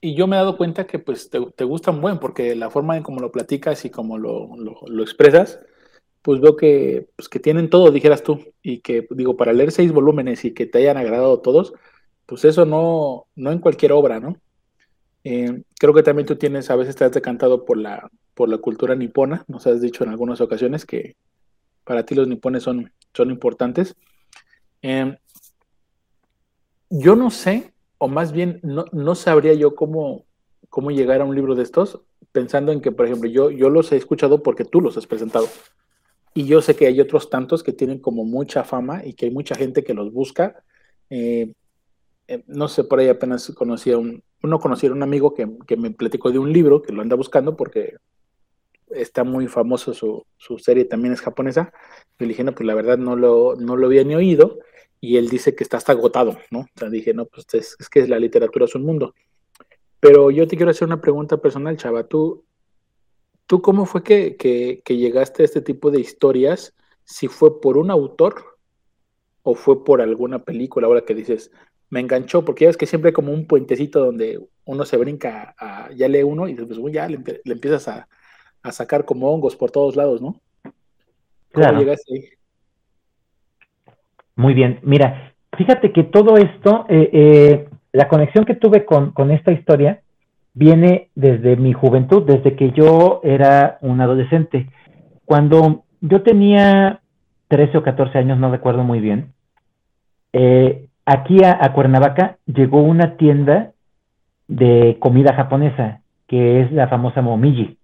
y 0.00 0.14
yo 0.14 0.26
me 0.26 0.36
he 0.36 0.38
dado 0.38 0.56
cuenta 0.56 0.86
que 0.86 0.98
pues 0.98 1.30
te, 1.30 1.40
te 1.56 1.64
gustan 1.64 2.00
buen, 2.00 2.18
porque 2.18 2.54
la 2.54 2.70
forma 2.70 2.96
en 2.96 3.02
cómo 3.02 3.20
lo 3.20 3.32
platicas 3.32 3.84
y 3.84 3.90
cómo 3.90 4.18
lo, 4.18 4.50
lo, 4.56 5.02
expresas, 5.02 5.60
pues 6.22 6.40
veo 6.40 6.56
que, 6.56 7.08
pues 7.16 7.28
que 7.28 7.40
tienen 7.40 7.70
todo, 7.70 7.90
dijeras 7.90 8.22
tú, 8.22 8.40
y 8.62 8.80
que 8.80 9.06
digo, 9.10 9.36
para 9.36 9.52
leer 9.52 9.72
seis 9.72 9.92
volúmenes 9.92 10.44
y 10.44 10.54
que 10.54 10.66
te 10.66 10.78
hayan 10.78 10.96
agradado 10.96 11.40
todos, 11.40 11.74
pues 12.26 12.44
eso 12.44 12.64
no, 12.64 13.26
no 13.34 13.52
en 13.52 13.58
cualquier 13.58 13.92
obra, 13.92 14.20
¿no? 14.20 14.36
Eh, 15.24 15.62
creo 15.78 15.92
que 15.92 16.02
también 16.02 16.26
tú 16.26 16.36
tienes, 16.36 16.70
a 16.70 16.76
veces 16.76 16.96
te 16.96 17.04
has 17.04 17.12
decantado 17.12 17.64
por 17.64 17.76
la, 17.76 18.10
por 18.34 18.48
la 18.48 18.58
cultura 18.58 18.94
nipona, 18.94 19.44
nos 19.48 19.66
has 19.66 19.82
dicho 19.82 20.04
en 20.04 20.10
algunas 20.10 20.40
ocasiones 20.40 20.86
que 20.86 21.16
para 21.84 22.06
ti 22.06 22.14
los 22.14 22.28
nipones 22.28 22.62
son, 22.62 22.92
son 23.12 23.30
importantes. 23.30 23.96
Eh, 24.82 25.18
yo 26.88 27.16
no 27.16 27.30
sé, 27.30 27.72
o 28.02 28.08
más 28.08 28.32
bien 28.32 28.60
no, 28.62 28.86
no 28.92 29.14
sabría 29.14 29.52
yo 29.52 29.74
cómo, 29.74 30.24
cómo 30.70 30.90
llegar 30.90 31.20
a 31.20 31.26
un 31.26 31.34
libro 31.34 31.54
de 31.54 31.62
estos, 31.62 32.00
pensando 32.32 32.72
en 32.72 32.80
que, 32.80 32.92
por 32.92 33.04
ejemplo, 33.04 33.28
yo, 33.28 33.50
yo 33.50 33.68
los 33.68 33.92
he 33.92 33.96
escuchado 33.96 34.42
porque 34.42 34.64
tú 34.64 34.80
los 34.80 34.96
has 34.96 35.06
presentado. 35.06 35.46
Y 36.32 36.46
yo 36.46 36.62
sé 36.62 36.74
que 36.74 36.86
hay 36.86 36.98
otros 36.98 37.28
tantos 37.28 37.62
que 37.62 37.74
tienen 37.74 37.98
como 37.98 38.24
mucha 38.24 38.64
fama 38.64 39.04
y 39.04 39.12
que 39.12 39.26
hay 39.26 39.30
mucha 39.30 39.54
gente 39.54 39.84
que 39.84 39.92
los 39.92 40.14
busca. 40.14 40.64
Eh, 41.10 41.52
eh, 42.26 42.42
no 42.46 42.68
sé, 42.68 42.84
por 42.84 43.00
ahí 43.00 43.08
apenas 43.08 43.50
conocí 43.50 43.92
a 43.92 43.98
un, 43.98 44.22
uno 44.42 44.60
conocía 44.60 44.88
a 44.88 44.94
un 44.94 45.02
amigo 45.02 45.34
que, 45.34 45.76
me 45.76 45.90
platicó 45.90 46.30
de 46.30 46.38
un 46.38 46.54
libro 46.54 46.80
que 46.80 46.94
lo 46.94 47.02
anda 47.02 47.16
buscando 47.16 47.54
porque 47.54 47.96
está 48.88 49.24
muy 49.24 49.46
famoso 49.46 49.92
su, 49.92 50.24
su 50.38 50.58
serie, 50.58 50.86
también 50.86 51.12
es 51.12 51.20
japonesa. 51.20 51.70
Y 52.18 52.24
le 52.24 52.52
pues 52.52 52.66
la 52.66 52.74
verdad 52.74 52.96
no 52.96 53.14
lo, 53.14 53.56
no 53.56 53.76
lo 53.76 53.88
había 53.88 54.04
ni 54.04 54.14
oído 54.14 54.58
y 55.00 55.16
él 55.16 55.28
dice 55.28 55.54
que 55.54 55.64
está 55.64 55.78
hasta 55.78 55.92
agotado, 55.92 56.36
¿no? 56.50 56.60
O 56.60 56.78
sea, 56.78 56.90
dije, 56.90 57.14
no, 57.14 57.24
pues 57.26 57.46
es, 57.52 57.76
es, 57.78 57.88
que 57.88 58.06
la 58.06 58.18
literatura 58.18 58.66
es 58.66 58.74
un 58.74 58.84
mundo. 58.84 59.14
Pero 59.98 60.30
yo 60.30 60.46
te 60.46 60.56
quiero 60.56 60.70
hacer 60.70 60.86
una 60.86 61.00
pregunta 61.00 61.38
personal, 61.38 61.76
Chava. 61.76 62.04
¿Tú, 62.04 62.44
tú 63.46 63.62
cómo 63.62 63.86
fue 63.86 64.02
que, 64.02 64.36
que, 64.36 64.82
que, 64.84 64.96
llegaste 64.96 65.42
a 65.42 65.46
este 65.46 65.62
tipo 65.62 65.90
de 65.90 66.00
historias? 66.00 66.74
Si 67.04 67.28
fue 67.28 67.60
por 67.60 67.78
un 67.78 67.90
autor 67.90 68.58
o 69.42 69.54
fue 69.54 69.84
por 69.84 70.02
alguna 70.02 70.44
película, 70.44 70.86
ahora 70.86 71.04
que 71.04 71.14
dices, 71.14 71.50
me 71.88 72.00
enganchó, 72.00 72.44
porque 72.44 72.64
ya 72.64 72.68
ves 72.68 72.76
que 72.76 72.86
siempre 72.86 73.08
hay 73.08 73.14
como 73.14 73.32
un 73.32 73.46
puentecito 73.46 74.04
donde 74.04 74.40
uno 74.64 74.84
se 74.84 74.96
brinca, 74.96 75.54
a, 75.58 75.90
ya 75.92 76.08
lee 76.08 76.22
uno 76.22 76.46
y 76.46 76.54
después 76.54 76.78
ya 76.92 77.08
le, 77.08 77.18
le 77.18 77.52
empiezas 77.52 77.88
a, 77.88 78.08
a, 78.62 78.72
sacar 78.72 79.04
como 79.04 79.32
hongos 79.32 79.56
por 79.56 79.70
todos 79.70 79.96
lados, 79.96 80.20
¿no? 80.20 80.40
¿Cómo 80.62 80.72
claro. 81.52 81.78
llegaste 81.80 82.14
ahí? 82.14 82.39
Muy 84.40 84.54
bien, 84.54 84.78
mira, 84.82 85.34
fíjate 85.54 85.92
que 85.92 86.02
todo 86.02 86.38
esto, 86.38 86.86
eh, 86.88 87.10
eh, 87.12 87.68
la 87.92 88.08
conexión 88.08 88.46
que 88.46 88.54
tuve 88.54 88.86
con, 88.86 89.10
con, 89.10 89.30
esta 89.30 89.52
historia 89.52 90.00
viene 90.54 91.10
desde 91.14 91.56
mi 91.56 91.74
juventud, 91.74 92.22
desde 92.22 92.56
que 92.56 92.70
yo 92.70 93.20
era 93.22 93.76
un 93.82 94.00
adolescente. 94.00 94.70
Cuando 95.26 95.84
yo 96.00 96.22
tenía 96.22 97.00
13 97.48 97.76
o 97.76 97.82
14 97.82 98.16
años, 98.16 98.38
no 98.38 98.50
recuerdo 98.50 98.82
muy 98.82 99.00
bien, 99.00 99.34
eh, 100.32 100.86
aquí 101.04 101.44
a, 101.44 101.58
a, 101.60 101.74
Cuernavaca 101.74 102.38
llegó 102.46 102.80
una 102.80 103.18
tienda 103.18 103.72
de 104.48 104.96
comida 105.00 105.34
japonesa, 105.34 106.00
que 106.26 106.62
es 106.62 106.72
la 106.72 106.88
famosa 106.88 107.20
Momiji. 107.20 107.76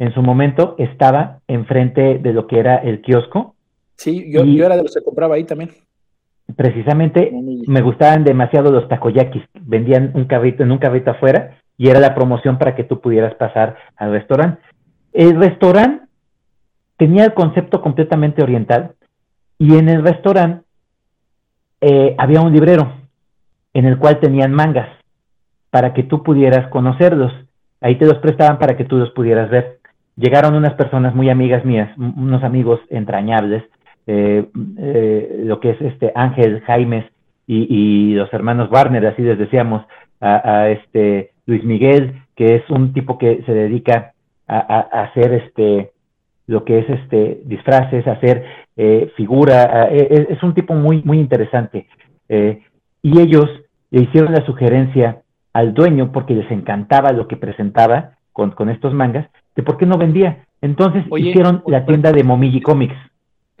En 0.00 0.12
su 0.12 0.22
momento 0.22 0.74
estaba 0.76 1.38
enfrente 1.46 2.18
de 2.18 2.32
lo 2.32 2.48
que 2.48 2.58
era 2.58 2.78
el 2.78 3.00
kiosco. 3.00 3.54
Sí, 3.94 4.28
yo, 4.32 4.44
y, 4.44 4.56
yo 4.56 4.66
era 4.66 4.76
de 4.76 4.82
los 4.82 4.92
que 4.92 5.04
compraba 5.04 5.36
ahí 5.36 5.44
también 5.44 5.70
precisamente 6.56 7.32
me 7.66 7.82
gustaban 7.82 8.24
demasiado 8.24 8.70
los 8.70 8.88
takoyakis. 8.88 9.42
Vendían 9.60 10.12
un 10.14 10.24
carrito 10.24 10.62
en 10.62 10.72
un 10.72 10.78
carrito 10.78 11.10
afuera 11.10 11.58
y 11.76 11.88
era 11.88 12.00
la 12.00 12.14
promoción 12.14 12.58
para 12.58 12.74
que 12.74 12.84
tú 12.84 13.00
pudieras 13.00 13.34
pasar 13.34 13.76
al 13.96 14.12
restaurante. 14.12 14.60
El 15.12 15.40
restaurante 15.40 16.04
tenía 16.96 17.24
el 17.24 17.34
concepto 17.34 17.80
completamente 17.80 18.42
oriental 18.42 18.92
y 19.58 19.76
en 19.76 19.88
el 19.88 20.02
restaurante 20.02 20.64
eh, 21.80 22.14
había 22.18 22.42
un 22.42 22.52
librero 22.52 22.92
en 23.72 23.86
el 23.86 23.98
cual 23.98 24.20
tenían 24.20 24.52
mangas 24.52 24.88
para 25.70 25.94
que 25.94 26.02
tú 26.02 26.22
pudieras 26.22 26.68
conocerlos. 26.68 27.32
Ahí 27.80 27.96
te 27.96 28.06
los 28.06 28.18
prestaban 28.18 28.58
para 28.58 28.76
que 28.76 28.84
tú 28.84 28.96
los 28.96 29.10
pudieras 29.10 29.50
ver. 29.50 29.78
Llegaron 30.16 30.54
unas 30.54 30.74
personas 30.74 31.14
muy 31.14 31.30
amigas 31.30 31.64
mías, 31.64 31.90
unos 31.96 32.42
amigos 32.44 32.80
entrañables, 32.90 33.64
lo 34.06 35.60
que 35.60 35.70
es 35.70 35.80
este 35.80 36.12
Ángel 36.14 36.62
Jaimes 36.62 37.04
y, 37.46 37.66
y, 37.68 38.14
los 38.14 38.32
hermanos 38.32 38.70
Warner, 38.70 39.06
así 39.06 39.22
les 39.22 39.38
decíamos, 39.38 39.84
a, 40.20 40.50
a, 40.50 40.70
este 40.70 41.32
Luis 41.46 41.64
Miguel, 41.64 42.22
que 42.36 42.56
es 42.56 42.70
un 42.70 42.92
tipo 42.92 43.18
que 43.18 43.42
se 43.44 43.52
dedica 43.52 44.12
a, 44.46 44.58
a 44.58 45.02
hacer 45.04 45.34
este 45.34 45.92
lo 46.50 46.64
que 46.64 46.80
es 46.80 46.90
este 46.90 47.42
disfraces, 47.44 48.06
hacer 48.08 48.44
eh, 48.76 49.12
figura, 49.16 49.84
es, 49.92 50.28
es, 50.30 50.42
un 50.42 50.52
tipo 50.52 50.74
muy, 50.74 51.00
muy 51.04 51.18
interesante. 51.20 51.86
Eh, 52.28 52.62
y 53.02 53.20
ellos 53.20 53.48
le 53.90 54.02
hicieron 54.02 54.32
la 54.32 54.44
sugerencia 54.44 55.22
al 55.52 55.74
dueño, 55.74 56.10
porque 56.12 56.34
les 56.34 56.50
encantaba 56.50 57.12
lo 57.12 57.28
que 57.28 57.36
presentaba 57.36 58.16
con, 58.32 58.50
con 58.50 58.68
estos 58.68 58.92
mangas, 58.92 59.28
de 59.54 59.62
por 59.62 59.76
qué 59.76 59.86
no 59.86 59.96
vendía. 59.96 60.44
Entonces 60.60 61.04
Oye, 61.10 61.30
hicieron 61.30 61.62
la 61.66 61.86
tienda 61.86 62.10
de 62.10 62.24
Momiji 62.24 62.60
Comics. 62.60 62.96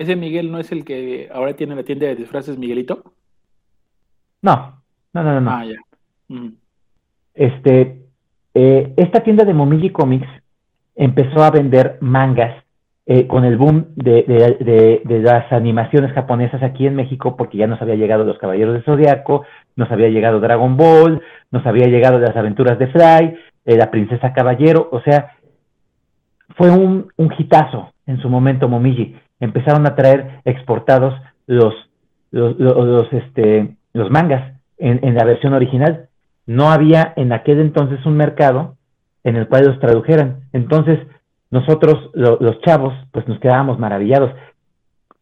¿Ese 0.00 0.16
Miguel 0.16 0.50
no 0.50 0.58
es 0.58 0.72
el 0.72 0.82
que 0.86 1.28
ahora 1.30 1.52
tiene 1.52 1.76
la 1.76 1.82
tienda 1.82 2.06
de 2.06 2.16
disfraces 2.16 2.56
Miguelito? 2.56 3.04
No, 4.40 4.80
no, 5.12 5.22
no, 5.22 5.40
no. 5.42 5.50
Ah, 5.50 5.62
ya. 5.66 5.76
Mm. 6.28 6.54
Este, 7.34 8.00
eh, 8.54 8.94
esta 8.96 9.22
tienda 9.22 9.44
de 9.44 9.52
Momiji 9.52 9.90
Comics 9.90 10.26
empezó 10.96 11.44
a 11.44 11.50
vender 11.50 11.98
mangas 12.00 12.64
eh, 13.04 13.26
con 13.26 13.44
el 13.44 13.58
boom 13.58 13.88
de, 13.94 14.22
de, 14.22 14.56
de, 14.64 15.02
de, 15.04 15.18
las 15.20 15.52
animaciones 15.52 16.14
japonesas 16.14 16.62
aquí 16.62 16.86
en 16.86 16.96
México, 16.96 17.36
porque 17.36 17.58
ya 17.58 17.66
nos 17.66 17.82
había 17.82 17.96
llegado 17.96 18.24
Los 18.24 18.38
Caballeros 18.38 18.72
de 18.72 18.82
Zodiaco, 18.84 19.44
nos 19.76 19.90
había 19.90 20.08
llegado 20.08 20.40
Dragon 20.40 20.78
Ball, 20.78 21.20
nos 21.50 21.66
había 21.66 21.88
llegado 21.88 22.18
Las 22.18 22.36
Aventuras 22.36 22.78
de 22.78 22.86
Fly, 22.86 23.36
eh, 23.66 23.76
La 23.76 23.90
Princesa 23.90 24.32
Caballero, 24.32 24.88
o 24.92 25.02
sea, 25.02 25.36
fue 26.56 26.70
un, 26.70 27.12
un 27.18 27.34
hitazo 27.36 27.92
en 28.06 28.18
su 28.22 28.30
momento 28.30 28.66
Momiji 28.66 29.14
empezaron 29.40 29.86
a 29.86 29.96
traer 29.96 30.40
exportados 30.44 31.14
los, 31.46 31.74
los, 32.30 33.12
este, 33.12 33.74
los 33.92 34.10
mangas 34.10 34.54
en, 34.78 35.00
en, 35.02 35.14
la 35.14 35.24
versión 35.24 35.54
original. 35.54 36.08
No 36.46 36.70
había 36.70 37.12
en 37.16 37.32
aquel 37.32 37.60
entonces 37.60 38.04
un 38.06 38.16
mercado 38.16 38.76
en 39.24 39.36
el 39.36 39.48
cual 39.48 39.66
los 39.66 39.80
tradujeran. 39.80 40.42
Entonces, 40.52 40.98
nosotros, 41.50 42.10
lo, 42.14 42.38
los 42.40 42.60
chavos, 42.60 42.94
pues 43.12 43.26
nos 43.26 43.40
quedábamos 43.40 43.78
maravillados. 43.78 44.32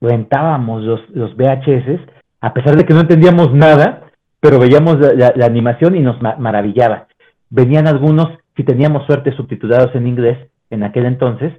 Rentábamos 0.01 0.83
los, 0.83 1.01
los 1.11 1.35
VHS, 1.37 2.01
a 2.41 2.53
pesar 2.53 2.77
de 2.77 2.85
que 2.85 2.95
no 2.95 3.01
entendíamos 3.01 3.53
nada, 3.55 4.03
pero 4.41 4.59
veíamos 4.59 4.99
la, 5.01 5.33
la, 5.35 5.47
animación 5.47 5.97
y 5.97 6.01
nos 6.01 6.21
ma 6.23 6.37
maravillaba. 6.37 7.09
Venían 7.51 7.89
algunos, 7.89 8.29
si 8.57 8.63
teníamos 8.63 9.07
suerte, 9.07 9.33
subtitulados 9.33 9.95
en 9.95 10.07
inglés 10.07 10.39
en 10.71 10.83
aquel 10.85 11.07
entonces, 11.07 11.53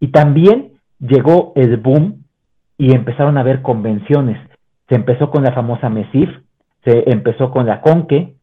y 0.00 0.08
también 0.08 0.75
llegó 0.98 1.52
el 1.56 1.76
boom 1.76 2.24
y 2.78 2.94
empezaron 2.94 3.36
a 3.36 3.40
haber 3.40 3.62
convenciones. 3.62 4.38
Se 4.88 4.94
empezó 4.94 5.30
con 5.30 5.42
la 5.42 5.52
famosa 5.52 5.88
MESIF, 5.88 6.30
se 6.84 7.10
empezó 7.10 7.50
con 7.50 7.66
la 7.66 7.80
CONQUE, 7.80 8.34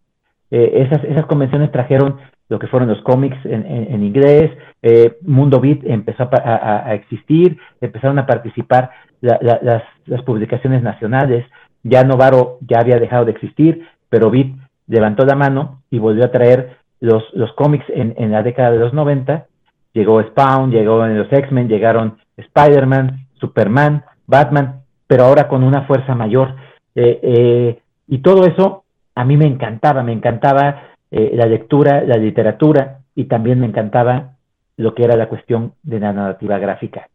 eh, 0.52 0.88
esas, 0.88 1.04
esas 1.06 1.26
convenciones 1.26 1.72
trajeron 1.72 2.18
lo 2.50 2.60
que 2.60 2.68
fueron 2.68 2.90
los 2.90 3.02
cómics 3.02 3.38
en, 3.46 3.66
en, 3.66 3.94
en 3.94 4.04
inglés, 4.04 4.52
eh, 4.82 5.18
Mundo 5.24 5.60
Beat 5.60 5.80
empezó 5.86 6.30
a, 6.32 6.94
existir, 6.94 7.58
empezaron 7.82 8.20
a 8.20 8.28
participar 8.28 8.92
la, 9.22 9.40
la, 9.42 9.60
las, 9.64 9.84
las, 10.06 10.22
publicaciones 10.24 10.84
nacionales, 10.84 11.46
ya 11.84 12.04
Novaro 12.04 12.60
ya 12.62 12.80
había 12.80 13.00
dejado 13.00 13.26
de 13.26 13.32
existir, 13.32 13.88
pero 14.10 14.30
Beat 14.30 14.56
levantó 14.88 15.26
la 15.26 15.36
mano 15.36 15.82
y 15.90 15.98
volvió 15.98 16.26
a 16.26 16.32
traer 16.32 16.78
los, 17.00 17.24
los 17.34 17.52
cómics 17.54 17.86
en, 17.90 18.14
en 18.18 18.32
la 18.32 18.44
década 18.44 18.72
de 18.72 18.80
los 18.80 18.94
90, 18.94 19.48
llegó 19.94 20.22
Spawn, 20.22 20.70
llegó 20.70 21.06
los 21.08 21.32
X-Men, 21.32 21.70
llegaron 21.70 22.18
Spider-Man, 22.38 23.28
Superman, 23.34 24.04
Batman, 24.26 24.84
pero 25.08 25.26
ahora 25.26 25.48
con 25.48 25.64
una 25.64 25.84
fuerza 25.84 26.16
mayor. 26.16 26.56
Eh, 26.96 27.20
eh, 27.22 27.80
y 28.08 28.20
todo 28.20 28.46
eso 28.46 28.84
a 29.16 29.24
mí 29.26 29.38
me 29.38 29.46
encantaba, 29.46 30.04
me 30.04 30.14
encantaba 30.14 30.90
eh, 31.12 31.32
la 31.36 31.46
lectura, 31.46 32.02
la 32.02 32.18
literatura 32.18 33.00
y 33.16 33.26
también 33.26 33.60
me 33.60 33.68
encantaba 33.68 34.32
lo 34.78 34.96
que 34.96 35.04
era 35.04 35.16
la 35.16 35.30
cuestión 35.30 35.74
de 35.84 36.00
la 36.00 36.14
narrativa 36.14 36.58
gráfica. 36.58 37.10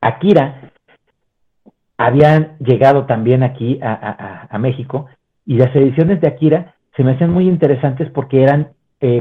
Akira 0.00 0.72
habían 1.96 2.56
llegado 2.58 3.06
también 3.06 3.42
aquí 3.42 3.78
a, 3.82 4.46
a, 4.50 4.58
México 4.58 5.06
y 5.44 5.58
las 5.58 5.74
ediciones 5.74 6.20
de 6.20 6.28
Akira 6.28 6.74
se 6.96 7.02
me 7.02 7.12
hacían 7.12 7.30
muy 7.30 7.48
interesantes 7.48 8.08
porque 8.10 8.42
eran 8.42 8.72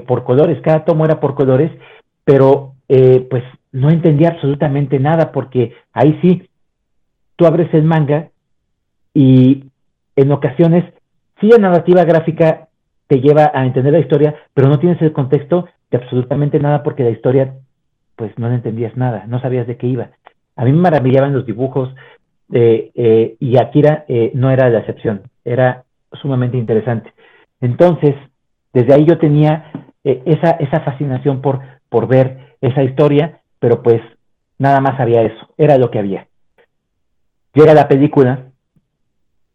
por 0.07 0.23
colores, 0.23 0.59
cada 0.61 0.85
tomo 0.85 1.05
era 1.05 1.19
por 1.19 1.35
colores, 1.35 1.71
pero 2.23 2.73
pues 2.87 3.43
no 3.77 3.91
entendía 3.91 4.29
absolutamente 4.29 4.99
nada 4.99 5.31
porque 5.31 5.73
ahí 5.93 6.17
sí, 6.21 6.49
tú 7.35 7.45
abres 7.45 7.71
el 7.73 7.83
manga 7.83 8.29
y 9.13 9.65
en 10.15 10.31
ocasiones, 10.31 10.83
sí 11.39 11.47
la 11.47 11.59
narrativa 11.59 12.03
gráfica 12.03 12.69
te 13.05 13.21
lleva 13.21 13.51
a 13.53 13.65
entender 13.65 13.93
la 13.93 13.99
historia, 13.99 14.35
pero 14.53 14.67
no 14.67 14.79
tienes 14.79 14.99
el 15.01 15.13
contexto 15.13 15.67
de 15.91 15.97
absolutamente 15.97 16.59
nada 16.59 16.81
porque 16.81 17.03
la 17.03 17.11
historia, 17.11 17.53
pues 18.15 18.31
no 18.39 18.51
entendías 18.51 18.97
nada, 18.97 19.25
no 19.27 19.39
sabías 19.39 19.67
de 19.67 19.77
qué 19.77 19.85
iba. 19.85 20.09
A 20.55 20.65
mí 20.65 20.71
me 20.71 20.81
maravillaban 20.81 21.33
los 21.33 21.45
dibujos 21.45 21.93
eh, 22.51 22.91
eh, 22.95 23.35
y 23.39 23.57
Akira 23.57 24.05
eh, 24.07 24.31
no 24.33 24.49
era 24.49 24.69
la 24.71 24.79
excepción, 24.79 25.21
era 25.45 25.83
sumamente 26.19 26.57
interesante. 26.57 27.13
Entonces, 27.61 28.15
desde 28.73 28.93
ahí 28.95 29.05
yo 29.05 29.19
tenía 29.19 29.71
esa, 30.03 30.51
esa 30.51 30.79
fascinación 30.81 31.41
por, 31.41 31.59
por 31.89 32.07
ver 32.07 32.55
esa 32.61 32.81
historia, 32.81 33.41
pero 33.59 33.81
pues 33.81 34.01
nada 34.57 34.81
más 34.81 34.99
había 34.99 35.21
eso, 35.21 35.53
era 35.57 35.77
lo 35.77 35.91
que 35.91 35.99
había. 35.99 36.27
Llega 37.53 37.73
la 37.73 37.87
película, 37.87 38.45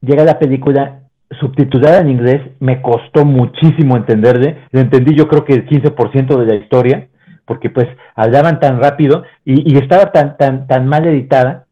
llega 0.01 0.25
la 0.25 0.39
película 0.39 1.03
subtitulada 1.41 2.01
en 2.01 2.11
inglés, 2.11 2.41
me 2.61 2.83
costó 2.83 3.25
muchísimo 3.25 3.97
entenderle, 3.97 4.65
le 4.71 4.81
entendí 4.81 5.15
yo 5.15 5.29
creo 5.29 5.45
que 5.45 5.55
el 5.55 5.67
15% 5.67 6.39
de 6.39 6.47
la 6.47 6.55
historia, 6.57 7.09
porque 7.45 7.71
pues 7.71 7.87
hablaban 8.15 8.61
tan 8.61 8.81
rápido 8.81 9.25
y, 9.45 9.77
estaba 9.77 10.13
tan, 10.13 10.37
tan, 10.37 10.67
tan 10.67 10.87
mal 10.87 11.07
editada 11.07 11.67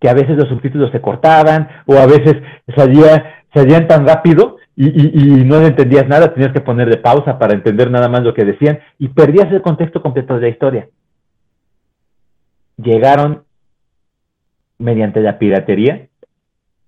que 0.00 0.08
a 0.08 0.14
veces 0.14 0.36
los 0.36 0.48
subtítulos 0.48 0.90
se 0.90 1.00
cortaban 1.00 1.68
o 1.86 1.96
a 1.96 2.06
veces 2.06 2.34
salía, 2.76 3.44
salían 3.54 3.88
tan 3.88 4.06
rápido 4.06 4.58
y, 4.76 4.88
y, 4.88 5.44
no 5.44 5.60
entendías 5.60 6.06
nada, 6.08 6.34
tenías 6.34 6.52
que 6.52 6.60
poner 6.60 6.90
de 6.90 6.98
pausa 6.98 7.38
para 7.38 7.54
entender 7.54 7.90
nada 7.90 8.08
más 8.08 8.22
lo 8.22 8.34
que 8.34 8.44
decían 8.44 8.80
y 8.98 9.08
perdías 9.08 9.50
el 9.52 9.62
contexto 9.62 10.02
completo 10.02 10.34
de 10.34 10.40
la 10.40 10.48
historia. 10.48 10.88
Llegaron 12.76 13.44
mediante 14.78 15.20
la 15.20 15.38
piratería 15.38 16.08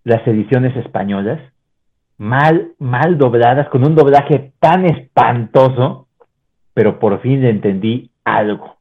las 0.04 0.26
ediciones 0.26 0.76
españolas 0.76 1.40
mal, 2.18 2.72
mal 2.78 3.18
dobladas, 3.18 3.68
con 3.68 3.84
un 3.84 3.94
doblaje 3.94 4.52
tan 4.60 4.86
espantoso, 4.86 6.06
pero 6.74 6.98
por 6.98 7.20
fin 7.20 7.44
entendí 7.44 8.10
algo. 8.24 8.76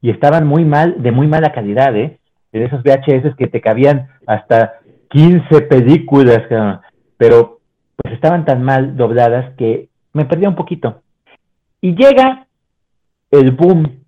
Y 0.00 0.10
estaban 0.10 0.46
muy 0.46 0.64
mal, 0.64 1.02
de 1.02 1.12
muy 1.12 1.26
mala 1.26 1.52
calidad, 1.52 1.96
¿eh? 1.96 2.18
De 2.52 2.64
esos 2.64 2.82
VHS 2.82 3.36
que 3.36 3.48
te 3.48 3.60
cabían 3.60 4.08
hasta 4.26 4.74
15 5.10 5.62
películas, 5.62 6.42
pero 7.16 7.60
pues 7.96 8.14
estaban 8.14 8.44
tan 8.44 8.62
mal 8.62 8.96
dobladas 8.96 9.54
que 9.56 9.88
me 10.12 10.24
perdí 10.24 10.46
un 10.46 10.54
poquito. 10.54 11.02
Y 11.80 11.94
llega 11.94 12.46
el 13.30 13.52
boom 13.52 14.04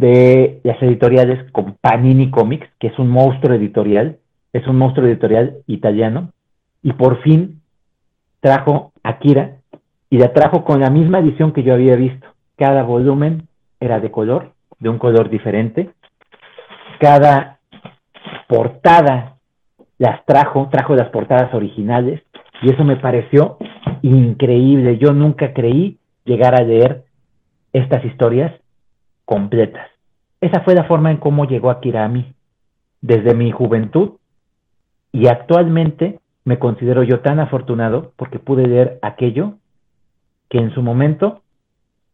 de 0.00 0.60
las 0.64 0.82
editoriales 0.82 1.52
con 1.52 1.76
Panini 1.78 2.30
Comics, 2.30 2.66
que 2.78 2.86
es 2.86 2.98
un 2.98 3.08
monstruo 3.08 3.54
editorial, 3.54 4.16
es 4.54 4.66
un 4.66 4.78
monstruo 4.78 5.06
editorial 5.06 5.58
italiano, 5.66 6.32
y 6.82 6.94
por 6.94 7.20
fin 7.20 7.60
trajo 8.40 8.92
Akira 9.02 9.58
y 10.08 10.16
la 10.16 10.32
trajo 10.32 10.64
con 10.64 10.80
la 10.80 10.88
misma 10.88 11.18
edición 11.18 11.52
que 11.52 11.62
yo 11.62 11.74
había 11.74 11.96
visto. 11.96 12.26
Cada 12.56 12.82
volumen 12.82 13.46
era 13.78 14.00
de 14.00 14.10
color, 14.10 14.52
de 14.78 14.88
un 14.88 14.98
color 14.98 15.28
diferente. 15.28 15.90
Cada 16.98 17.58
portada 18.48 19.36
las 19.98 20.24
trajo, 20.24 20.70
trajo 20.72 20.96
las 20.96 21.10
portadas 21.10 21.52
originales 21.52 22.22
y 22.62 22.72
eso 22.72 22.84
me 22.84 22.96
pareció 22.96 23.58
increíble. 24.00 24.96
Yo 24.96 25.12
nunca 25.12 25.52
creí 25.52 25.98
llegar 26.24 26.54
a 26.54 26.64
leer 26.64 27.04
estas 27.74 28.02
historias 28.06 28.52
completas. 29.26 29.89
Esa 30.40 30.60
fue 30.60 30.74
la 30.74 30.84
forma 30.84 31.10
en 31.10 31.18
cómo 31.18 31.44
llegó 31.44 31.70
a 31.70 32.08
mí. 32.08 32.32
Desde 33.00 33.34
mi 33.34 33.50
juventud 33.50 34.12
y 35.12 35.26
actualmente 35.26 36.20
me 36.44 36.58
considero 36.58 37.02
yo 37.02 37.20
tan 37.20 37.40
afortunado 37.40 38.12
porque 38.16 38.38
pude 38.38 38.66
leer 38.66 38.98
aquello 39.02 39.54
que 40.48 40.58
en 40.58 40.72
su 40.74 40.82
momento 40.82 41.42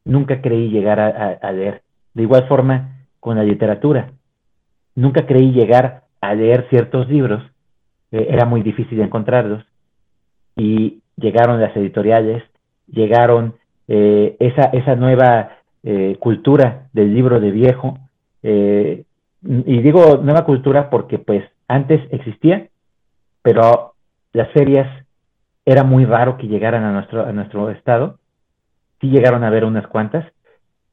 nunca 0.05 0.41
creí 0.41 0.71
llegar 0.71 1.01
a, 1.01 1.53
leer. 1.53 1.83
De 2.15 2.23
igual 2.23 2.47
forma 2.49 3.07
con 3.21 3.37
la 3.37 3.45
literatura. 3.45 4.13
Nunca 4.95 5.27
creí 5.27 5.53
llegar 5.53 6.05
a 6.21 6.35
leer 6.35 6.67
ciertos 6.71 7.09
libros, 7.09 7.43
eh, 8.13 8.29
era 8.31 8.47
muy 8.47 8.63
difícil 8.63 9.01
encontrarlos, 9.01 9.65
y 10.55 11.01
llegaron 11.17 11.61
las 11.61 11.77
editoriales, 11.77 12.43
llegaron 12.87 13.55
eh, 13.89 14.37
esa, 14.39 14.65
esa 14.67 14.97
nueva 14.97 15.59
eh, 15.83 16.17
cultura 16.19 16.89
del 16.93 17.15
libro 17.15 17.41
de 17.41 17.51
viejo, 17.51 17.99
y 18.47 19.83
digo 19.83 20.19
nueva 20.23 20.45
cultura 20.45 20.91
porque 20.91 21.19
pues 21.19 21.45
antes 21.69 22.01
existía, 22.13 22.69
pero 23.43 23.95
las 24.33 24.51
ferias 24.53 24.89
era 25.65 25.83
muy 25.83 26.05
raro 26.05 26.37
que 26.37 26.47
llegaran 26.47 26.85
a 26.85 26.93
nuestro, 26.93 27.27
a 27.27 27.33
nuestro 27.33 27.71
estado, 27.71 28.19
sí 29.01 29.09
llegaron 29.09 29.45
a 29.45 29.51
ver 29.51 29.65
unas 29.65 29.87
cuantas, 29.89 30.25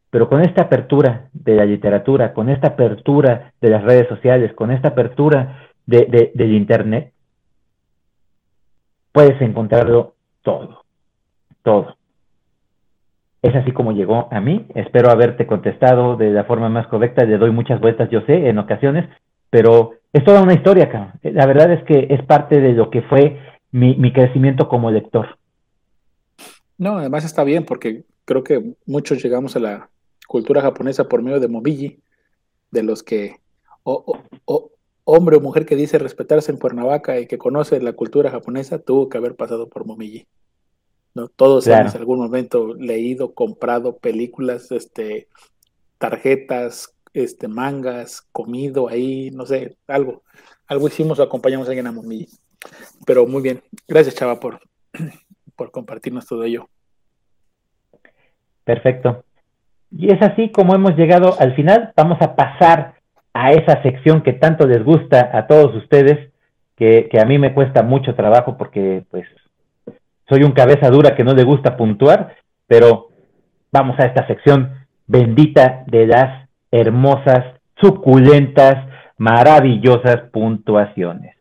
pero 0.09 0.29
con 0.29 0.41
esta 0.41 0.63
apertura 0.63 1.29
de 1.33 1.55
la 1.55 1.65
literatura, 1.65 2.33
con 2.33 2.49
esta 2.49 2.69
apertura 2.69 3.53
de 3.61 3.69
las 3.69 3.83
redes 3.83 4.07
sociales, 4.07 4.53
con 4.53 4.71
esta 4.71 4.89
apertura 4.89 5.69
de, 5.85 6.31
del 6.33 6.53
Internet, 6.53 7.13
puedes 9.11 9.39
encontrarlo 9.41 10.15
todo, 10.41 10.83
todo. 11.61 11.95
Es 13.43 13.53
así 13.55 13.71
como 13.71 13.91
llegó 13.91 14.29
a 14.31 14.39
mí. 14.39 14.65
Espero 14.73 15.11
haberte 15.11 15.45
contestado 15.45 16.15
de 16.15 16.31
la 16.31 16.45
forma 16.45 16.69
más 16.69 16.87
correcta. 16.87 17.25
Le 17.25 17.37
doy 17.37 17.51
muchas 17.51 17.79
vueltas, 17.79 18.09
yo 18.09 18.21
sé, 18.21 18.47
en 18.49 18.57
ocasiones, 18.57 19.07
pero 19.49 19.91
es 20.13 20.23
toda 20.23 20.41
una 20.41 20.53
historia, 20.53 20.89
cabrón. 20.89 21.11
La 21.21 21.45
verdad 21.45 21.71
es 21.73 21.83
que 21.83 22.07
es 22.09 22.23
parte 22.25 22.59
de 22.61 22.73
lo 22.73 22.89
que 22.89 23.01
fue 23.03 23.37
mi, 23.71 24.13
crecimiento 24.13 24.69
como 24.69 24.91
lector. 24.91 25.37
No, 26.77 26.97
además 26.97 27.25
está 27.25 27.43
bien 27.43 27.65
porque 27.65 28.03
creo 28.23 28.43
que 28.43 28.75
muchos 28.85 29.21
llegamos 29.21 29.55
a 29.55 29.59
la 29.59 29.89
cultura 30.27 30.61
japonesa 30.61 31.09
por 31.09 31.21
medio 31.21 31.39
de 31.39 31.47
Momiji, 31.47 31.99
de 32.71 32.83
los 32.83 33.03
que, 33.03 33.35
o, 33.83 34.19
hombre 35.03 35.37
o 35.37 35.41
mujer 35.41 35.65
que 35.65 35.75
dice 35.75 35.99
respetarse 35.99 36.51
en 36.51 36.57
Cuernavaca 36.57 37.19
y 37.19 37.27
que 37.27 37.37
conoce 37.37 37.81
la 37.81 37.93
cultura 37.93 38.31
japonesa, 38.31 38.79
tuvo 38.79 39.09
que 39.09 39.17
haber 39.17 39.35
pasado 39.35 39.67
por 39.67 39.85
Momiji. 39.85 40.25
¿No? 41.13 41.27
Todos 41.27 41.67
hemos 41.67 41.93
en 41.93 42.01
algún 42.01 42.19
momento 42.19 42.73
leído, 42.73 43.33
comprado 43.33 43.97
películas, 43.97 44.71
este, 44.71 45.27
tarjetas, 45.97 46.95
este, 47.13 47.47
mangas, 47.47 48.21
comido 48.31 48.89
ahí, 48.89 49.31
no 49.31 49.45
sé, 49.45 49.77
algo. 49.87 50.23
Algo 50.67 50.87
hicimos 50.87 51.19
o 51.19 51.23
acompañamos 51.23 51.67
a 51.67 51.71
alguien 51.71 51.87
a 51.87 51.91
Momiji. 51.91 52.37
Pero 53.05 53.27
muy 53.27 53.41
bien. 53.41 53.61
Gracias, 53.87 54.15
Chava, 54.15 54.39
por, 54.39 54.59
por 55.55 55.71
compartirnos 55.71 56.25
todo 56.25 56.43
ello. 56.43 56.69
Perfecto. 58.63 59.23
Y 59.91 60.11
es 60.11 60.21
así 60.21 60.49
como 60.51 60.73
hemos 60.73 60.95
llegado 60.95 61.39
al 61.39 61.55
final. 61.55 61.93
Vamos 61.95 62.17
a 62.21 62.35
pasar 62.35 62.95
a 63.33 63.51
esa 63.51 63.81
sección 63.83 64.23
que 64.23 64.33
tanto 64.33 64.65
les 64.65 64.83
gusta 64.83 65.29
a 65.37 65.47
todos 65.47 65.75
ustedes, 65.75 66.31
que, 66.75 67.09
que 67.11 67.19
a 67.19 67.25
mí 67.25 67.37
me 67.37 67.53
cuesta 67.53 67.83
mucho 67.83 68.15
trabajo 68.15 68.57
porque 68.57 69.05
pues 69.11 69.25
soy 70.29 70.43
un 70.43 70.51
cabeza 70.51 70.89
dura 70.89 71.15
que 71.15 71.23
no 71.23 71.33
le 71.33 71.43
gusta 71.43 71.77
puntuar, 71.77 72.35
pero 72.67 73.09
vamos 73.71 73.99
a 73.99 74.05
esta 74.05 74.25
sección 74.27 74.73
bendita 75.07 75.83
de 75.87 76.07
las 76.07 76.49
hermosas, 76.71 77.59
suculentas, 77.79 78.87
maravillosas 79.17 80.29
puntuaciones. 80.31 81.35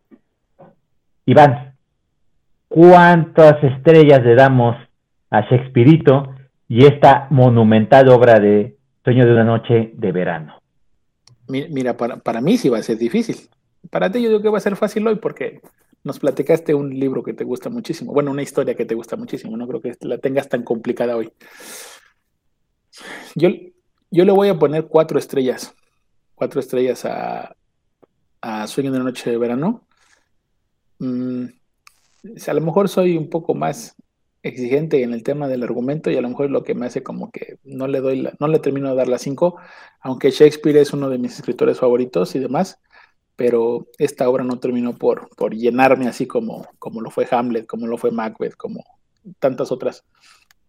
Iván, 1.26 1.74
¿cuántas 2.68 3.62
estrellas 3.62 4.22
le 4.24 4.35
damos 4.35 4.76
a 5.30 5.41
Shakespeareito 5.43 6.35
y 6.68 6.87
esta 6.87 7.28
monumental 7.30 8.09
obra 8.09 8.41
de 8.41 8.76
Sueño 9.05 9.26
de 9.26 9.33
una 9.33 9.45
noche 9.45 9.93
de 9.95 10.12
verano? 10.12 10.55
Mira, 11.49 11.97
para, 11.97 12.16
para 12.16 12.41
mí 12.41 12.57
sí 12.57 12.68
va 12.68 12.78
a 12.78 12.83
ser 12.83 12.99
difícil. 12.99 13.37
Para 13.91 14.11
ti 14.11 14.22
yo 14.22 14.28
digo 14.28 14.43
que 14.43 14.49
va 14.49 14.59
a 14.59 14.61
ser 14.61 14.76
fácil 14.76 15.07
hoy 15.07 15.16
porque 15.16 15.61
nos 16.05 16.18
platicaste 16.18 16.74
un 16.74 16.98
libro 16.98 17.22
que 17.22 17.32
te 17.32 17.44
gusta 17.44 17.70
muchísimo. 17.70 18.12
Bueno, 18.12 18.30
una 18.30 18.42
historia 18.42 18.74
que 18.74 18.84
te 18.84 18.94
gusta 18.94 19.16
muchísimo. 19.16 19.57
No 19.57 19.68
creo 19.68 19.80
que 19.80 19.94
la 20.00 20.18
tengas 20.18 20.48
tan 20.48 20.64
complicada 20.64 21.16
hoy. 21.16 21.32
Yo, 23.34 23.48
yo 24.11 24.24
le 24.24 24.32
voy 24.32 24.48
a 24.48 24.59
poner 24.59 24.86
cuatro 24.86 25.18
estrellas. 25.18 25.74
Cuatro 26.34 26.61
estrellas 26.61 27.05
a, 27.05 27.55
Sueño 28.66 28.90
de 28.90 28.98
la 28.98 29.05
Noche 29.05 29.30
de 29.30 29.38
Verano. 29.38 29.86
Mm, 30.98 31.44
a 32.46 32.53
lo 32.53 32.61
mejor 32.61 32.88
soy 32.88 33.16
un 33.16 33.30
poco 33.30 33.55
más 33.55 33.94
exigente 34.42 35.05
en 35.05 35.12
el 35.12 35.22
tema 35.22 35.46
del 35.46 35.62
argumento 35.62 36.11
y 36.11 36.16
a 36.16 36.20
lo 36.20 36.28
mejor 36.28 36.46
es 36.46 36.50
lo 36.50 36.64
que 36.64 36.74
me 36.74 36.86
hace 36.86 37.05
como 37.05 37.30
que 37.30 37.59
no 37.62 37.86
le 37.86 38.00
doy 38.00 38.28
no 38.40 38.48
le 38.48 38.59
termino 38.59 38.90
de 38.90 38.96
dar 38.96 39.07
las 39.07 39.22
cinco, 39.22 39.57
aunque 40.00 40.32
Shakespeare 40.32 40.78
es 40.78 40.92
uno 40.92 41.09
de 41.09 41.18
mis 41.18 41.36
escritores 41.36 41.78
favoritos 41.78 42.34
y 42.34 42.40
demás, 42.40 42.80
pero 43.37 43.89
esta 43.99 44.28
obra 44.28 44.45
no 44.45 44.59
terminó 44.59 44.97
por, 44.97 45.28
por 45.37 45.55
llenarme 45.55 46.09
así 46.09 46.26
como, 46.26 46.66
como 46.78 47.01
lo 47.01 47.11
fue 47.11 47.26
Hamlet, 47.30 47.66
como 47.66 47.87
lo 47.87 47.99
fue 47.99 48.11
Macbeth, 48.11 48.57
como 48.57 48.85
tantas 49.39 49.72
otras 49.72 50.05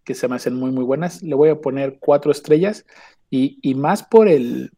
que 0.04 0.14
se 0.14 0.28
me 0.28 0.36
hacen 0.36 0.56
muy 0.56 0.72
muy 0.72 0.84
buenas. 0.84 1.22
Le 1.22 1.36
voy 1.36 1.50
a 1.50 1.60
poner 1.60 1.98
cuatro 2.00 2.32
estrellas 2.32 2.86
y, 3.30 3.74
más 3.76 4.04
por 4.04 4.28
el, 4.28 4.72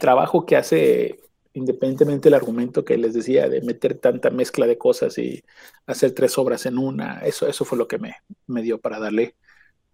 trabajo 0.00 0.46
que 0.46 0.56
hace 0.56 1.20
independientemente 1.52 2.28
del 2.28 2.34
argumento 2.34 2.84
que 2.84 2.98
les 2.98 3.14
decía 3.14 3.48
de 3.48 3.62
meter 3.62 3.98
tanta 3.98 4.30
mezcla 4.30 4.66
de 4.66 4.76
cosas 4.76 5.16
y 5.16 5.42
hacer 5.86 6.12
tres 6.12 6.36
obras 6.38 6.66
en 6.66 6.76
una, 6.76 7.20
eso, 7.20 7.46
eso 7.46 7.64
fue 7.64 7.78
lo 7.78 7.88
que 7.88 7.98
me, 7.98 8.16
me 8.46 8.62
dio 8.62 8.78
para 8.78 8.98
darle 8.98 9.36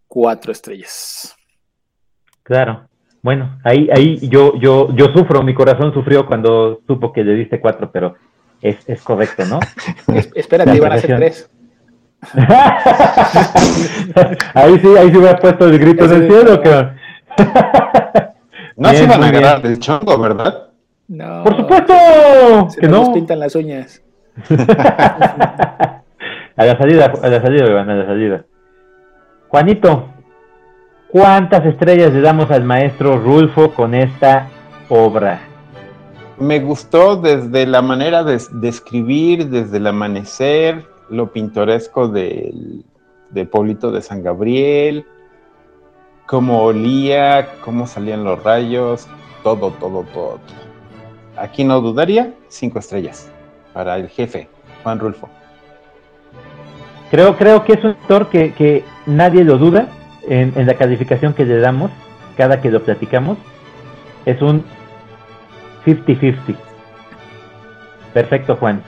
cuatro 0.08 0.50
estrellas. 0.50 1.36
Claro. 2.42 2.88
Bueno, 3.22 3.58
ahí, 3.62 3.88
ahí 3.94 4.18
yo, 4.28 4.54
yo, 4.58 4.92
yo 4.94 5.06
sufro, 5.14 5.44
mi 5.44 5.54
corazón 5.54 5.94
sufrió 5.94 6.26
cuando 6.26 6.80
supo 6.88 7.12
que 7.12 7.22
le 7.22 7.34
diste 7.34 7.60
cuatro, 7.60 7.88
pero 7.92 8.16
es, 8.60 8.76
es 8.88 9.00
correcto, 9.02 9.44
¿no? 9.46 9.60
espérate, 10.34 10.76
iban 10.76 10.92
a 10.92 10.98
ser 10.98 11.16
tres. 11.16 11.48
ahí 14.54 14.78
sí, 14.78 14.88
ahí 14.96 15.10
sí 15.10 15.16
hubiera 15.16 15.38
puesto 15.38 15.66
el 15.66 15.78
grito 15.78 16.06
del 16.08 16.28
cielo, 16.28 16.60
que 16.60 16.70
no 18.76 18.88
se 18.90 19.04
iban 19.04 19.22
a 19.22 19.28
agarrar 19.28 19.62
del 19.62 19.78
chongo, 19.78 20.18
¿verdad? 20.18 20.70
No. 21.06 21.44
Por 21.44 21.56
supuesto 21.56 21.94
se 22.70 22.80
que 22.80 22.88
nos 22.88 23.08
no. 23.08 23.14
pintan 23.14 23.38
las 23.38 23.54
uñas. 23.54 24.02
a 26.56 26.64
la 26.64 26.76
salida, 26.78 27.12
a 27.22 27.28
la 27.28 27.40
salida, 27.40 27.66
Iván, 27.68 27.88
a 27.90 27.94
la 27.94 28.06
salida. 28.06 28.44
Juanito, 29.48 30.11
¿cuántas 31.12 31.64
estrellas 31.66 32.12
le 32.12 32.22
damos 32.22 32.50
al 32.50 32.64
maestro 32.64 33.18
Rulfo 33.18 33.72
con 33.74 33.94
esta 33.94 34.48
obra? 34.88 35.40
Me 36.38 36.58
gustó 36.58 37.16
desde 37.16 37.66
la 37.66 37.82
manera 37.82 38.24
de, 38.24 38.40
de 38.50 38.68
escribir, 38.68 39.48
desde 39.48 39.76
el 39.76 39.86
amanecer, 39.86 40.86
lo 41.10 41.30
pintoresco 41.30 42.08
del, 42.08 42.84
del 43.30 43.46
pueblito 43.46 43.92
de 43.92 44.00
San 44.00 44.22
Gabriel, 44.22 45.04
cómo 46.26 46.62
olía, 46.62 47.50
cómo 47.62 47.86
salían 47.86 48.24
los 48.24 48.42
rayos, 48.42 49.06
todo, 49.42 49.70
todo, 49.72 50.04
todo. 50.14 50.40
Aquí 51.36 51.62
no 51.62 51.80
dudaría, 51.80 52.32
cinco 52.48 52.78
estrellas 52.78 53.30
para 53.74 53.96
el 53.96 54.08
jefe, 54.08 54.48
Juan 54.82 54.98
Rulfo. 54.98 55.28
Creo, 57.10 57.36
creo 57.36 57.62
que 57.64 57.74
es 57.74 57.84
un 57.84 57.90
actor 57.90 58.30
que, 58.30 58.54
que 58.54 58.84
nadie 59.04 59.44
lo 59.44 59.58
duda 59.58 59.88
en, 60.28 60.66
la 60.66 60.74
calificación 60.74 61.34
que 61.34 61.44
le 61.44 61.58
damos 61.58 61.90
cada 62.36 62.60
que 62.60 62.70
lo 62.70 62.82
platicamos. 62.82 63.38
Es 64.24 64.40
un 64.40 64.64
50-50. 65.84 66.56
Perfecto, 68.12 68.56
Juan. 68.56 68.82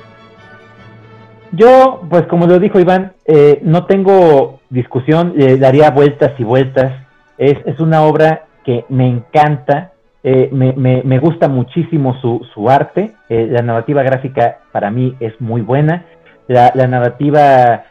Yo, 1.53 2.03
pues 2.11 2.26
como 2.26 2.47
lo 2.47 2.59
dijo 2.59 2.80
Iván, 2.80 3.12
eh, 3.26 3.61
no 3.62 3.87
tengo 3.87 4.61
discusión, 4.70 5.35
le 5.37 5.57
daría 5.57 5.91
vueltas 5.91 6.32
y 6.39 6.45
vueltas. 6.45 6.93
Es, 7.39 7.55
es 7.64 7.80
una 7.80 8.03
obra 8.03 8.47
que 8.64 8.85
me 8.89 9.07
encanta, 9.07 9.93
eh, 10.22 10.49
me, 10.53 10.72
me, 10.72 11.03
me, 11.05 11.18
gusta 11.18 11.49
muchísimo 11.49 12.18
su, 12.20 12.45
su 12.55 12.70
arte. 12.70 13.12
Eh, 13.28 13.47
la 13.51 13.62
narrativa 13.62 14.03
gráfica 14.03 14.59
para 14.72 14.91
mí 14.91 15.14
es 15.20 15.41
muy 15.41 15.61
buena. 15.61 16.07
La, 16.49 16.72
la 16.74 16.87
narrativa 16.87 17.85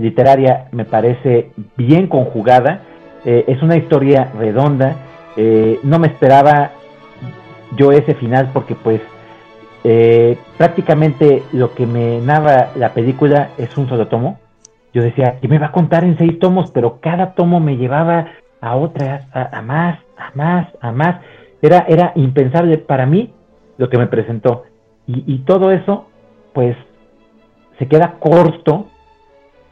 literaria 0.00 0.68
me 0.72 0.84
parece 0.84 1.50
bien 1.76 2.06
conjugada. 2.06 2.82
Eh, 3.24 3.44
es 3.48 3.62
una 3.62 3.76
historia 3.76 4.30
redonda. 4.38 4.96
Eh, 5.36 5.80
no 5.82 5.98
me 5.98 6.08
esperaba 6.08 6.72
yo 7.76 7.92
ese 7.92 8.14
final 8.14 8.50
porque 8.52 8.74
pues 8.74 9.00
eh, 9.82 10.38
prácticamente 10.56 11.42
lo 11.52 11.74
que 11.74 11.86
me 11.86 12.20
narra 12.20 12.70
la 12.76 12.94
película 12.94 13.50
es 13.58 13.76
un 13.76 13.88
solo 13.88 14.08
tomo. 14.08 14.38
Yo 14.92 15.02
decía, 15.02 15.38
que 15.40 15.48
me 15.48 15.58
va 15.58 15.66
a 15.66 15.72
contar 15.72 16.04
en 16.04 16.16
seis 16.16 16.38
tomos, 16.38 16.70
pero 16.70 17.00
cada 17.00 17.34
tomo 17.34 17.58
me 17.58 17.76
llevaba 17.76 18.26
a 18.60 18.76
otras, 18.76 19.26
a, 19.32 19.60
más, 19.60 19.98
a 20.16 20.30
más, 20.34 20.68
a 20.80 20.92
más. 20.92 21.20
Era, 21.60 21.84
era 21.88 22.12
impensable 22.14 22.78
para 22.78 23.04
mí 23.04 23.32
lo 23.76 23.90
que 23.90 23.98
me 23.98 24.06
presentó. 24.06 24.62
Y, 25.06 25.24
y 25.26 25.38
todo 25.40 25.72
eso, 25.72 26.06
pues, 26.52 26.76
se 27.78 27.88
queda 27.88 28.14
corto 28.20 28.86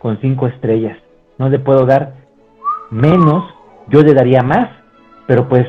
con 0.02 0.20
cinco 0.20 0.48
estrellas. 0.48 0.98
No 1.38 1.48
le 1.48 1.60
puedo 1.60 1.86
dar 1.86 2.14
menos, 2.90 3.44
yo 3.88 4.02
le 4.02 4.12
daría 4.12 4.42
más, 4.42 4.68
pero 5.26 5.48
pues 5.48 5.66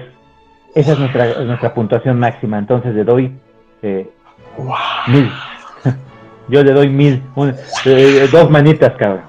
esa 0.75 0.93
es 0.93 0.99
nuestra, 0.99 1.43
nuestra 1.43 1.73
puntuación 1.73 2.19
máxima. 2.19 2.57
Entonces 2.57 2.93
le 2.95 3.03
doy 3.03 3.31
eh, 3.83 4.09
Wow. 4.57 4.75
mil. 5.07 5.31
Yo 6.49 6.63
le 6.63 6.73
doy 6.73 6.89
mil. 6.89 7.23
Un, 7.35 7.55
eh, 7.85 8.27
dos 8.31 8.49
manitas, 8.49 8.93
cabrón. 8.97 9.23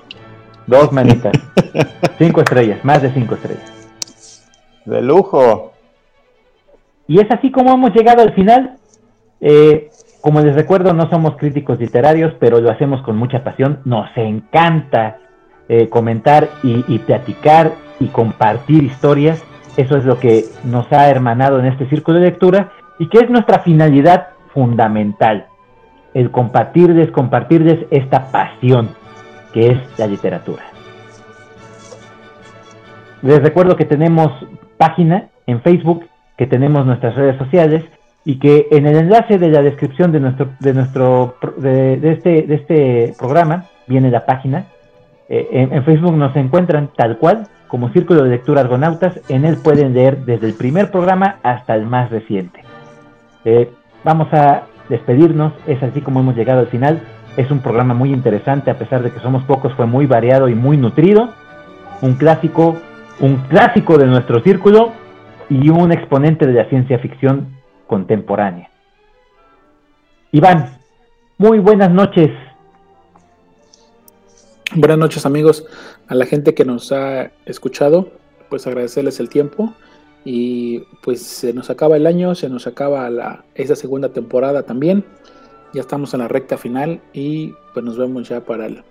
Dos 0.66 0.92
manitas. 0.92 1.32
cinco 2.18 2.40
estrellas, 2.40 2.84
más 2.84 3.00
de 3.00 3.11
cinco 3.12 3.34
estrellas. 3.36 3.90
De 4.84 5.00
lujo. 5.00 5.72
Y 7.07 7.20
es 7.20 7.30
así 7.30 7.50
como 7.50 7.72
hemos 7.74 7.94
llegado 7.94 8.22
al 8.22 8.34
final. 8.34 8.76
Eh, 9.40 9.90
como 10.25 10.41
les 10.41 10.55
recuerdo, 10.55 10.95
no 10.95 11.11
somos 11.11 11.37
críticos 11.37 11.79
literarios, 11.79 12.33
pero 12.41 12.59
lo 12.59 12.70
hacemos 12.70 13.03
con 13.03 13.14
mucha 13.14 13.45
pasión. 13.45 13.81
Nos 13.85 14.09
encanta 14.16 15.18
eh, 15.68 15.91
comentar 15.91 16.49
y, 16.62 16.83
y, 16.89 16.99
platicar 17.01 17.72
y 18.01 18.07
compartir 18.07 18.85
historias. 18.85 19.45
Eso 19.77 19.99
es 19.99 20.07
lo 20.07 20.18
que 20.18 20.47
nos 20.64 20.91
ha 20.95 21.11
hermanado 21.11 21.59
en 21.61 21.66
este 21.66 21.87
círculo 21.91 22.20
de 22.20 22.25
lectura 22.25 22.72
y 22.99 23.11
que 23.11 23.18
es 23.18 23.29
nuestra 23.29 23.59
finalidad 23.59 24.29
fundamental. 24.55 25.45
El 26.14 26.31
compartirles, 26.31 27.11
compartirles 27.11 27.87
esta 27.91 28.33
pasión 28.33 28.89
que 29.53 29.72
es 29.72 29.99
la 29.99 30.07
literatura. 30.07 30.62
Les 33.20 33.43
recuerdo 33.43 33.77
que 33.77 33.85
tenemos 33.85 34.33
página 34.79 35.29
en 35.47 35.61
Facebook, 35.61 36.09
que 36.39 36.47
tenemos 36.47 36.87
nuestras 36.87 37.14
redes 37.14 37.37
sociales 37.37 37.85
y 38.25 38.39
que 38.39 38.68
en 38.70 38.87
el 38.87 38.97
enlace 38.97 39.39
de 39.39 39.51
la 39.51 39.62
descripción 39.62 40.12
de 40.12 40.20
nuestro 40.20 40.49
de 40.61 40.72
nuestro 40.72 41.37
de, 41.59 41.99
de 41.99 42.12
este 42.12 42.43
de 42.43 42.55
este 42.55 43.14
programa 43.18 43.66
viene 43.87 44.11
la 44.11 44.25
página. 44.25 44.66
Eh, 45.29 45.49
en, 45.53 45.85
Facebook 45.85 46.14
nos 46.14 46.37
encuentran 46.37 46.91
tal 46.97 47.18
cual 47.18 47.49
como 47.68 47.91
Círculo 47.91 48.22
de 48.22 48.31
Lectura 48.31 48.61
Argonautas. 48.61 49.20
En 49.29 49.45
él 49.45 49.59
pueden 49.62 49.95
leer 49.95 50.25
desde 50.25 50.47
el 50.47 50.55
primer 50.55 50.91
programa 50.91 51.37
hasta 51.43 51.75
el 51.75 51.87
más 51.87 52.11
reciente. 52.11 52.61
Eh, 53.45 53.70
vamos 54.05 54.33
a 54.33 54.64
despedirnos. 54.89 55.53
Es 55.66 55.83
así 55.83 56.01
como 56.01 56.20
hemos 56.20 56.37
llegado 56.37 56.61
al 56.61 56.68
final. 56.68 57.03
Es 57.37 57.51
un 57.51 57.61
programa 57.61 57.95
muy 57.95 58.12
interesante 58.12 58.70
a 58.70 58.79
pesar 58.79 59.03
de 59.03 59.11
que 59.11 59.20
somos 59.20 59.43
pocos 59.45 59.72
fue 59.75 59.87
muy 59.87 60.07
variado 60.07 60.49
y 60.49 60.55
muy 60.55 60.77
nutrido. 60.77 61.31
Un 62.01 62.14
clásico 62.14 62.77
un 63.20 63.37
clásico 63.49 63.99
de 63.99 64.07
nuestro 64.07 64.43
círculo 64.43 64.93
y 65.49 65.68
un 65.68 65.93
exponente 65.93 66.47
de 66.47 66.53
la 66.53 66.64
ciencia 66.66 66.99
ficción 66.99 67.53
contemporánea. 67.87 68.70
Iván, 70.32 70.78
muy 71.39 71.59
buenas 71.59 71.91
noches. 71.91 72.30
Buenas 74.74 74.99
noches 74.99 75.24
amigos, 75.24 75.66
a 76.09 76.14
la 76.16 76.26
gente 76.26 76.55
que 76.55 76.64
nos 76.64 76.91
ha 76.91 77.30
escuchado, 77.47 78.09
pues 78.49 78.66
agradecerles 78.66 79.20
el 79.20 79.28
tiempo 79.28 79.72
y 80.24 80.80
pues 81.03 81.22
se 81.22 81.53
nos 81.53 81.70
acaba 81.70 81.97
el 81.97 82.07
año, 82.07 82.35
se 82.35 82.49
nos 82.49 82.66
acaba 82.66 83.09
la, 83.11 83.45
esa 83.55 83.76
segunda 83.76 84.09
temporada 84.09 84.64
también, 84.64 85.05
ya 85.72 85.82
estamos 85.82 86.12
en 86.14 86.20
la 86.20 86.28
recta 86.28 86.57
final 86.57 87.01
y 87.12 87.53
pues 87.72 87.85
nos 87.85 87.97
vemos 87.97 88.28
ya 88.28 88.41
para 88.41 88.66
el, 88.66 88.82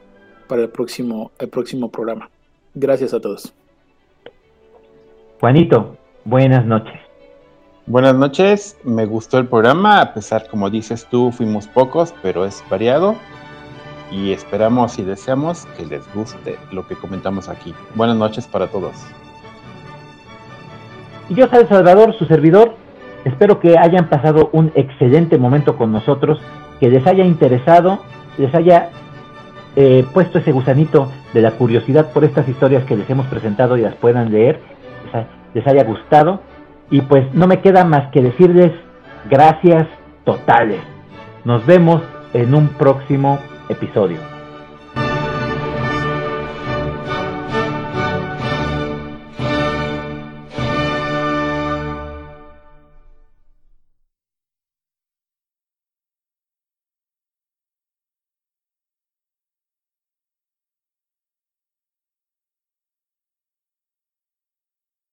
para 0.47 0.61
el, 0.61 0.69
próximo, 0.69 1.31
el 1.39 1.49
próximo 1.49 1.89
programa. 1.89 2.29
Gracias 2.73 3.13
a 3.13 3.19
todos. 3.19 3.53
Juanito, 5.39 5.97
buenas 6.23 6.65
noches. 6.65 7.12
Buenas 7.85 8.15
noches, 8.15 8.77
me 8.85 9.05
gustó 9.05 9.39
el 9.39 9.47
programa, 9.47 9.99
a 9.99 10.13
pesar, 10.13 10.47
como 10.49 10.69
dices 10.69 11.05
tú, 11.11 11.33
fuimos 11.33 11.67
pocos, 11.67 12.13
pero 12.21 12.45
es 12.45 12.63
variado 12.69 13.17
y 14.09 14.31
esperamos 14.31 14.97
y 14.99 15.03
deseamos 15.03 15.65
que 15.75 15.85
les 15.85 16.01
guste 16.13 16.55
lo 16.71 16.87
que 16.87 16.95
comentamos 16.95 17.49
aquí. 17.49 17.75
Buenas 17.93 18.15
noches 18.15 18.47
para 18.47 18.67
todos. 18.67 18.93
Y 21.27 21.35
yo 21.35 21.49
soy 21.49 21.65
Salvador, 21.65 22.15
su 22.17 22.23
servidor. 22.25 22.73
Espero 23.25 23.59
que 23.59 23.77
hayan 23.77 24.07
pasado 24.07 24.49
un 24.53 24.71
excelente 24.75 25.37
momento 25.37 25.75
con 25.75 25.91
nosotros, 25.91 26.39
que 26.79 26.89
les 26.89 27.05
haya 27.05 27.25
interesado, 27.25 27.99
les 28.37 28.55
haya 28.55 28.91
eh, 29.75 30.05
puesto 30.13 30.37
ese 30.39 30.53
gusanito 30.53 31.11
de 31.33 31.41
la 31.41 31.51
curiosidad 31.51 32.13
por 32.13 32.23
estas 32.23 32.47
historias 32.47 32.85
que 32.85 32.95
les 32.95 33.09
hemos 33.09 33.27
presentado 33.27 33.75
y 33.75 33.81
las 33.81 33.95
puedan 33.95 34.31
leer, 34.31 34.61
les, 35.13 35.25
les 35.53 35.67
haya 35.67 35.83
gustado 35.83 36.39
y 36.89 37.01
pues 37.01 37.33
no 37.33 37.47
me 37.47 37.61
queda 37.61 37.83
más 37.85 38.11
que 38.11 38.21
decirles 38.21 38.71
gracias 39.29 39.87
totales. 40.23 40.81
Nos 41.45 41.65
vemos 41.65 42.01
en 42.33 42.53
un 42.53 42.69
próximo 42.69 43.39
episodio. 43.69 44.32